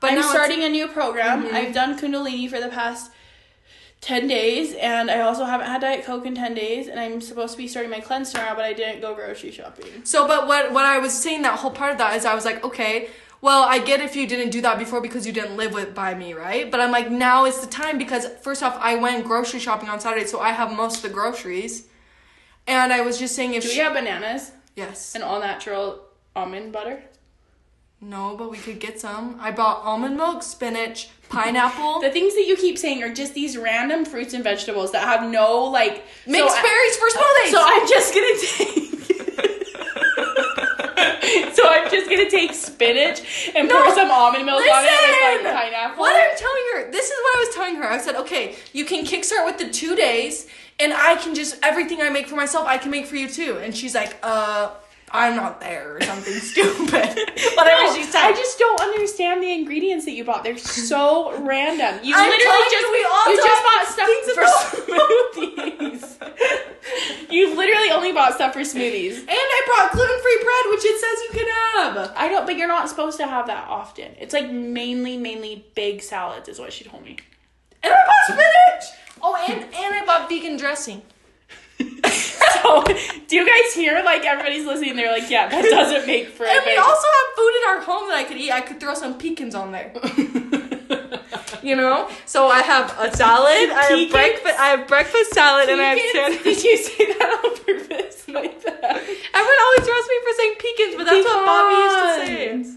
but 0.00 0.12
I'm 0.12 0.22
starting 0.22 0.62
a 0.62 0.68
new 0.68 0.86
program. 0.86 1.42
Mhm. 1.48 1.52
I've 1.52 1.74
done 1.74 1.98
Kundalini 1.98 2.48
for 2.48 2.60
the 2.60 2.68
past 2.68 3.10
10 4.00 4.28
days, 4.28 4.74
and 4.74 5.10
I 5.10 5.20
also 5.22 5.44
haven't 5.44 5.66
had 5.66 5.80
Diet 5.80 6.04
Coke 6.04 6.24
in 6.24 6.36
10 6.36 6.54
days, 6.54 6.86
and 6.86 7.00
I'm 7.00 7.20
supposed 7.20 7.54
to 7.54 7.58
be 7.58 7.66
starting 7.66 7.90
my 7.90 7.98
cleanse 7.98 8.32
tomorrow, 8.32 8.54
but 8.54 8.64
I 8.64 8.72
didn't 8.72 9.00
go 9.00 9.12
grocery 9.12 9.50
shopping. 9.50 9.86
So, 10.04 10.28
but 10.28 10.46
what 10.46 10.70
what 10.70 10.84
I 10.84 10.98
was 10.98 11.12
saying 11.12 11.42
that 11.42 11.58
whole 11.58 11.72
part 11.72 11.90
of 11.92 11.98
that 11.98 12.14
is 12.16 12.24
I 12.24 12.34
was 12.36 12.44
like, 12.44 12.62
okay, 12.64 13.08
well, 13.40 13.64
I 13.64 13.80
get 13.80 14.00
if 14.00 14.14
you 14.14 14.24
didn't 14.28 14.50
do 14.50 14.60
that 14.60 14.78
before 14.78 15.00
because 15.00 15.26
you 15.26 15.32
didn't 15.32 15.56
live 15.56 15.72
with 15.72 15.92
by 15.96 16.14
me, 16.14 16.32
right? 16.32 16.70
But 16.70 16.80
I'm 16.80 16.92
like, 16.92 17.10
now 17.10 17.44
is 17.44 17.58
the 17.58 17.66
time 17.66 17.98
because 17.98 18.24
first 18.40 18.62
off, 18.62 18.78
I 18.80 18.94
went 18.94 19.24
grocery 19.24 19.58
shopping 19.58 19.88
on 19.88 19.98
Saturday, 19.98 20.26
so 20.26 20.38
I 20.40 20.52
have 20.52 20.70
most 20.72 20.96
of 20.98 21.02
the 21.02 21.08
groceries. 21.18 21.88
And 22.68 22.92
I 22.92 23.00
was 23.00 23.18
just 23.18 23.34
saying 23.34 23.54
if 23.54 23.62
Do 23.64 23.68
we 23.70 23.74
she, 23.74 23.80
have 23.80 23.94
bananas 23.94 24.52
yes, 24.76 25.16
and 25.16 25.24
all 25.24 25.40
natural 25.40 26.02
almond 26.36 26.70
butter? 26.72 27.02
No, 28.00 28.36
but 28.36 28.50
we 28.50 28.58
could 28.58 28.78
get 28.78 29.00
some. 29.00 29.36
I 29.40 29.50
bought 29.50 29.82
almond 29.82 30.16
milk, 30.16 30.42
spinach, 30.44 31.08
pineapple, 31.28 32.00
The 32.02 32.10
things 32.10 32.34
that 32.36 32.44
you 32.46 32.56
keep 32.56 32.78
saying 32.78 33.02
are 33.02 33.12
just 33.12 33.34
these 33.34 33.56
random 33.56 34.04
fruits 34.04 34.34
and 34.34 34.44
vegetables 34.44 34.92
that 34.92 35.02
have 35.02 35.28
no 35.28 35.64
like 35.64 36.04
mixed 36.26 36.48
so 36.48 36.54
I- 36.58 36.62
berries 36.62 36.96
for 36.96 37.08
smoothies. 37.18 37.50
So 37.50 37.60
I'm 37.60 37.88
just 37.88 38.14
gonna 38.14 38.36
take. 38.38 38.84
so 41.54 41.68
I'm 41.68 41.90
just 41.90 42.08
gonna 42.08 42.30
take 42.30 42.54
spinach 42.54 43.50
and 43.56 43.68
pour 43.68 43.92
some 43.94 44.10
almond 44.10 44.46
milk 44.46 44.60
on 44.60 44.66
it 44.66 44.90
with 44.90 45.00
Listen! 45.10 45.44
like 45.44 45.54
pineapple. 45.64 45.98
What 46.00 46.14
I'm 46.14 46.36
telling 46.36 46.62
her, 46.74 46.90
this 46.92 47.06
is 47.06 47.16
what 47.22 47.36
I 47.36 47.40
was 47.46 47.54
telling 47.54 47.74
her. 47.76 47.90
I 47.90 47.98
said, 47.98 48.14
okay, 48.16 48.54
you 48.72 48.84
can 48.84 49.04
kickstart 49.04 49.44
with 49.44 49.58
the 49.58 49.68
two 49.70 49.96
days, 49.96 50.46
and 50.78 50.92
I 50.94 51.16
can 51.16 51.34
just 51.34 51.58
everything 51.64 52.00
I 52.00 52.10
make 52.10 52.28
for 52.28 52.36
myself, 52.36 52.66
I 52.68 52.78
can 52.78 52.92
make 52.92 53.06
for 53.06 53.16
you 53.16 53.28
too. 53.28 53.58
And 53.60 53.76
she's 53.76 53.94
like, 53.96 54.16
uh, 54.22 54.70
I'm 55.10 55.36
not 55.36 55.60
there 55.60 55.96
or 55.96 56.00
something 56.02 56.34
stupid. 56.40 56.90
Whatever 56.90 57.82
No, 57.82 57.94
she 57.94 58.02
said. 58.04 58.22
I 58.24 58.32
just 58.32 58.58
don't 58.58 58.80
understand 58.80 59.42
the 59.42 59.52
ingredients 59.52 60.04
that 60.04 60.12
you 60.12 60.24
bought. 60.24 60.44
They're 60.44 60.58
so 60.58 61.32
random. 61.42 61.98
You 62.04 62.14
I'm 62.16 62.28
literally 62.28 62.70
just 62.70 62.86
we 62.92 63.04
all 63.10 63.30
you 63.30 63.36
just 63.36 63.62
bought 63.64 63.86
stuff 63.86 64.08
for 64.34 64.44
smoothies. 64.82 66.16
you 67.30 67.54
literally 67.56 67.90
only 67.90 68.12
bought 68.12 68.34
stuff 68.34 68.52
for 68.52 68.60
smoothies. 68.60 69.18
and 69.18 69.28
I 69.30 69.62
brought 69.66 69.92
gluten-free 69.92 70.38
bread, 70.44 70.64
which 70.70 70.84
it 70.84 71.00
says 71.00 71.22
you 71.24 71.30
can 71.38 71.48
have. 71.74 72.12
I 72.16 72.28
don't, 72.28 72.46
but 72.46 72.56
you're 72.56 72.68
not 72.68 72.88
supposed 72.88 73.16
to 73.18 73.26
have 73.26 73.46
that 73.46 73.68
often. 73.68 74.12
It's 74.18 74.32
like 74.34 74.50
mainly, 74.50 75.16
mainly 75.16 75.64
big 75.74 76.02
salads, 76.02 76.48
is 76.48 76.58
what 76.58 76.72
she 76.72 76.84
told 76.84 77.04
me. 77.04 77.16
And 77.82 77.92
I 77.92 77.96
bought 78.06 78.24
spinach. 78.38 78.84
Oh, 79.22 79.36
and 79.48 79.62
and 79.62 79.94
I 79.94 80.04
bought 80.04 80.28
vegan 80.28 80.56
dressing. 80.56 81.02
So, 82.68 82.84
do 83.28 83.36
you 83.36 83.46
guys 83.46 83.74
hear? 83.74 84.02
Like 84.04 84.24
everybody's 84.24 84.66
listening, 84.66 84.96
they're 84.96 85.12
like, 85.12 85.30
"Yeah, 85.30 85.48
that 85.48 85.62
doesn't 85.62 86.06
make 86.06 86.28
for." 86.28 86.44
a 86.44 86.48
And 86.50 86.64
we 86.66 86.76
also 86.76 87.06
have 87.18 87.36
food 87.36 87.52
in 87.58 87.68
our 87.70 87.80
home 87.80 88.08
that 88.08 88.16
I 88.18 88.24
could 88.24 88.36
eat. 88.36 88.52
I 88.52 88.60
could 88.60 88.80
throw 88.80 88.94
some 88.94 89.18
pecans 89.18 89.54
on 89.54 89.72
there. 89.72 89.92
You 91.62 91.76
know? 91.76 92.08
So 92.24 92.48
I 92.48 92.60
have 92.62 92.96
a 92.98 93.14
salad, 93.14 93.70
I 93.70 93.82
have 93.82 93.88
Pecans? 93.88 94.12
breakfast 94.12 94.60
I 94.60 94.66
have 94.68 94.86
breakfast 94.86 95.34
salad 95.34 95.68
and 95.68 95.80
I 95.80 95.84
have 95.84 95.98
Pecans? 95.98 96.12
sandwich. 96.14 96.44
Did 96.44 96.64
you 96.64 96.76
say 96.76 97.06
that 97.06 97.40
on 97.44 97.64
purpose 97.64 98.28
like 98.28 98.62
that? 98.64 98.96
Everyone 99.34 99.58
always 99.66 99.88
roasts 99.88 100.08
me 100.08 100.18
for 100.24 100.34
saying 100.36 100.54
pecans, 100.58 100.94
but 100.96 101.04
that's 101.04 101.26
what 101.26 101.46
Bobby 101.46 101.74
used 101.82 101.98
to 101.98 102.76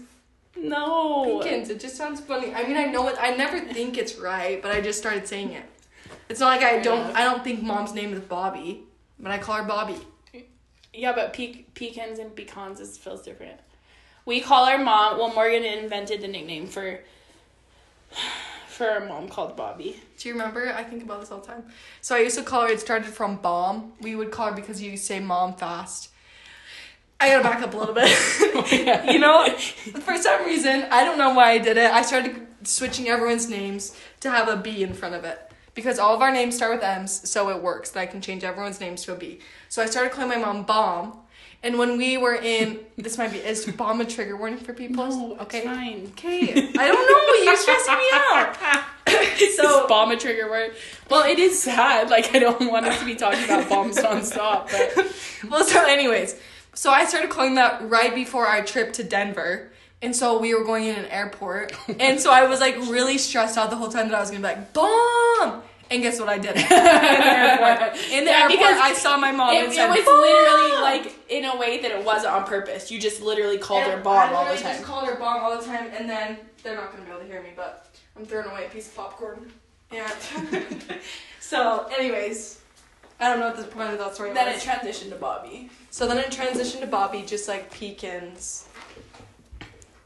say. 0.60 0.68
No. 0.68 1.40
Pecans, 1.40 1.70
it 1.70 1.80
just 1.80 1.96
sounds 1.96 2.20
funny. 2.20 2.52
I 2.52 2.66
mean 2.66 2.76
I 2.76 2.86
know 2.86 3.08
it 3.08 3.16
I 3.20 3.34
never 3.36 3.60
think 3.60 3.96
it's 3.96 4.16
right, 4.18 4.60
but 4.60 4.72
I 4.72 4.80
just 4.80 4.98
started 4.98 5.26
saying 5.28 5.52
it. 5.52 5.64
It's 6.28 6.40
not 6.40 6.48
like 6.48 6.62
I 6.62 6.80
don't. 6.80 7.14
I 7.16 7.24
don't 7.24 7.44
think 7.44 7.62
mom's 7.62 7.94
name 7.94 8.12
is 8.12 8.20
Bobby, 8.20 8.82
but 9.22 9.30
I 9.30 9.38
call 9.38 9.56
her 9.56 9.62
Bobby. 9.62 9.96
Yeah, 10.92 11.12
but 11.12 11.32
pe- 11.32 11.64
pecans 11.74 12.18
and 12.18 12.34
pecans 12.36 12.80
is 12.80 12.98
feels 12.98 13.22
different. 13.22 13.58
We 14.26 14.40
call 14.40 14.66
our 14.66 14.78
mom. 14.78 15.18
Well, 15.18 15.32
Morgan 15.32 15.64
invented 15.64 16.20
the 16.20 16.28
nickname 16.28 16.66
for 16.66 17.00
for 18.66 18.88
our 18.88 19.06
mom 19.06 19.28
called 19.28 19.56
Bobby. 19.56 20.00
Do 20.18 20.28
you 20.28 20.34
remember? 20.34 20.72
I 20.72 20.82
think 20.82 21.02
about 21.02 21.20
this 21.20 21.30
all 21.30 21.40
the 21.40 21.46
time. 21.46 21.64
So 22.00 22.16
I 22.16 22.20
used 22.20 22.36
to 22.38 22.44
call 22.44 22.62
her, 22.62 22.68
it 22.68 22.80
started 22.80 23.06
from 23.06 23.36
bomb. 23.36 23.92
We 24.00 24.16
would 24.16 24.30
call 24.30 24.48
her 24.48 24.54
because 24.54 24.82
you 24.82 24.96
say 24.96 25.20
mom 25.20 25.54
fast. 25.54 26.10
I 27.20 27.28
gotta 27.28 27.44
back 27.44 27.62
up 27.62 27.72
a 27.72 27.76
little 27.76 27.94
bit. 27.94 28.10
you 29.12 29.18
know, 29.20 29.48
for 30.00 30.16
some 30.16 30.44
reason, 30.44 30.86
I 30.90 31.04
don't 31.04 31.18
know 31.18 31.32
why 31.34 31.52
I 31.52 31.58
did 31.58 31.76
it. 31.76 31.90
I 31.90 32.02
started 32.02 32.46
switching 32.64 33.08
everyone's 33.08 33.48
names 33.48 33.96
to 34.20 34.30
have 34.30 34.48
a 34.48 34.56
B 34.56 34.82
in 34.82 34.92
front 34.92 35.14
of 35.14 35.24
it. 35.24 35.51
Because 35.74 35.98
all 35.98 36.14
of 36.14 36.20
our 36.20 36.30
names 36.30 36.56
start 36.56 36.74
with 36.74 36.84
M's, 36.84 37.28
so 37.28 37.48
it 37.48 37.62
works 37.62 37.90
that 37.90 38.00
I 38.00 38.06
can 38.06 38.20
change 38.20 38.44
everyone's 38.44 38.80
names 38.80 39.02
to 39.04 39.12
a 39.12 39.16
B. 39.16 39.38
So 39.68 39.82
I 39.82 39.86
started 39.86 40.12
calling 40.12 40.28
my 40.28 40.36
mom 40.36 40.64
Bomb. 40.64 41.18
And 41.64 41.78
when 41.78 41.96
we 41.96 42.16
were 42.16 42.34
in, 42.34 42.80
this 42.98 43.16
might 43.16 43.32
be, 43.32 43.38
is 43.38 43.64
bomb 43.66 44.00
a 44.00 44.04
trigger 44.04 44.36
warning 44.36 44.58
for 44.58 44.74
people? 44.74 45.06
No, 45.06 45.32
it's 45.32 45.42
okay. 45.42 45.64
fine. 45.64 46.08
Okay. 46.12 46.50
I 46.78 46.88
don't 46.88 47.38
know. 47.38 47.44
You're 47.44 47.56
stressing 47.56 47.94
me 47.96 48.08
out. 48.12 48.84
So 49.56 49.86
bomb 49.86 50.10
a 50.10 50.16
trigger 50.16 50.48
word. 50.48 50.72
Well, 51.10 51.24
it 51.24 51.38
is 51.38 51.60
sad. 51.60 52.10
Like 52.10 52.34
I 52.34 52.38
don't 52.38 52.70
want 52.70 52.86
us 52.86 52.98
to 53.00 53.04
be 53.04 53.14
talking 53.14 53.44
about 53.44 53.68
bombs 53.68 53.96
nonstop, 53.96 54.70
but 54.70 55.50
well, 55.50 55.64
so 55.64 55.84
anyways, 55.84 56.36
so 56.74 56.90
I 56.90 57.04
started 57.04 57.30
calling 57.30 57.56
that 57.56 57.88
right 57.88 58.14
before 58.14 58.46
our 58.46 58.64
trip 58.64 58.92
to 58.94 59.04
Denver. 59.04 59.71
And 60.02 60.14
so 60.16 60.38
we 60.40 60.52
were 60.54 60.64
going 60.64 60.84
in 60.86 60.96
an 60.96 61.04
airport. 61.06 61.72
And 62.00 62.18
so 62.20 62.30
I 62.32 62.46
was 62.46 62.60
like 62.60 62.76
really 62.88 63.18
stressed 63.18 63.56
out 63.56 63.70
the 63.70 63.76
whole 63.76 63.88
time 63.88 64.08
that 64.08 64.16
I 64.16 64.20
was 64.20 64.30
gonna 64.30 64.40
be 64.40 64.54
like, 64.54 64.72
bomb! 64.72 65.62
And 65.90 66.02
guess 66.02 66.18
what 66.18 66.28
I 66.30 66.38
did? 66.38 66.56
In 66.56 66.62
the 66.68 66.74
airport. 66.74 67.96
In 68.10 68.24
the 68.24 68.30
Yeah, 68.30 68.36
airport, 68.38 68.50
because 68.58 68.78
I 68.80 68.94
saw 68.94 69.16
my 69.18 69.30
mom 69.30 69.54
it, 69.54 69.64
and 69.64 69.72
it 69.72 69.88
was 69.90 70.04
"Bomb!" 70.04 70.20
literally 70.20 70.80
like 70.80 71.14
in 71.30 71.44
a 71.44 71.56
way 71.56 71.82
that 71.82 71.90
it 71.90 72.02
wasn't 72.04 72.32
on 72.32 72.44
purpose. 72.46 72.90
You 72.90 72.98
just 72.98 73.20
literally 73.20 73.58
called 73.58 73.84
her 73.84 73.92
And 73.92 74.02
bomb 74.04 74.30
I 74.30 74.32
all 74.34 74.44
the 74.46 74.52
time. 74.52 74.72
just 74.76 74.84
called 74.84 75.06
her 75.06 75.16
bomb 75.16 75.42
all 75.42 75.56
the 75.58 75.64
time, 75.64 75.90
and 75.96 76.08
then 76.08 76.38
they're 76.62 76.76
not 76.76 76.92
gonna 76.92 77.04
be 77.04 77.10
able 77.10 77.20
to 77.20 77.26
hear 77.26 77.42
me, 77.42 77.50
but 77.54 77.86
I'm 78.16 78.24
throwing 78.24 78.48
away 78.50 78.66
a 78.66 78.70
piece 78.70 78.88
of 78.88 78.96
popcorn. 78.96 79.52
Yeah. 79.92 80.10
so, 81.40 81.86
anyways, 81.98 82.60
I 83.20 83.28
don't 83.28 83.40
know 83.40 83.48
what 83.48 83.56
the 83.58 83.64
point 83.64 83.90
of 83.92 83.98
that 83.98 84.14
story 84.14 84.32
Then 84.32 84.52
was. 84.52 84.64
it 84.64 84.66
transitioned 84.68 85.10
to 85.10 85.16
Bobby. 85.16 85.68
so 85.90 86.06
then 86.08 86.16
it 86.18 86.30
transitioned 86.30 86.80
to 86.80 86.86
Bobby, 86.86 87.22
just 87.26 87.48
like 87.48 87.70
pecans. 87.70 88.66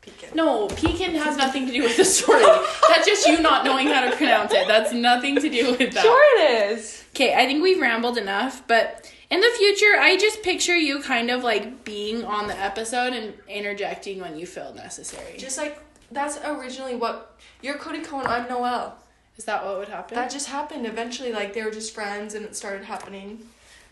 Pecan. 0.07 0.37
No, 0.37 0.69
pecan 0.69 1.15
has 1.15 1.37
nothing 1.37 1.67
to 1.67 1.73
do 1.73 1.83
with 1.83 1.97
the 1.97 2.05
story. 2.05 2.43
That's 2.89 3.07
just 3.07 3.27
you 3.27 3.41
not 3.41 3.65
knowing 3.65 3.89
how 3.89 4.09
to 4.09 4.17
pronounce 4.17 4.53
it. 4.53 4.67
That's 4.67 4.93
nothing 4.93 5.35
to 5.37 5.49
do 5.49 5.73
with 5.73 5.93
that. 5.95 6.03
Sure 6.03 6.41
it 6.41 6.71
is. 6.71 7.05
Okay, 7.11 7.35
I 7.35 7.47
think 7.47 7.63
we've 7.63 7.81
rambled 7.81 8.17
enough, 8.19 8.63
but 8.67 9.13
in 9.31 9.41
the 9.41 9.51
future, 9.59 9.99
I 9.99 10.17
just 10.17 10.43
picture 10.43 10.77
you 10.77 11.03
kind 11.03 11.31
of 11.31 11.43
like 11.43 11.85
being 11.85 12.25
on 12.25 12.47
the 12.47 12.59
episode 12.59 13.13
and 13.13 13.35
interjecting 13.49 14.21
when 14.21 14.39
you 14.39 14.47
feel 14.47 14.73
necessary. 14.75 15.37
Just 15.37 15.59
like 15.59 15.81
that's 16.13 16.39
originally 16.45 16.95
what 16.95 17.37
you're 17.63 17.79
Cody 17.79 18.01
Cohen, 18.01 18.27
I'm 18.27 18.49
Noel. 18.49 18.97
Is 19.37 19.45
that 19.45 19.65
what 19.65 19.79
would 19.79 19.89
happen? 19.89 20.15
That 20.15 20.31
just 20.31 20.49
happened 20.49 20.87
eventually. 20.87 21.33
Like 21.33 21.53
they 21.53 21.63
were 21.63 21.71
just 21.71 21.95
friends, 21.95 22.35
and 22.35 22.45
it 22.45 22.55
started 22.55 22.85
happening. 22.85 23.49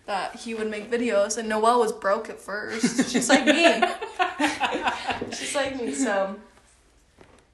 That 0.06 0.36
he 0.36 0.54
would 0.54 0.70
make 0.70 0.90
videos, 0.90 1.38
and 1.38 1.48
Noel 1.48 1.80
was 1.80 1.90
broke 1.90 2.28
at 2.28 2.38
first, 2.38 3.10
just 3.10 3.28
like 3.30 3.46
me. 3.46 3.82
just 5.30 5.54
like 5.54 5.80
me. 5.80 5.92
So, 5.94 6.36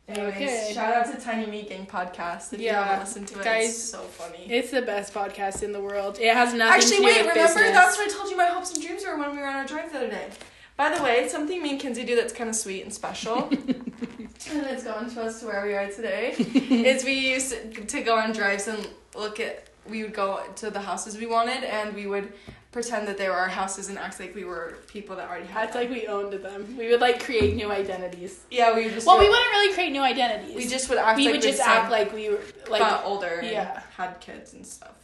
anyways, 0.08 0.34
Okay. 0.34 0.72
shout 0.74 0.94
out 0.94 1.14
to 1.14 1.20
Tiny 1.22 1.46
Meat 1.50 1.68
Gang 1.68 1.86
podcast. 1.86 2.52
If 2.52 2.60
you 2.60 2.66
Yeah, 2.66 2.84
haven't 2.84 3.00
listened 3.06 3.28
to 3.28 3.40
it, 3.40 3.44
guys, 3.44 3.68
it's 3.70 3.78
so 3.90 3.98
funny. 4.02 4.46
It's 4.50 4.70
the 4.70 4.82
best 4.82 5.12
podcast 5.14 5.62
in 5.62 5.72
the 5.72 5.80
world. 5.80 6.18
It 6.20 6.34
has 6.34 6.54
nothing 6.54 6.74
Actually, 6.74 6.90
to 6.90 6.96
do 6.96 7.02
with 7.04 7.14
it. 7.14 7.18
Actually, 7.18 7.24
wait, 7.24 7.30
remember 7.38 7.54
business. 7.54 7.72
that's 7.74 7.96
what 7.98 8.10
I 8.10 8.14
told 8.18 8.30
you 8.30 8.36
my 8.36 8.46
hopes 8.46 8.72
and 8.74 8.82
dreams 8.84 9.04
were 9.04 9.16
when 9.18 9.32
we 9.32 9.38
were 9.38 9.46
on 9.46 9.56
our 9.56 9.66
drive 9.66 9.92
the 9.92 9.98
other 9.98 10.08
day. 10.10 10.28
By 10.76 10.96
the 10.96 11.02
way, 11.02 11.28
something 11.28 11.62
me 11.62 11.72
and 11.72 11.80
Kinsey 11.80 12.04
do 12.04 12.16
that's 12.16 12.32
kind 12.32 12.48
of 12.48 12.56
sweet 12.56 12.82
and 12.84 12.92
special, 12.92 13.48
and 13.50 13.84
it's 14.48 14.84
gone 14.84 15.10
to 15.10 15.22
us 15.22 15.40
to 15.40 15.46
where 15.46 15.66
we 15.66 15.74
are 15.74 15.86
today, 15.90 16.30
is 16.38 17.04
we 17.04 17.12
used 17.32 17.54
to 17.88 18.00
go 18.02 18.16
on 18.16 18.32
drives 18.32 18.66
and 18.66 18.88
look 19.14 19.38
at. 19.40 19.66
We 19.90 20.02
would 20.02 20.14
go 20.14 20.42
to 20.56 20.70
the 20.70 20.80
houses 20.80 21.18
we 21.18 21.26
wanted, 21.26 21.64
and 21.64 21.94
we 21.94 22.06
would 22.06 22.32
pretend 22.72 23.08
that 23.08 23.18
they 23.18 23.28
were 23.28 23.34
our 23.34 23.48
houses 23.48 23.88
and 23.88 23.98
act 23.98 24.20
like 24.20 24.34
we 24.34 24.44
were 24.44 24.78
people 24.86 25.16
that 25.16 25.28
already 25.28 25.46
had. 25.46 25.64
Act 25.64 25.74
like 25.74 25.90
we 25.90 26.06
owned 26.06 26.32
them. 26.32 26.76
We 26.78 26.88
would 26.88 27.00
like 27.00 27.22
create 27.22 27.56
new 27.56 27.70
identities. 27.70 28.44
yeah, 28.50 28.74
we 28.74 28.84
would 28.84 28.94
just. 28.94 29.06
Well, 29.06 29.18
we 29.18 29.28
wouldn't 29.28 29.50
really 29.50 29.74
create 29.74 29.92
new 29.92 30.02
identities. 30.02 30.54
We 30.54 30.66
just 30.66 30.88
would 30.88 30.98
act. 30.98 31.16
we 31.16 31.24
like 31.24 31.34
would 31.34 31.42
just 31.42 31.60
act 31.60 31.90
like 31.90 32.12
we 32.12 32.30
were 32.30 32.40
like 32.68 32.80
but 32.80 33.04
older. 33.04 33.40
And 33.40 33.50
yeah. 33.50 33.82
Had 33.96 34.20
kids 34.20 34.54
and 34.54 34.66
stuff. 34.66 34.94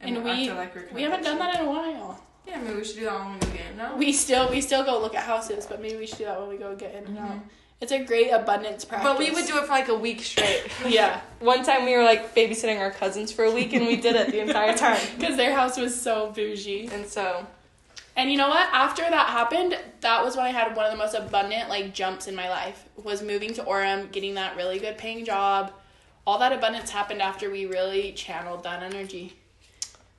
And 0.00 0.16
acted 0.16 0.24
we- 0.24 0.50
like 0.50 0.74
we're 0.74 0.88
we 0.92 1.02
haven't 1.02 1.22
done 1.22 1.38
that 1.38 1.60
in 1.60 1.66
a 1.66 1.68
while. 1.68 2.24
Yeah, 2.46 2.62
maybe 2.62 2.76
we 2.76 2.84
should 2.84 2.96
do 2.96 3.04
that 3.04 3.20
when 3.20 3.26
we 3.26 3.46
move 3.46 3.60
in. 3.70 3.76
No. 3.76 3.96
We 3.96 4.12
still 4.12 4.50
we 4.50 4.62
still 4.62 4.82
go 4.84 4.98
look 5.00 5.14
at 5.14 5.24
houses, 5.24 5.66
but 5.66 5.82
maybe 5.82 5.98
we 5.98 6.06
should 6.06 6.18
do 6.18 6.24
that 6.24 6.40
when 6.40 6.48
we 6.48 6.56
go 6.56 6.74
get 6.74 6.94
in 6.94 7.04
and 7.04 7.18
mm-hmm. 7.18 7.26
out. 7.26 7.40
It's 7.80 7.92
a 7.92 8.02
great 8.02 8.30
abundance 8.30 8.84
practice. 8.84 9.08
But 9.08 9.18
we 9.18 9.30
would 9.30 9.46
do 9.46 9.56
it 9.58 9.62
for 9.64 9.68
like 9.70 9.88
a 9.88 9.94
week 9.94 10.20
straight. 10.22 10.64
yeah, 10.86 11.20
One 11.38 11.64
time 11.64 11.84
we 11.84 11.96
were 11.96 12.02
like 12.02 12.34
babysitting 12.34 12.80
our 12.80 12.90
cousins 12.90 13.30
for 13.30 13.44
a 13.44 13.52
week 13.52 13.72
and 13.72 13.86
we 13.86 13.96
did 13.96 14.16
it 14.16 14.32
the 14.32 14.40
entire 14.40 14.76
time. 14.76 15.00
because 15.16 15.36
their 15.36 15.54
house 15.54 15.76
was 15.76 15.98
so 15.98 16.32
bougie. 16.32 16.88
And 16.92 17.06
so, 17.06 17.46
And 18.16 18.32
you 18.32 18.36
know 18.36 18.48
what? 18.48 18.68
After 18.72 19.02
that 19.02 19.28
happened, 19.28 19.78
that 20.00 20.24
was 20.24 20.36
when 20.36 20.44
I 20.46 20.50
had 20.50 20.74
one 20.74 20.86
of 20.86 20.90
the 20.92 20.98
most 20.98 21.14
abundant 21.14 21.68
like 21.68 21.94
jumps 21.94 22.26
in 22.26 22.34
my 22.34 22.48
life. 22.48 22.84
Was 23.04 23.22
moving 23.22 23.54
to 23.54 23.62
Orem, 23.62 24.10
getting 24.10 24.34
that 24.34 24.56
really 24.56 24.80
good 24.80 24.98
paying 24.98 25.24
job. 25.24 25.72
All 26.26 26.38
that 26.40 26.52
abundance 26.52 26.90
happened 26.90 27.22
after 27.22 27.48
we 27.48 27.64
really 27.66 28.12
channeled 28.12 28.64
that 28.64 28.82
energy. 28.82 29.34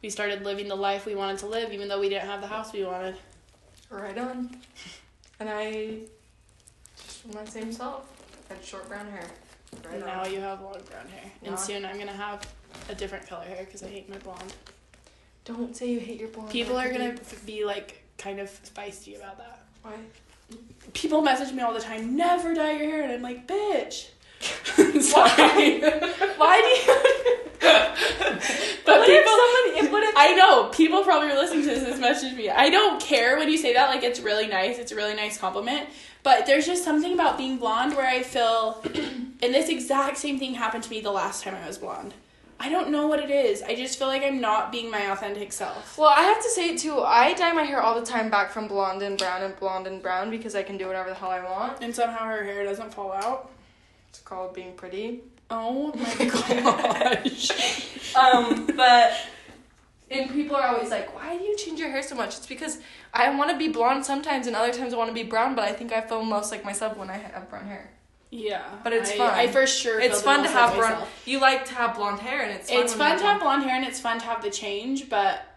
We 0.02 0.10
started 0.10 0.45
living 0.45 0.69
the 0.69 0.76
life 0.76 1.06
we 1.06 1.13
wanted 1.13 1.39
to 1.39 1.48
live, 1.48 1.74
even 1.74 1.89
though 1.89 1.99
we 1.99 2.07
didn't 2.07 2.28
have 2.30 2.39
the 2.39 2.47
house 2.47 2.72
we 2.72 2.86
wanted. 2.86 3.16
right 3.89 4.18
on. 4.18 4.55
And 5.41 5.49
I 5.49 5.97
just 7.22 7.36
my 7.36 7.45
same 7.45 7.72
self. 7.72 8.05
Had 8.49 8.63
short 8.63 8.88
brown 8.88 9.07
hair. 9.07 9.26
Right 9.86 9.95
and 9.95 10.03
on. 10.03 10.09
now 10.09 10.26
you 10.26 10.39
have 10.39 10.61
long 10.61 10.74
brown 10.89 11.07
hair. 11.07 11.32
Yeah. 11.41 11.49
And 11.49 11.59
soon 11.59 11.86
I'm 11.86 11.97
gonna 11.97 12.11
have 12.11 12.47
a 12.89 12.95
different 12.95 13.28
color 13.28 13.43
hair 13.43 13.63
because 13.65 13.84
I 13.84 13.88
hate 13.88 14.09
my 14.09 14.17
blonde. 14.17 14.53
Don't 15.45 15.76
say 15.76 15.89
you 15.91 15.99
hate 15.99 16.20
your 16.20 16.30
blonde. 16.30 16.49
People 16.49 16.78
hair, 16.78 16.89
are 16.89 16.91
gonna 16.91 17.15
be 17.45 17.65
like 17.65 18.03
kind 18.17 18.39
of 18.39 18.49
feisty 18.49 19.17
about 19.17 19.38
that. 19.38 19.59
Why? 19.82 19.93
People 20.93 21.22
message 21.22 21.53
me 21.53 21.61
all 21.61 21.74
the 21.74 21.80
time, 21.80 22.15
never 22.15 22.55
dye 22.55 22.72
your 22.72 22.89
hair, 22.89 23.03
and 23.03 23.11
I'm 23.11 23.22
like, 23.22 23.47
bitch. 23.47 24.07
Sorry. 25.01 25.80
Why 26.38 26.61
do 26.61 26.91
you? 26.91 26.99
but 28.86 28.99
what 28.99 29.05
people, 29.05 29.59
I 30.20 30.36
know 30.36 30.65
people 30.65 31.01
probably 31.03 31.32
are 31.32 31.38
listening 31.38 31.61
to 31.63 31.70
this 31.70 31.89
and 31.89 32.01
message 32.01 32.36
me. 32.36 32.49
I 32.49 32.70
don't 32.70 33.01
care 33.01 33.38
when 33.38 33.49
you 33.49 33.57
say 33.57 33.72
that. 33.72 33.88
Like 33.88 34.03
it's 34.03 34.20
really 34.20 34.47
nice. 34.47 34.78
It's 34.78 34.91
a 34.91 34.95
really 34.95 35.15
nice 35.15 35.38
compliment. 35.38 35.88
But 36.24 36.45
there's 36.45 36.65
just 36.65 36.84
something 36.84 37.13
about 37.13 37.38
being 37.38 37.57
blonde 37.57 37.95
where 37.95 38.05
I 38.05 38.24
feel, 38.24 38.84
and 38.93 39.53
this 39.53 39.70
exact 39.70 40.17
same 40.17 40.38
thing 40.38 40.55
happened 40.55 40.84
to 40.84 40.89
me 40.89 40.99
the 40.99 41.09
last 41.09 41.43
time 41.43 41.55
I 41.55 41.65
was 41.65 41.78
blonde. 41.78 42.13
I 42.59 42.67
don't 42.67 42.89
know 42.89 43.07
what 43.07 43.22
it 43.22 43.30
is. 43.30 43.61
I 43.61 43.76
just 43.76 43.97
feel 43.97 44.09
like 44.09 44.22
I'm 44.22 44.41
not 44.41 44.74
being 44.74 44.91
my 44.91 45.09
authentic 45.09 45.53
self. 45.53 45.97
Well, 45.97 46.09
I 46.13 46.24
have 46.24 46.43
to 46.43 46.49
say 46.49 46.72
it 46.72 46.80
too. 46.80 46.99
I 46.99 47.34
dye 47.34 47.53
my 47.53 47.63
hair 47.63 47.82
all 47.82 47.97
the 47.97 48.05
time 48.05 48.30
back 48.30 48.51
from 48.51 48.67
blonde 48.67 49.01
and 49.01 49.17
brown 49.17 49.43
and 49.43 49.57
blonde 49.57 49.88
and 49.88 50.01
brown 50.01 50.30
because 50.30 50.53
I 50.53 50.63
can 50.63 50.78
do 50.78 50.88
whatever 50.88 51.07
the 51.07 51.15
hell 51.15 51.32
I 51.32 51.41
want. 51.41 51.82
And 51.82 51.95
somehow 51.95 52.26
her 52.26 52.43
hair 52.43 52.65
doesn't 52.65 52.93
fall 52.93 53.13
out. 53.13 53.49
It's 54.09 54.20
called 54.20 54.53
being 54.53 54.74
pretty. 54.74 55.22
Oh 55.49 55.93
my 55.95 56.26
gosh. 57.24 58.15
Um, 58.15 58.67
but 58.76 59.13
and 60.12 60.30
people 60.32 60.55
are 60.55 60.68
always 60.68 60.89
like, 60.89 61.14
"Why 61.16 61.38
do 61.38 61.43
you 61.43 61.55
change 61.57 61.80
your 61.80 61.89
hair 61.89 62.01
so 62.03 62.16
much?" 62.16 62.38
It's 62.38 62.47
because 62.47 62.80
I 63.14 63.30
want 63.36 63.51
to 63.51 63.57
be 63.57 63.68
blonde 63.70 64.05
sometimes, 64.05 64.47
and 64.47 64.55
other 64.55 64.74
times 64.74 64.93
I 64.93 64.97
want 64.97 65.10
to 65.10 65.14
be 65.14 65.24
brown. 65.24 65.55
But 65.55 65.66
I 65.66 65.74
think 65.74 65.91
I 65.93 66.01
feel 66.01 66.24
most 66.24 66.51
like 66.51 66.64
myself 66.66 66.97
when 66.97 67.10
I 67.10 67.18
have 67.18 67.49
brown 67.49 67.68
hair. 67.68 67.91
yeah. 68.32 68.64
But 68.84 68.93
it's 68.93 69.12
I, 69.12 69.18
fun. 69.18 69.34
I 69.34 69.47
for 69.47 69.66
sure. 69.66 69.99
It's 69.99 70.22
feel 70.22 70.34
fun 70.36 70.43
to 70.43 70.49
have 70.49 70.76
blonde. 70.76 71.05
You 71.26 71.39
like 71.39 71.66
to 71.66 71.74
have 71.76 71.95
blonde 71.95 72.20
hair, 72.20 72.43
and 72.43 72.51
it's 72.51 72.70
fun 72.70 72.84
It's 72.84 72.93
fun 72.93 73.18
to 73.18 73.24
have 73.24 73.41
blonde 73.41 73.64
hair 73.64 73.76
and 73.76 73.86
it's 73.86 73.99
fun 73.99 74.20
to 74.20 74.26
have 74.26 74.41
the 74.43 74.51
change, 74.51 75.10
but 75.10 75.49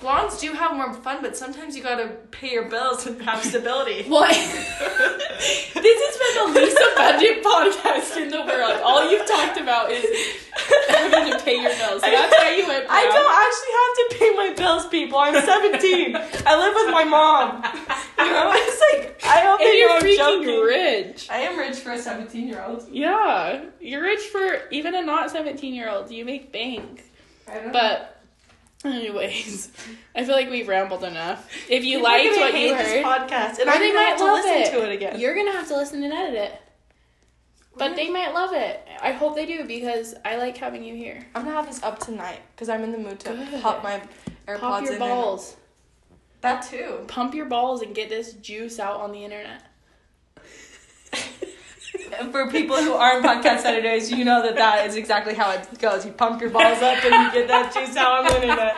Blondes 0.00 0.40
do 0.40 0.52
have 0.52 0.74
more 0.76 0.92
fun, 0.94 1.18
but 1.22 1.36
sometimes 1.36 1.76
you 1.76 1.82
gotta 1.82 2.08
pay 2.30 2.52
your 2.52 2.68
bills 2.68 3.06
and 3.06 3.20
have 3.22 3.42
stability. 3.44 4.06
Well, 4.10 4.24
this 5.82 5.98
has 6.00 6.16
been 6.16 6.54
the 6.54 6.60
least 6.60 6.78
abundant 6.92 7.44
podcast 7.44 8.16
in 8.22 8.28
the 8.30 8.40
world. 8.42 8.80
All 8.82 9.10
you've 9.10 9.26
talked 9.26 9.58
about 9.60 9.90
is 9.90 10.04
having 10.88 11.32
to 11.32 11.44
pay 11.44 11.60
your 11.60 11.70
bills. 11.76 12.02
So 12.02 12.10
that's 12.10 12.34
why 12.36 12.54
you 12.56 12.66
went 12.66 12.86
I 12.88 13.04
don't 13.04 13.32
actually 13.44 13.74
have 13.80 13.94
to 13.98 14.16
pay 14.18 14.30
my 14.36 14.54
bills, 14.56 14.86
people. 14.88 15.18
I'm 15.18 15.34
17. 15.34 16.16
I 16.46 16.58
live 16.58 16.74
with 16.74 16.90
my 16.90 17.04
mom. 17.04 17.62
You 18.18 18.30
know, 18.32 18.52
it's 18.54 18.80
like 18.92 19.20
I 19.24 19.40
hope 19.40 19.60
And 19.60 19.68
they 19.68 19.72
know 19.72 19.76
you're 19.78 19.90
I'm 19.90 20.02
freaking 20.02 20.44
joking. 20.44 20.60
rich. 20.64 21.28
I 21.30 21.38
am 21.40 21.58
rich 21.58 21.76
for 21.76 21.92
a 21.92 21.98
17 21.98 22.48
year 22.48 22.62
old. 22.66 22.86
Yeah, 22.90 23.64
you're 23.80 24.02
rich 24.02 24.20
for 24.28 24.62
even 24.70 24.94
a 24.94 25.02
not 25.02 25.30
17 25.30 25.74
year 25.74 25.90
old. 25.90 26.10
You 26.10 26.24
make 26.24 26.52
bank. 26.52 27.04
But, 27.72 28.13
anyways, 28.92 29.70
I 30.14 30.24
feel 30.24 30.34
like 30.34 30.50
we've 30.50 30.68
rambled 30.68 31.04
enough. 31.04 31.50
If 31.70 31.84
you 31.84 32.02
liked 32.02 32.36
what 32.36 32.54
you 32.54 32.74
heard, 32.74 33.04
podcast, 33.04 33.58
and 33.58 33.70
I'm 33.70 33.80
they 33.80 33.92
might 33.92 34.02
have 34.02 34.18
to 34.18 34.32
listen 34.32 34.52
it. 34.52 34.70
to 34.78 34.90
it 34.90 34.92
again. 34.92 35.18
You're 35.18 35.34
gonna 35.34 35.52
have 35.52 35.68
to 35.68 35.76
listen 35.76 36.02
and 36.02 36.12
edit 36.12 36.34
it. 36.34 36.60
But 37.76 37.96
they 37.96 38.10
might 38.10 38.32
love 38.34 38.52
it. 38.52 38.86
I 39.00 39.12
hope 39.12 39.34
they 39.34 39.46
do 39.46 39.64
because 39.64 40.14
I 40.24 40.36
like 40.36 40.56
having 40.56 40.84
you 40.84 40.94
here. 40.94 41.26
I'm 41.34 41.44
gonna 41.44 41.56
have 41.56 41.66
this 41.66 41.82
up 41.82 41.98
tonight 41.98 42.40
because 42.54 42.68
I'm 42.68 42.84
in 42.84 42.92
the 42.92 42.98
mood 42.98 43.20
to 43.20 43.30
Good. 43.30 43.62
pop 43.62 43.82
my 43.82 44.00
AirPods 44.46 44.60
Pop 44.60 44.84
your 44.84 44.98
balls. 44.98 45.56
That 46.42 46.60
too. 46.62 47.04
Pump 47.08 47.34
your 47.34 47.46
balls 47.46 47.80
and 47.80 47.94
get 47.94 48.10
this 48.10 48.34
juice 48.34 48.78
out 48.78 49.00
on 49.00 49.12
the 49.12 49.24
internet. 49.24 49.62
For 52.30 52.50
people 52.50 52.76
who 52.76 52.92
aren't 52.92 53.24
podcast 53.24 53.64
editors, 53.64 54.10
you 54.10 54.24
know 54.24 54.42
that 54.42 54.56
that 54.56 54.86
is 54.86 54.96
exactly 54.96 55.34
how 55.34 55.50
it 55.52 55.78
goes. 55.78 56.04
You 56.06 56.12
pump 56.12 56.40
your 56.40 56.50
balls 56.50 56.82
up 56.82 57.04
and 57.04 57.12
you 57.26 57.32
get 57.40 57.48
that 57.48 57.72
juice 57.74 57.96
out 57.96 58.20
on 58.20 58.24
the 58.26 58.42
internet. 58.42 58.74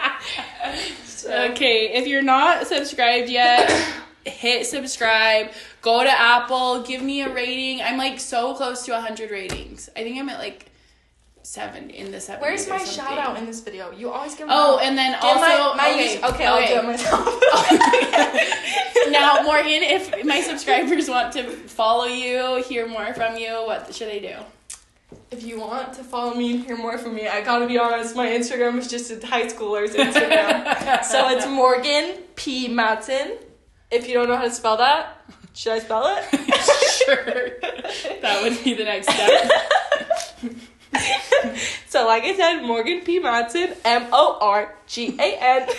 So- 1.04 1.44
Okay, 1.50 1.94
if 1.94 2.06
you're 2.06 2.22
not 2.22 2.66
subscribed 2.66 3.28
yet, 3.28 3.70
hit 4.24 4.66
subscribe. 4.66 5.50
Go 5.82 6.02
to 6.04 6.10
Apple, 6.10 6.82
give 6.82 7.02
me 7.02 7.22
a 7.22 7.32
rating. 7.32 7.80
I'm 7.82 7.96
like 7.98 8.20
so 8.20 8.54
close 8.54 8.84
to 8.86 8.92
100 8.92 9.30
ratings. 9.30 9.88
I 9.96 10.02
think 10.02 10.18
I'm 10.18 10.28
at 10.28 10.38
like 10.38 10.70
seven 11.46 11.90
in 11.90 12.10
the 12.10 12.20
seven. 12.20 12.42
Where's 12.42 12.68
my 12.68 12.82
shout 12.84 13.18
out 13.18 13.38
in 13.38 13.46
this 13.46 13.60
video? 13.60 13.92
You 13.92 14.10
always 14.10 14.34
give. 14.34 14.48
Oh, 14.50 14.76
out. 14.76 14.82
and 14.82 14.98
then 14.98 15.12
Give 15.12 15.22
also 15.22 15.40
my, 15.40 15.74
my 15.76 15.90
okay, 15.90 16.14
use- 16.14 16.24
okay, 16.24 16.44
I'll 16.44 16.66
do 16.66 16.74
it 16.74 16.84
myself. 16.84 17.24
now, 19.10 19.42
Morgan, 19.42 19.82
if 19.82 20.24
my 20.24 20.40
subscribers 20.40 21.08
want 21.08 21.32
to 21.34 21.44
follow 21.44 22.06
you, 22.06 22.62
hear 22.64 22.88
more 22.88 23.14
from 23.14 23.36
you, 23.36 23.52
what 23.64 23.94
should 23.94 24.08
they 24.08 24.18
do? 24.18 24.34
If 25.30 25.44
you 25.44 25.60
want 25.60 25.92
to 25.94 26.04
follow 26.04 26.34
me 26.34 26.56
and 26.56 26.64
hear 26.64 26.76
more 26.76 26.98
from 26.98 27.14
me, 27.14 27.28
I 27.28 27.42
gotta 27.42 27.68
be 27.68 27.78
honest, 27.78 28.16
my 28.16 28.26
Instagram 28.26 28.78
is 28.78 28.88
just 28.88 29.10
a 29.10 29.24
high 29.24 29.46
schooler's 29.46 29.94
Instagram. 29.94 31.04
so 31.04 31.28
it's 31.30 31.46
Morgan 31.46 32.18
P. 32.34 32.68
Madsen. 32.68 33.38
If 33.92 34.08
you 34.08 34.14
don't 34.14 34.28
know 34.28 34.36
how 34.36 34.42
to 34.42 34.50
spell 34.50 34.78
that, 34.78 35.22
should 35.54 35.72
I 35.74 35.78
spell 35.78 36.02
it? 36.06 36.24
sure. 37.06 37.60
That 38.20 38.42
would 38.42 38.62
be 38.64 38.74
the 38.74 38.84
next 38.84 39.08
step. 39.08 40.62
so, 41.86 42.06
like 42.06 42.24
I 42.24 42.34
said, 42.36 42.62
Morgan 42.62 43.00
P. 43.02 43.20
Madsen, 43.20 43.76
M 43.84 44.06
O 44.12 44.38
R 44.40 44.74
G 44.86 45.16
A 45.18 45.36
N. 45.38 45.68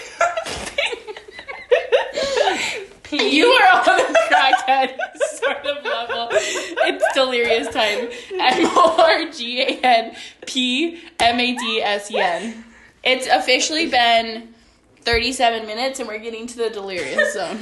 P. 3.04 3.38
You 3.38 3.46
are 3.46 3.80
on 3.80 4.00
a 4.02 4.04
crackhead 4.30 4.98
sort 5.38 5.66
of 5.66 5.84
level. 5.84 6.28
It's 6.32 7.06
delirious 7.14 7.68
time. 7.74 8.10
M 8.34 8.68
O 8.76 8.98
R 9.00 9.32
G 9.32 9.62
A 9.62 9.80
N 9.82 10.16
P 10.46 11.02
M 11.20 11.40
A 11.40 11.56
D 11.56 11.82
S 11.82 12.12
E 12.12 12.20
N. 12.20 12.66
It's 13.04 13.28
officially 13.28 13.90
been 13.90 14.54
37 15.02 15.66
minutes 15.66 16.00
and 16.00 16.08
we're 16.10 16.18
getting 16.20 16.48
to 16.48 16.58
the 16.58 16.70
delirious 16.70 17.34
zone. 17.34 17.58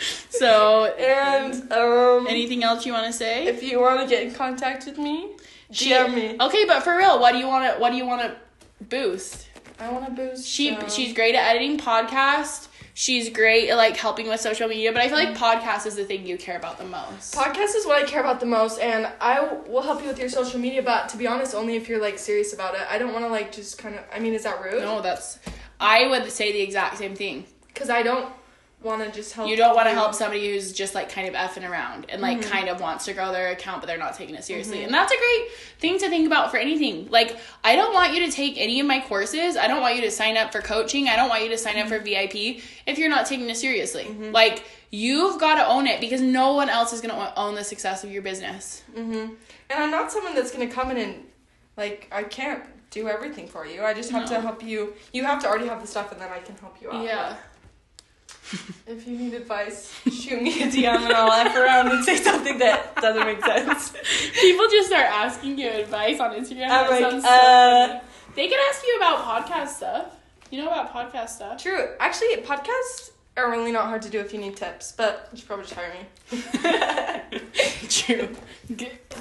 so, 0.30 0.86
And 0.86 1.70
um, 1.72 2.26
anything 2.26 2.64
else 2.64 2.84
you 2.84 2.92
want 2.92 3.06
to 3.06 3.12
say? 3.12 3.46
if 3.46 3.62
you 3.62 3.80
want 3.80 4.00
to 4.00 4.08
get 4.08 4.26
in 4.26 4.34
contact 4.34 4.86
with 4.86 4.98
me, 4.98 5.30
Okay, 6.40 6.64
but 6.66 6.82
for 6.82 6.96
real, 6.96 7.20
what 7.20 7.32
do 7.32 7.38
you 7.38 7.46
want 7.46 7.72
to 7.72 7.80
what 7.80 7.90
do 7.90 7.96
you 7.96 8.06
want 8.06 8.22
to 8.22 8.36
boost? 8.84 9.48
I 9.78 9.90
want 9.90 10.06
to 10.06 10.12
boost. 10.12 10.46
She 10.46 10.70
um, 10.70 10.88
she's 10.88 11.14
great 11.14 11.34
at 11.34 11.48
editing 11.48 11.78
podcast. 11.78 12.68
She's 12.92 13.30
great 13.30 13.70
at 13.70 13.76
like 13.76 13.96
helping 13.96 14.28
with 14.28 14.40
social 14.40 14.68
media, 14.68 14.92
but 14.92 15.00
I 15.00 15.08
feel 15.08 15.16
like 15.16 15.34
podcast 15.34 15.86
is 15.86 15.96
the 15.96 16.04
thing 16.04 16.26
you 16.26 16.36
care 16.36 16.58
about 16.58 16.76
the 16.76 16.84
most. 16.84 17.34
Podcast 17.34 17.74
is 17.74 17.86
what 17.86 18.02
I 18.02 18.06
care 18.06 18.20
about 18.20 18.40
the 18.40 18.46
most, 18.46 18.78
and 18.78 19.08
I 19.20 19.40
will 19.68 19.80
help 19.80 20.02
you 20.02 20.08
with 20.08 20.18
your 20.18 20.28
social 20.28 20.60
media. 20.60 20.82
But 20.82 21.08
to 21.10 21.16
be 21.16 21.26
honest, 21.26 21.54
only 21.54 21.76
if 21.76 21.88
you're 21.88 22.00
like 22.00 22.18
serious 22.18 22.52
about 22.52 22.74
it. 22.74 22.82
I 22.90 22.98
don't 22.98 23.12
want 23.12 23.24
to 23.24 23.30
like 23.30 23.52
just 23.52 23.78
kind 23.78 23.94
of. 23.94 24.02
I 24.12 24.18
mean, 24.18 24.34
is 24.34 24.42
that 24.42 24.62
rude? 24.62 24.82
No, 24.82 25.00
that's 25.00 25.38
I 25.80 26.08
would 26.08 26.30
say 26.30 26.52
the 26.52 26.60
exact 26.60 26.98
same 26.98 27.14
thing. 27.14 27.46
Because 27.68 27.88
I 27.88 28.02
don't 28.02 28.30
want 28.82 29.02
to 29.04 29.10
just 29.10 29.32
help. 29.34 29.48
You 29.48 29.56
don't 29.56 29.74
want 29.76 29.88
to 29.88 29.94
help 29.94 30.14
somebody 30.14 30.50
who's 30.50 30.72
just 30.72 30.94
like 30.94 31.10
kind 31.10 31.28
of 31.28 31.34
effing 31.34 31.68
around 31.68 32.06
and 32.08 32.22
like 32.22 32.38
Mm-hmm. 32.40 32.50
kind 32.50 32.68
of 32.68 32.80
wants 32.80 33.04
to 33.06 33.12
grow 33.12 33.30
their 33.32 33.50
account, 33.52 33.80
but 33.82 33.86
they're 33.86 33.98
not 33.98 34.14
taking 34.16 34.34
it 34.34 34.44
seriously. 34.44 34.84
And 34.84 34.92
that's 34.94 35.12
a 35.12 35.16
great 35.16 35.50
thing 35.78 35.98
to 35.98 36.08
think 36.08 36.26
about 36.26 36.50
for 36.50 36.56
anything. 36.56 37.08
Like, 37.10 37.36
I 37.62 37.76
don't 37.76 37.92
want 37.92 38.14
you 38.14 38.24
to 38.26 38.32
take 38.32 38.54
any 38.56 38.80
of 38.80 38.86
my 38.86 39.00
courses. 39.00 39.56
I 39.56 39.66
don't 39.68 39.80
want 39.82 39.96
you 39.96 40.02
to 40.02 40.10
sign 40.10 40.36
up 40.36 40.50
for 40.52 40.60
coaching. 40.62 41.08
I 41.08 41.16
don't 41.16 41.28
want 41.28 41.42
you 41.42 41.50
to 41.50 41.58
sign 41.58 41.78
up 41.78 41.88
for 41.88 41.98
Mm-hmm. 42.00 42.32
VIP 42.56 42.62
if 42.86 42.98
you're 42.98 43.10
not 43.10 43.26
taking 43.26 43.48
it 43.50 43.56
seriously. 43.56 44.08
Like, 44.32 44.64
you've 44.90 45.38
got 45.38 45.56
to 45.56 45.66
own 45.66 45.86
it 45.86 46.00
because 46.00 46.20
no 46.22 46.54
one 46.54 46.68
else 46.70 46.92
is 46.92 47.00
going 47.02 47.14
to 47.14 47.38
own 47.38 47.54
the 47.54 47.64
success 47.64 48.02
of 48.04 48.10
your 48.10 48.22
business. 48.22 48.82
Mm-hmm. 48.96 49.34
And 49.70 49.78
I'm 49.84 49.90
not 49.90 50.10
someone 50.10 50.34
that's 50.34 50.50
gonna 50.50 50.66
come 50.68 50.90
in 50.90 50.96
and 50.96 51.24
like 51.76 52.08
I 52.10 52.24
can't 52.24 52.64
do 52.90 53.06
everything 53.06 53.46
for 53.46 53.64
you. 53.64 53.84
I 53.84 53.94
just 53.94 54.10
have 54.10 54.22
No. 54.28 54.34
to 54.36 54.40
help 54.40 54.64
you. 54.64 54.94
You 55.12 55.22
have 55.24 55.40
to 55.42 55.48
already 55.48 55.68
have 55.68 55.80
the 55.80 55.86
stuff, 55.86 56.10
and 56.10 56.20
then 56.20 56.28
I 56.32 56.40
can 56.40 56.56
help 56.56 56.76
you 56.82 56.90
out. 56.90 57.04
Yeah. 57.04 57.36
If 58.86 59.06
you 59.06 59.16
need 59.16 59.34
advice, 59.34 59.94
shoot 60.10 60.42
me 60.42 60.62
a 60.62 60.66
DM 60.66 60.86
and 60.86 61.12
I'll 61.12 61.30
F 61.30 61.54
around 61.56 61.88
and 61.92 62.04
say 62.04 62.16
something 62.16 62.58
that 62.58 62.96
doesn't 62.96 63.24
make 63.24 63.44
sense. 63.44 63.92
People 64.40 64.66
just 64.68 64.88
start 64.88 65.06
asking 65.06 65.58
you 65.58 65.70
advice 65.70 66.18
on 66.18 66.32
Instagram. 66.32 66.68
I'm 66.70 66.90
like, 66.90 67.22
so 67.22 67.28
uh. 67.28 68.00
They 68.34 68.48
can 68.48 68.58
ask 68.68 68.82
you 68.84 68.96
about 68.96 69.24
podcast 69.24 69.68
stuff. 69.68 70.16
You 70.50 70.62
know 70.62 70.66
about 70.68 70.92
podcast 70.92 71.30
stuff? 71.30 71.62
True. 71.62 71.94
Actually, 72.00 72.36
podcasts 72.42 73.10
are 73.36 73.50
really 73.50 73.70
not 73.70 73.86
hard 73.86 74.02
to 74.02 74.10
do 74.10 74.18
if 74.18 74.32
you 74.32 74.40
need 74.40 74.56
tips, 74.56 74.92
but 74.92 75.28
you 75.32 75.38
should 75.38 75.46
probably 75.46 75.66
just 75.66 75.76
hire 75.76 75.92
me. 75.94 77.38
True. 77.88 78.36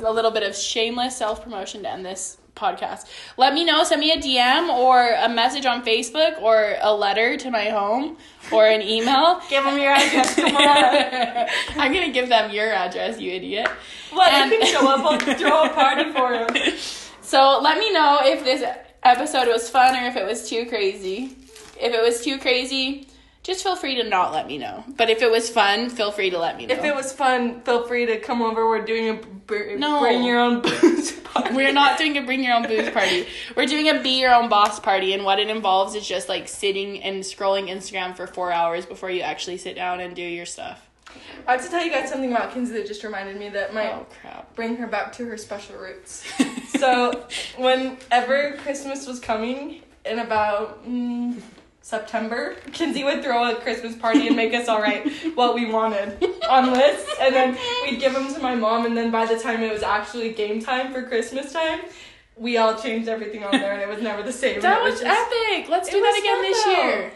A 0.04 0.12
little 0.12 0.32
bit 0.32 0.44
of 0.44 0.56
shameless 0.56 1.16
self 1.16 1.44
promotion 1.44 1.84
to 1.84 1.90
end 1.90 2.04
this 2.04 2.39
podcast. 2.56 3.06
Let 3.38 3.54
me 3.54 3.64
know. 3.66 3.84
Send 3.84 4.02
me 4.02 4.12
a 4.12 4.18
DM 4.18 4.70
or 4.70 5.14
a 5.14 5.30
message 5.30 5.66
on 5.66 5.84
Facebook 5.86 6.42
or 6.42 6.76
a 6.82 6.94
letter 6.94 7.38
to 7.38 7.52
my 7.52 7.66
home 7.70 8.18
or 8.52 8.68
an 8.68 8.82
email. 8.82 9.42
Give 9.50 9.64
them 9.64 9.78
your 9.78 9.92
address. 9.92 10.36
Come 10.36 10.56
on. 10.56 11.48
I'm 11.82 11.94
gonna 11.94 12.12
give 12.12 12.30
them 12.30 12.52
your 12.52 12.72
address, 12.72 13.20
you 13.20 13.32
idiot. 13.32 13.70
Well, 14.12 14.22
And- 14.30 14.52
you 14.52 14.60
can 14.60 14.68
show 14.68 14.88
up. 14.88 15.00
I'll 15.06 15.36
throw 15.36 15.64
a 15.66 15.70
party 15.70 16.12
for 16.12 16.32
them. 16.54 16.74
So 17.22 17.60
let 17.62 17.78
me 17.78 17.94
know 17.94 18.22
if 18.24 18.44
this 18.44 18.64
episode 19.04 19.48
was 19.48 19.70
fun 19.70 19.96
or 19.96 20.08
if 20.08 20.16
it 20.16 20.26
was 20.26 20.50
too 20.50 20.66
crazy. 20.66 21.36
If 21.80 21.94
it 21.94 22.02
was 22.02 22.24
too 22.24 22.40
crazy, 22.40 23.08
just 23.44 23.64
feel 23.64 23.76
free 23.76 23.96
to 23.96 24.04
not 24.04 24.34
let 24.34 24.48
me 24.48 24.58
know. 24.58 24.84
But 24.98 25.10
if 25.10 25.22
it 25.22 25.32
was 25.32 25.50
fun, 25.50 25.90
feel 25.90 26.12
free 26.12 26.30
to 26.30 26.38
let 26.38 26.58
me 26.58 26.66
know. 26.66 26.76
If 26.76 26.84
it 26.84 26.94
was 26.96 27.12
fun, 27.14 27.62
feel 27.62 27.88
free 27.88 28.06
to 28.06 28.20
come 28.20 28.42
over. 28.42 28.68
We're 28.68 28.86
doing 28.86 29.10
a 29.10 29.14
br- 29.14 29.76
No. 29.78 30.02
bring 30.02 30.24
your 30.24 30.40
own 30.40 30.62
booze 30.62 31.12
party. 31.24 31.56
We're 31.56 31.72
not 31.74 31.98
doing 31.98 32.18
a 32.18 32.22
bring 32.22 32.44
your 32.44 32.54
own 32.56 32.68
booze 32.68 32.90
party. 32.90 33.28
We're 33.56 33.66
doing 33.66 33.88
a 33.90 34.02
be 34.02 34.20
your 34.20 34.34
own 34.34 34.50
boss 34.50 34.80
party, 34.80 35.14
and 35.14 35.24
what 35.24 35.40
it 35.40 35.50
involves 35.50 35.96
is 35.96 36.08
just 36.08 36.28
like 36.30 36.48
sitting 36.48 37.02
and 37.02 37.24
scrolling 37.24 37.70
Instagram 37.70 38.16
for 38.16 38.28
four 38.28 38.52
hours 38.52 38.86
before 38.86 39.10
you 39.10 39.22
actually 39.22 39.58
sit 39.58 39.76
down 39.76 40.00
and 40.02 40.16
do 40.16 40.22
your 40.22 40.46
stuff. 40.46 40.86
I 41.48 41.54
have 41.54 41.64
to 41.64 41.70
tell 41.72 41.84
you 41.84 41.90
guys 41.90 42.08
something 42.10 42.32
about 42.32 42.54
Kinsey 42.54 42.74
that 42.74 42.86
just 42.86 43.04
reminded 43.04 43.38
me 43.40 43.50
that 43.50 43.74
might 43.74 43.90
Oh 43.92 44.06
crap! 44.22 44.54
bring 44.56 44.76
her 44.76 44.86
back 44.86 45.12
to 45.14 45.26
her 45.26 45.38
special 45.38 45.78
roots. 45.78 46.24
so, 46.78 47.26
whenever 47.58 48.58
Christmas 48.58 49.08
was 49.08 49.20
coming, 49.20 49.82
in 50.06 50.20
about 50.20 50.86
mm, 50.88 51.42
September, 51.90 52.56
Kinsey 52.72 53.04
would 53.04 53.24
throw 53.24 53.50
a 53.52 53.56
Christmas 53.56 53.96
party 53.96 54.28
and 54.28 54.36
make 54.36 54.54
us 54.54 54.68
all 54.68 54.80
write 54.80 55.10
what 55.36 55.56
we 55.56 55.66
wanted 55.72 56.24
on 56.48 56.72
lists, 56.72 57.10
and 57.20 57.34
then 57.34 57.58
we'd 57.84 58.00
give 58.00 58.14
them 58.14 58.32
to 58.34 58.40
my 58.40 58.54
mom. 58.54 58.86
And 58.86 58.96
then 58.96 59.10
by 59.10 59.26
the 59.26 59.40
time 59.40 59.64
it 59.64 59.74
was 59.74 59.82
actually 59.82 60.32
game 60.34 60.62
time 60.62 60.94
for 60.94 61.02
Christmas 61.04 61.52
time, 61.52 61.80
we 62.38 62.58
all 62.58 62.76
changed 62.80 63.10
everything 63.10 63.44
on 63.44 63.52
there, 63.52 63.74
and 63.74 63.82
it 63.82 63.88
was 63.88 64.02
never 64.02 64.22
the 64.22 64.32
same. 64.32 64.62
That 64.62 64.82
It 64.82 64.84
was 64.84 65.02
just- 65.02 65.20
epic. 65.34 65.68
Let's 65.68 65.90
do 65.90 66.00
that 66.00 66.18
again 66.20 66.42
this 66.44 66.64
though. 66.64 66.72
year. 66.72 67.12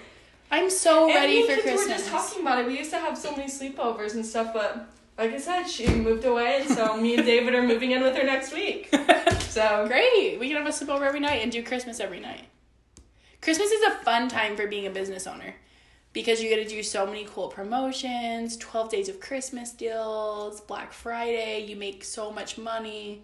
I'm 0.51 0.69
so 0.69 1.05
And 1.05 1.15
ready 1.15 1.41
for 1.47 1.53
Christmas. 1.61 1.84
were 1.84 1.88
just 1.89 2.09
talking 2.09 2.41
about 2.41 2.59
it. 2.59 2.65
We 2.67 2.78
used 2.78 2.91
to 2.91 2.97
have 2.99 3.17
so 3.17 3.32
many 3.32 3.45
sleepovers 3.49 4.13
and 4.15 4.26
stuff, 4.26 4.53
but 4.53 4.88
like 5.19 5.32
I 5.34 5.38
said, 5.38 5.63
she 5.65 5.88
moved 5.88 6.26
away, 6.26 6.61
and 6.61 6.69
so 6.69 6.97
me 6.97 7.15
and 7.15 7.26
David 7.26 7.53
are 7.55 7.61
moving 7.63 7.91
in 7.91 8.01
with 8.03 8.15
her 8.15 8.24
next 8.24 8.53
week. 8.53 8.89
So 9.53 9.86
Great. 9.88 10.39
We 10.39 10.47
can 10.49 10.57
have 10.57 10.65
a 10.65 10.69
sleepover 10.71 11.03
every 11.03 11.19
night 11.19 11.43
and 11.43 11.51
do 11.51 11.61
Christmas 11.61 11.99
every 11.99 12.19
night. 12.19 12.41
Christmas 13.44 13.72
is 13.72 13.84
a 13.84 13.91
fun 14.06 14.30
time 14.30 14.56
for 14.56 14.68
being 14.68 14.88
a 14.88 14.89
business 14.89 15.28
owner 15.28 15.54
because 16.14 16.41
you 16.41 16.48
get 16.48 16.64
to 16.64 16.76
do 16.76 16.82
so 16.82 17.06
many 17.06 17.26
cool 17.26 17.50
promotions, 17.50 18.56
12 18.56 18.89
days 18.89 19.10
of 19.10 19.20
Christmas 19.20 19.72
deals, 19.72 20.62
Black 20.62 20.94
Friday, 20.94 21.66
you 21.66 21.76
make 21.76 22.06
so 22.06 22.32
much 22.32 22.58
money. 22.58 23.22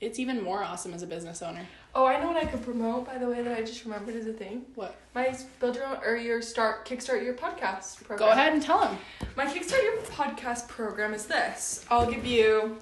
It's 0.00 0.18
even 0.18 0.42
more 0.42 0.64
awesome 0.64 0.92
as 0.92 1.04
a 1.04 1.06
business 1.06 1.40
owner. 1.40 1.64
Oh, 1.94 2.04
I 2.04 2.20
know 2.20 2.26
what 2.26 2.36
I 2.36 2.46
could 2.46 2.62
promote. 2.64 3.06
By 3.06 3.16
the 3.16 3.28
way, 3.28 3.42
that 3.42 3.56
I 3.56 3.62
just 3.62 3.84
remembered 3.84 4.16
is 4.16 4.26
a 4.26 4.32
thing. 4.32 4.64
What? 4.74 4.96
My 5.14 5.38
build 5.60 5.76
your 5.76 5.86
own 5.86 5.98
or 6.04 6.16
your 6.16 6.42
start 6.42 6.84
kickstart 6.84 7.22
your 7.22 7.34
podcast 7.34 8.02
program. 8.02 8.28
Go 8.28 8.32
ahead 8.32 8.54
and 8.54 8.60
tell 8.60 8.80
them. 8.80 8.98
My 9.36 9.46
kickstart 9.46 9.84
your 9.84 9.98
podcast 9.98 10.66
program 10.66 11.14
is 11.14 11.26
this. 11.26 11.86
I'll 11.92 12.10
give 12.10 12.26
you 12.26 12.78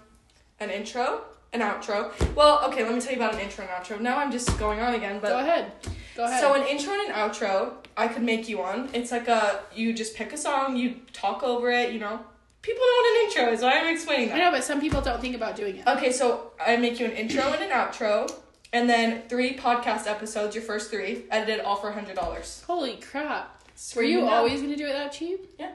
an 0.59 0.71
intro, 0.71 1.25
an 1.53 1.61
outro. 1.61 2.13
Well, 2.35 2.65
okay, 2.71 2.83
let 2.83 2.95
me 2.95 3.01
tell 3.03 3.13
you 3.13 3.19
about 3.19 3.35
an 3.35 3.41
intro 3.41 3.67
and 3.67 3.73
outro. 3.75 4.01
Now 4.01 4.17
I'm 4.17 4.33
just 4.33 4.59
going 4.59 4.81
on 4.81 4.95
again, 4.95 5.19
but 5.21 5.29
Go 5.29 5.39
ahead. 5.41 5.71
Go 6.17 6.25
ahead. 6.25 6.41
So 6.41 6.55
an 6.55 6.67
intro 6.67 6.93
and 6.93 7.11
an 7.11 7.15
outro, 7.15 7.75
I 7.97 8.09
could 8.09 8.23
make 8.23 8.49
you 8.49 8.59
one. 8.59 8.89
It's 8.93 9.11
like 9.11 9.29
a 9.29 9.61
you 9.75 9.93
just 9.93 10.15
pick 10.15 10.33
a 10.33 10.37
song, 10.37 10.77
you 10.77 10.97
talk 11.13 11.43
over 11.43 11.71
it. 11.71 11.93
You 11.93 12.01
know, 12.01 12.21
people 12.61 12.81
know 12.81 12.97
what 12.97 13.17
an 13.17 13.29
intro 13.29 13.53
is. 13.53 13.63
Why 13.63 13.79
I'm 13.79 13.95
explaining 13.95 14.33
I 14.33 14.39
know, 14.39 14.51
but 14.51 14.65
some 14.65 14.81
people 14.81 15.01
don't 15.01 15.21
think 15.21 15.35
about 15.35 15.57
doing 15.57 15.77
it. 15.77 15.87
Okay, 15.87 16.13
so 16.13 16.53
I 16.65 16.77
make 16.77 17.01
you 17.01 17.07
an 17.07 17.13
intro 17.13 17.43
and 17.45 17.63
an 17.63 17.71
outro, 17.71 18.31
and 18.73 18.89
then 18.89 19.23
three 19.29 19.57
podcast 19.57 20.07
episodes. 20.07 20.55
Your 20.55 20.65
first 20.65 20.91
three, 20.91 21.25
edited 21.31 21.65
all 21.65 21.77
for 21.77 21.91
hundred 21.93 22.17
dollars. 22.17 22.63
Holy 22.67 22.97
crap. 22.97 23.63
Were 23.97 24.03
you 24.03 24.29
always 24.29 24.61
going 24.61 24.71
to 24.71 24.77
do 24.77 24.87
it 24.87 24.93
that 24.93 25.13
cheap? 25.13 25.47
Yeah. 25.59 25.73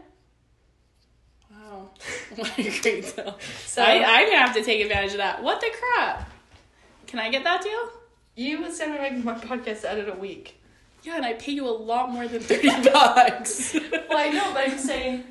Wow. 1.51 1.89
What 2.35 2.57
a 2.57 2.63
great 2.81 3.15
deal. 3.15 3.38
So 3.65 3.81
I, 3.81 4.03
I'm 4.03 4.25
going 4.25 4.31
to 4.31 4.38
have 4.38 4.55
to 4.55 4.63
take 4.63 4.81
advantage 4.81 5.11
of 5.11 5.17
that. 5.17 5.41
What 5.43 5.59
the 5.59 5.71
crap? 5.77 6.29
Can 7.07 7.19
I 7.19 7.29
get 7.29 7.43
that 7.43 7.63
deal? 7.63 7.89
You 8.38 8.61
would 8.61 8.71
send 8.73 8.93
me 8.93 9.21
my 9.23 9.33
podcast 9.35 9.83
edit 9.83 10.07
a 10.07 10.13
week. 10.17 10.61
Yeah, 11.03 11.17
and 11.17 11.25
I 11.25 11.33
pay 11.33 11.51
you 11.53 11.67
a 11.67 11.71
lot 11.71 12.09
more 12.11 12.27
than 12.27 12.41
30 12.41 12.67
bucks. 12.91 13.73
Well, 13.73 14.17
I 14.17 14.29
know, 14.29 14.51
but 14.53 14.69
I'm 14.69 14.77
saying. 14.77 15.23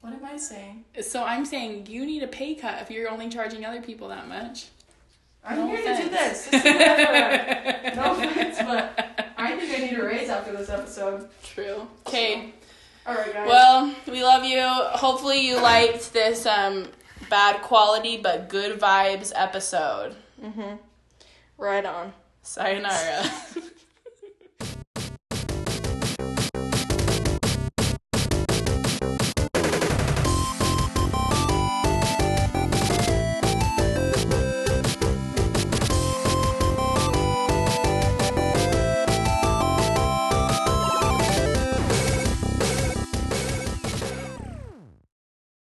What 0.00 0.12
am 0.12 0.24
I 0.24 0.36
saying? 0.36 0.84
so 1.00 1.24
I'm 1.24 1.44
saying 1.46 1.86
you 1.86 2.04
need 2.04 2.22
a 2.22 2.26
pay 2.28 2.54
cut 2.54 2.82
if 2.82 2.90
you're 2.90 3.08
only 3.10 3.28
charging 3.30 3.64
other 3.64 3.80
people 3.80 4.08
that 4.08 4.28
much. 4.28 4.66
I'm 5.42 5.56
No 5.58 5.66
here 5.68 5.76
to 5.78 5.82
do 5.84 5.92
offense. 6.08 6.10
this. 6.10 6.46
This 6.46 6.64
is 6.64 6.66
an 6.66 6.80
effort. 6.80 7.94
No 7.96 8.12
offense, 8.12 8.58
but 8.58 9.32
I 9.38 9.56
think 9.56 9.72
I 9.78 9.84
need 9.86 9.98
a 9.98 10.04
raise 10.04 10.28
after 10.28 10.52
this 10.52 10.68
episode. 10.68 11.28
True. 11.42 11.86
Okay. 12.06 12.52
All 13.06 13.14
right, 13.14 13.32
guys. 13.32 13.48
Well, 13.48 13.94
we 14.06 14.22
love 14.24 14.44
you. 14.44 14.62
Hopefully 14.62 15.46
you 15.46 15.60
liked 15.60 16.12
this 16.12 16.44
um 16.46 16.86
bad 17.30 17.62
quality 17.62 18.16
but 18.18 18.48
good 18.48 18.78
vibes 18.80 19.32
episode. 19.34 20.16
Mm-hmm. 20.44 20.76
Right 21.58 21.84
on. 21.84 22.12
Sayonara. 22.42 23.24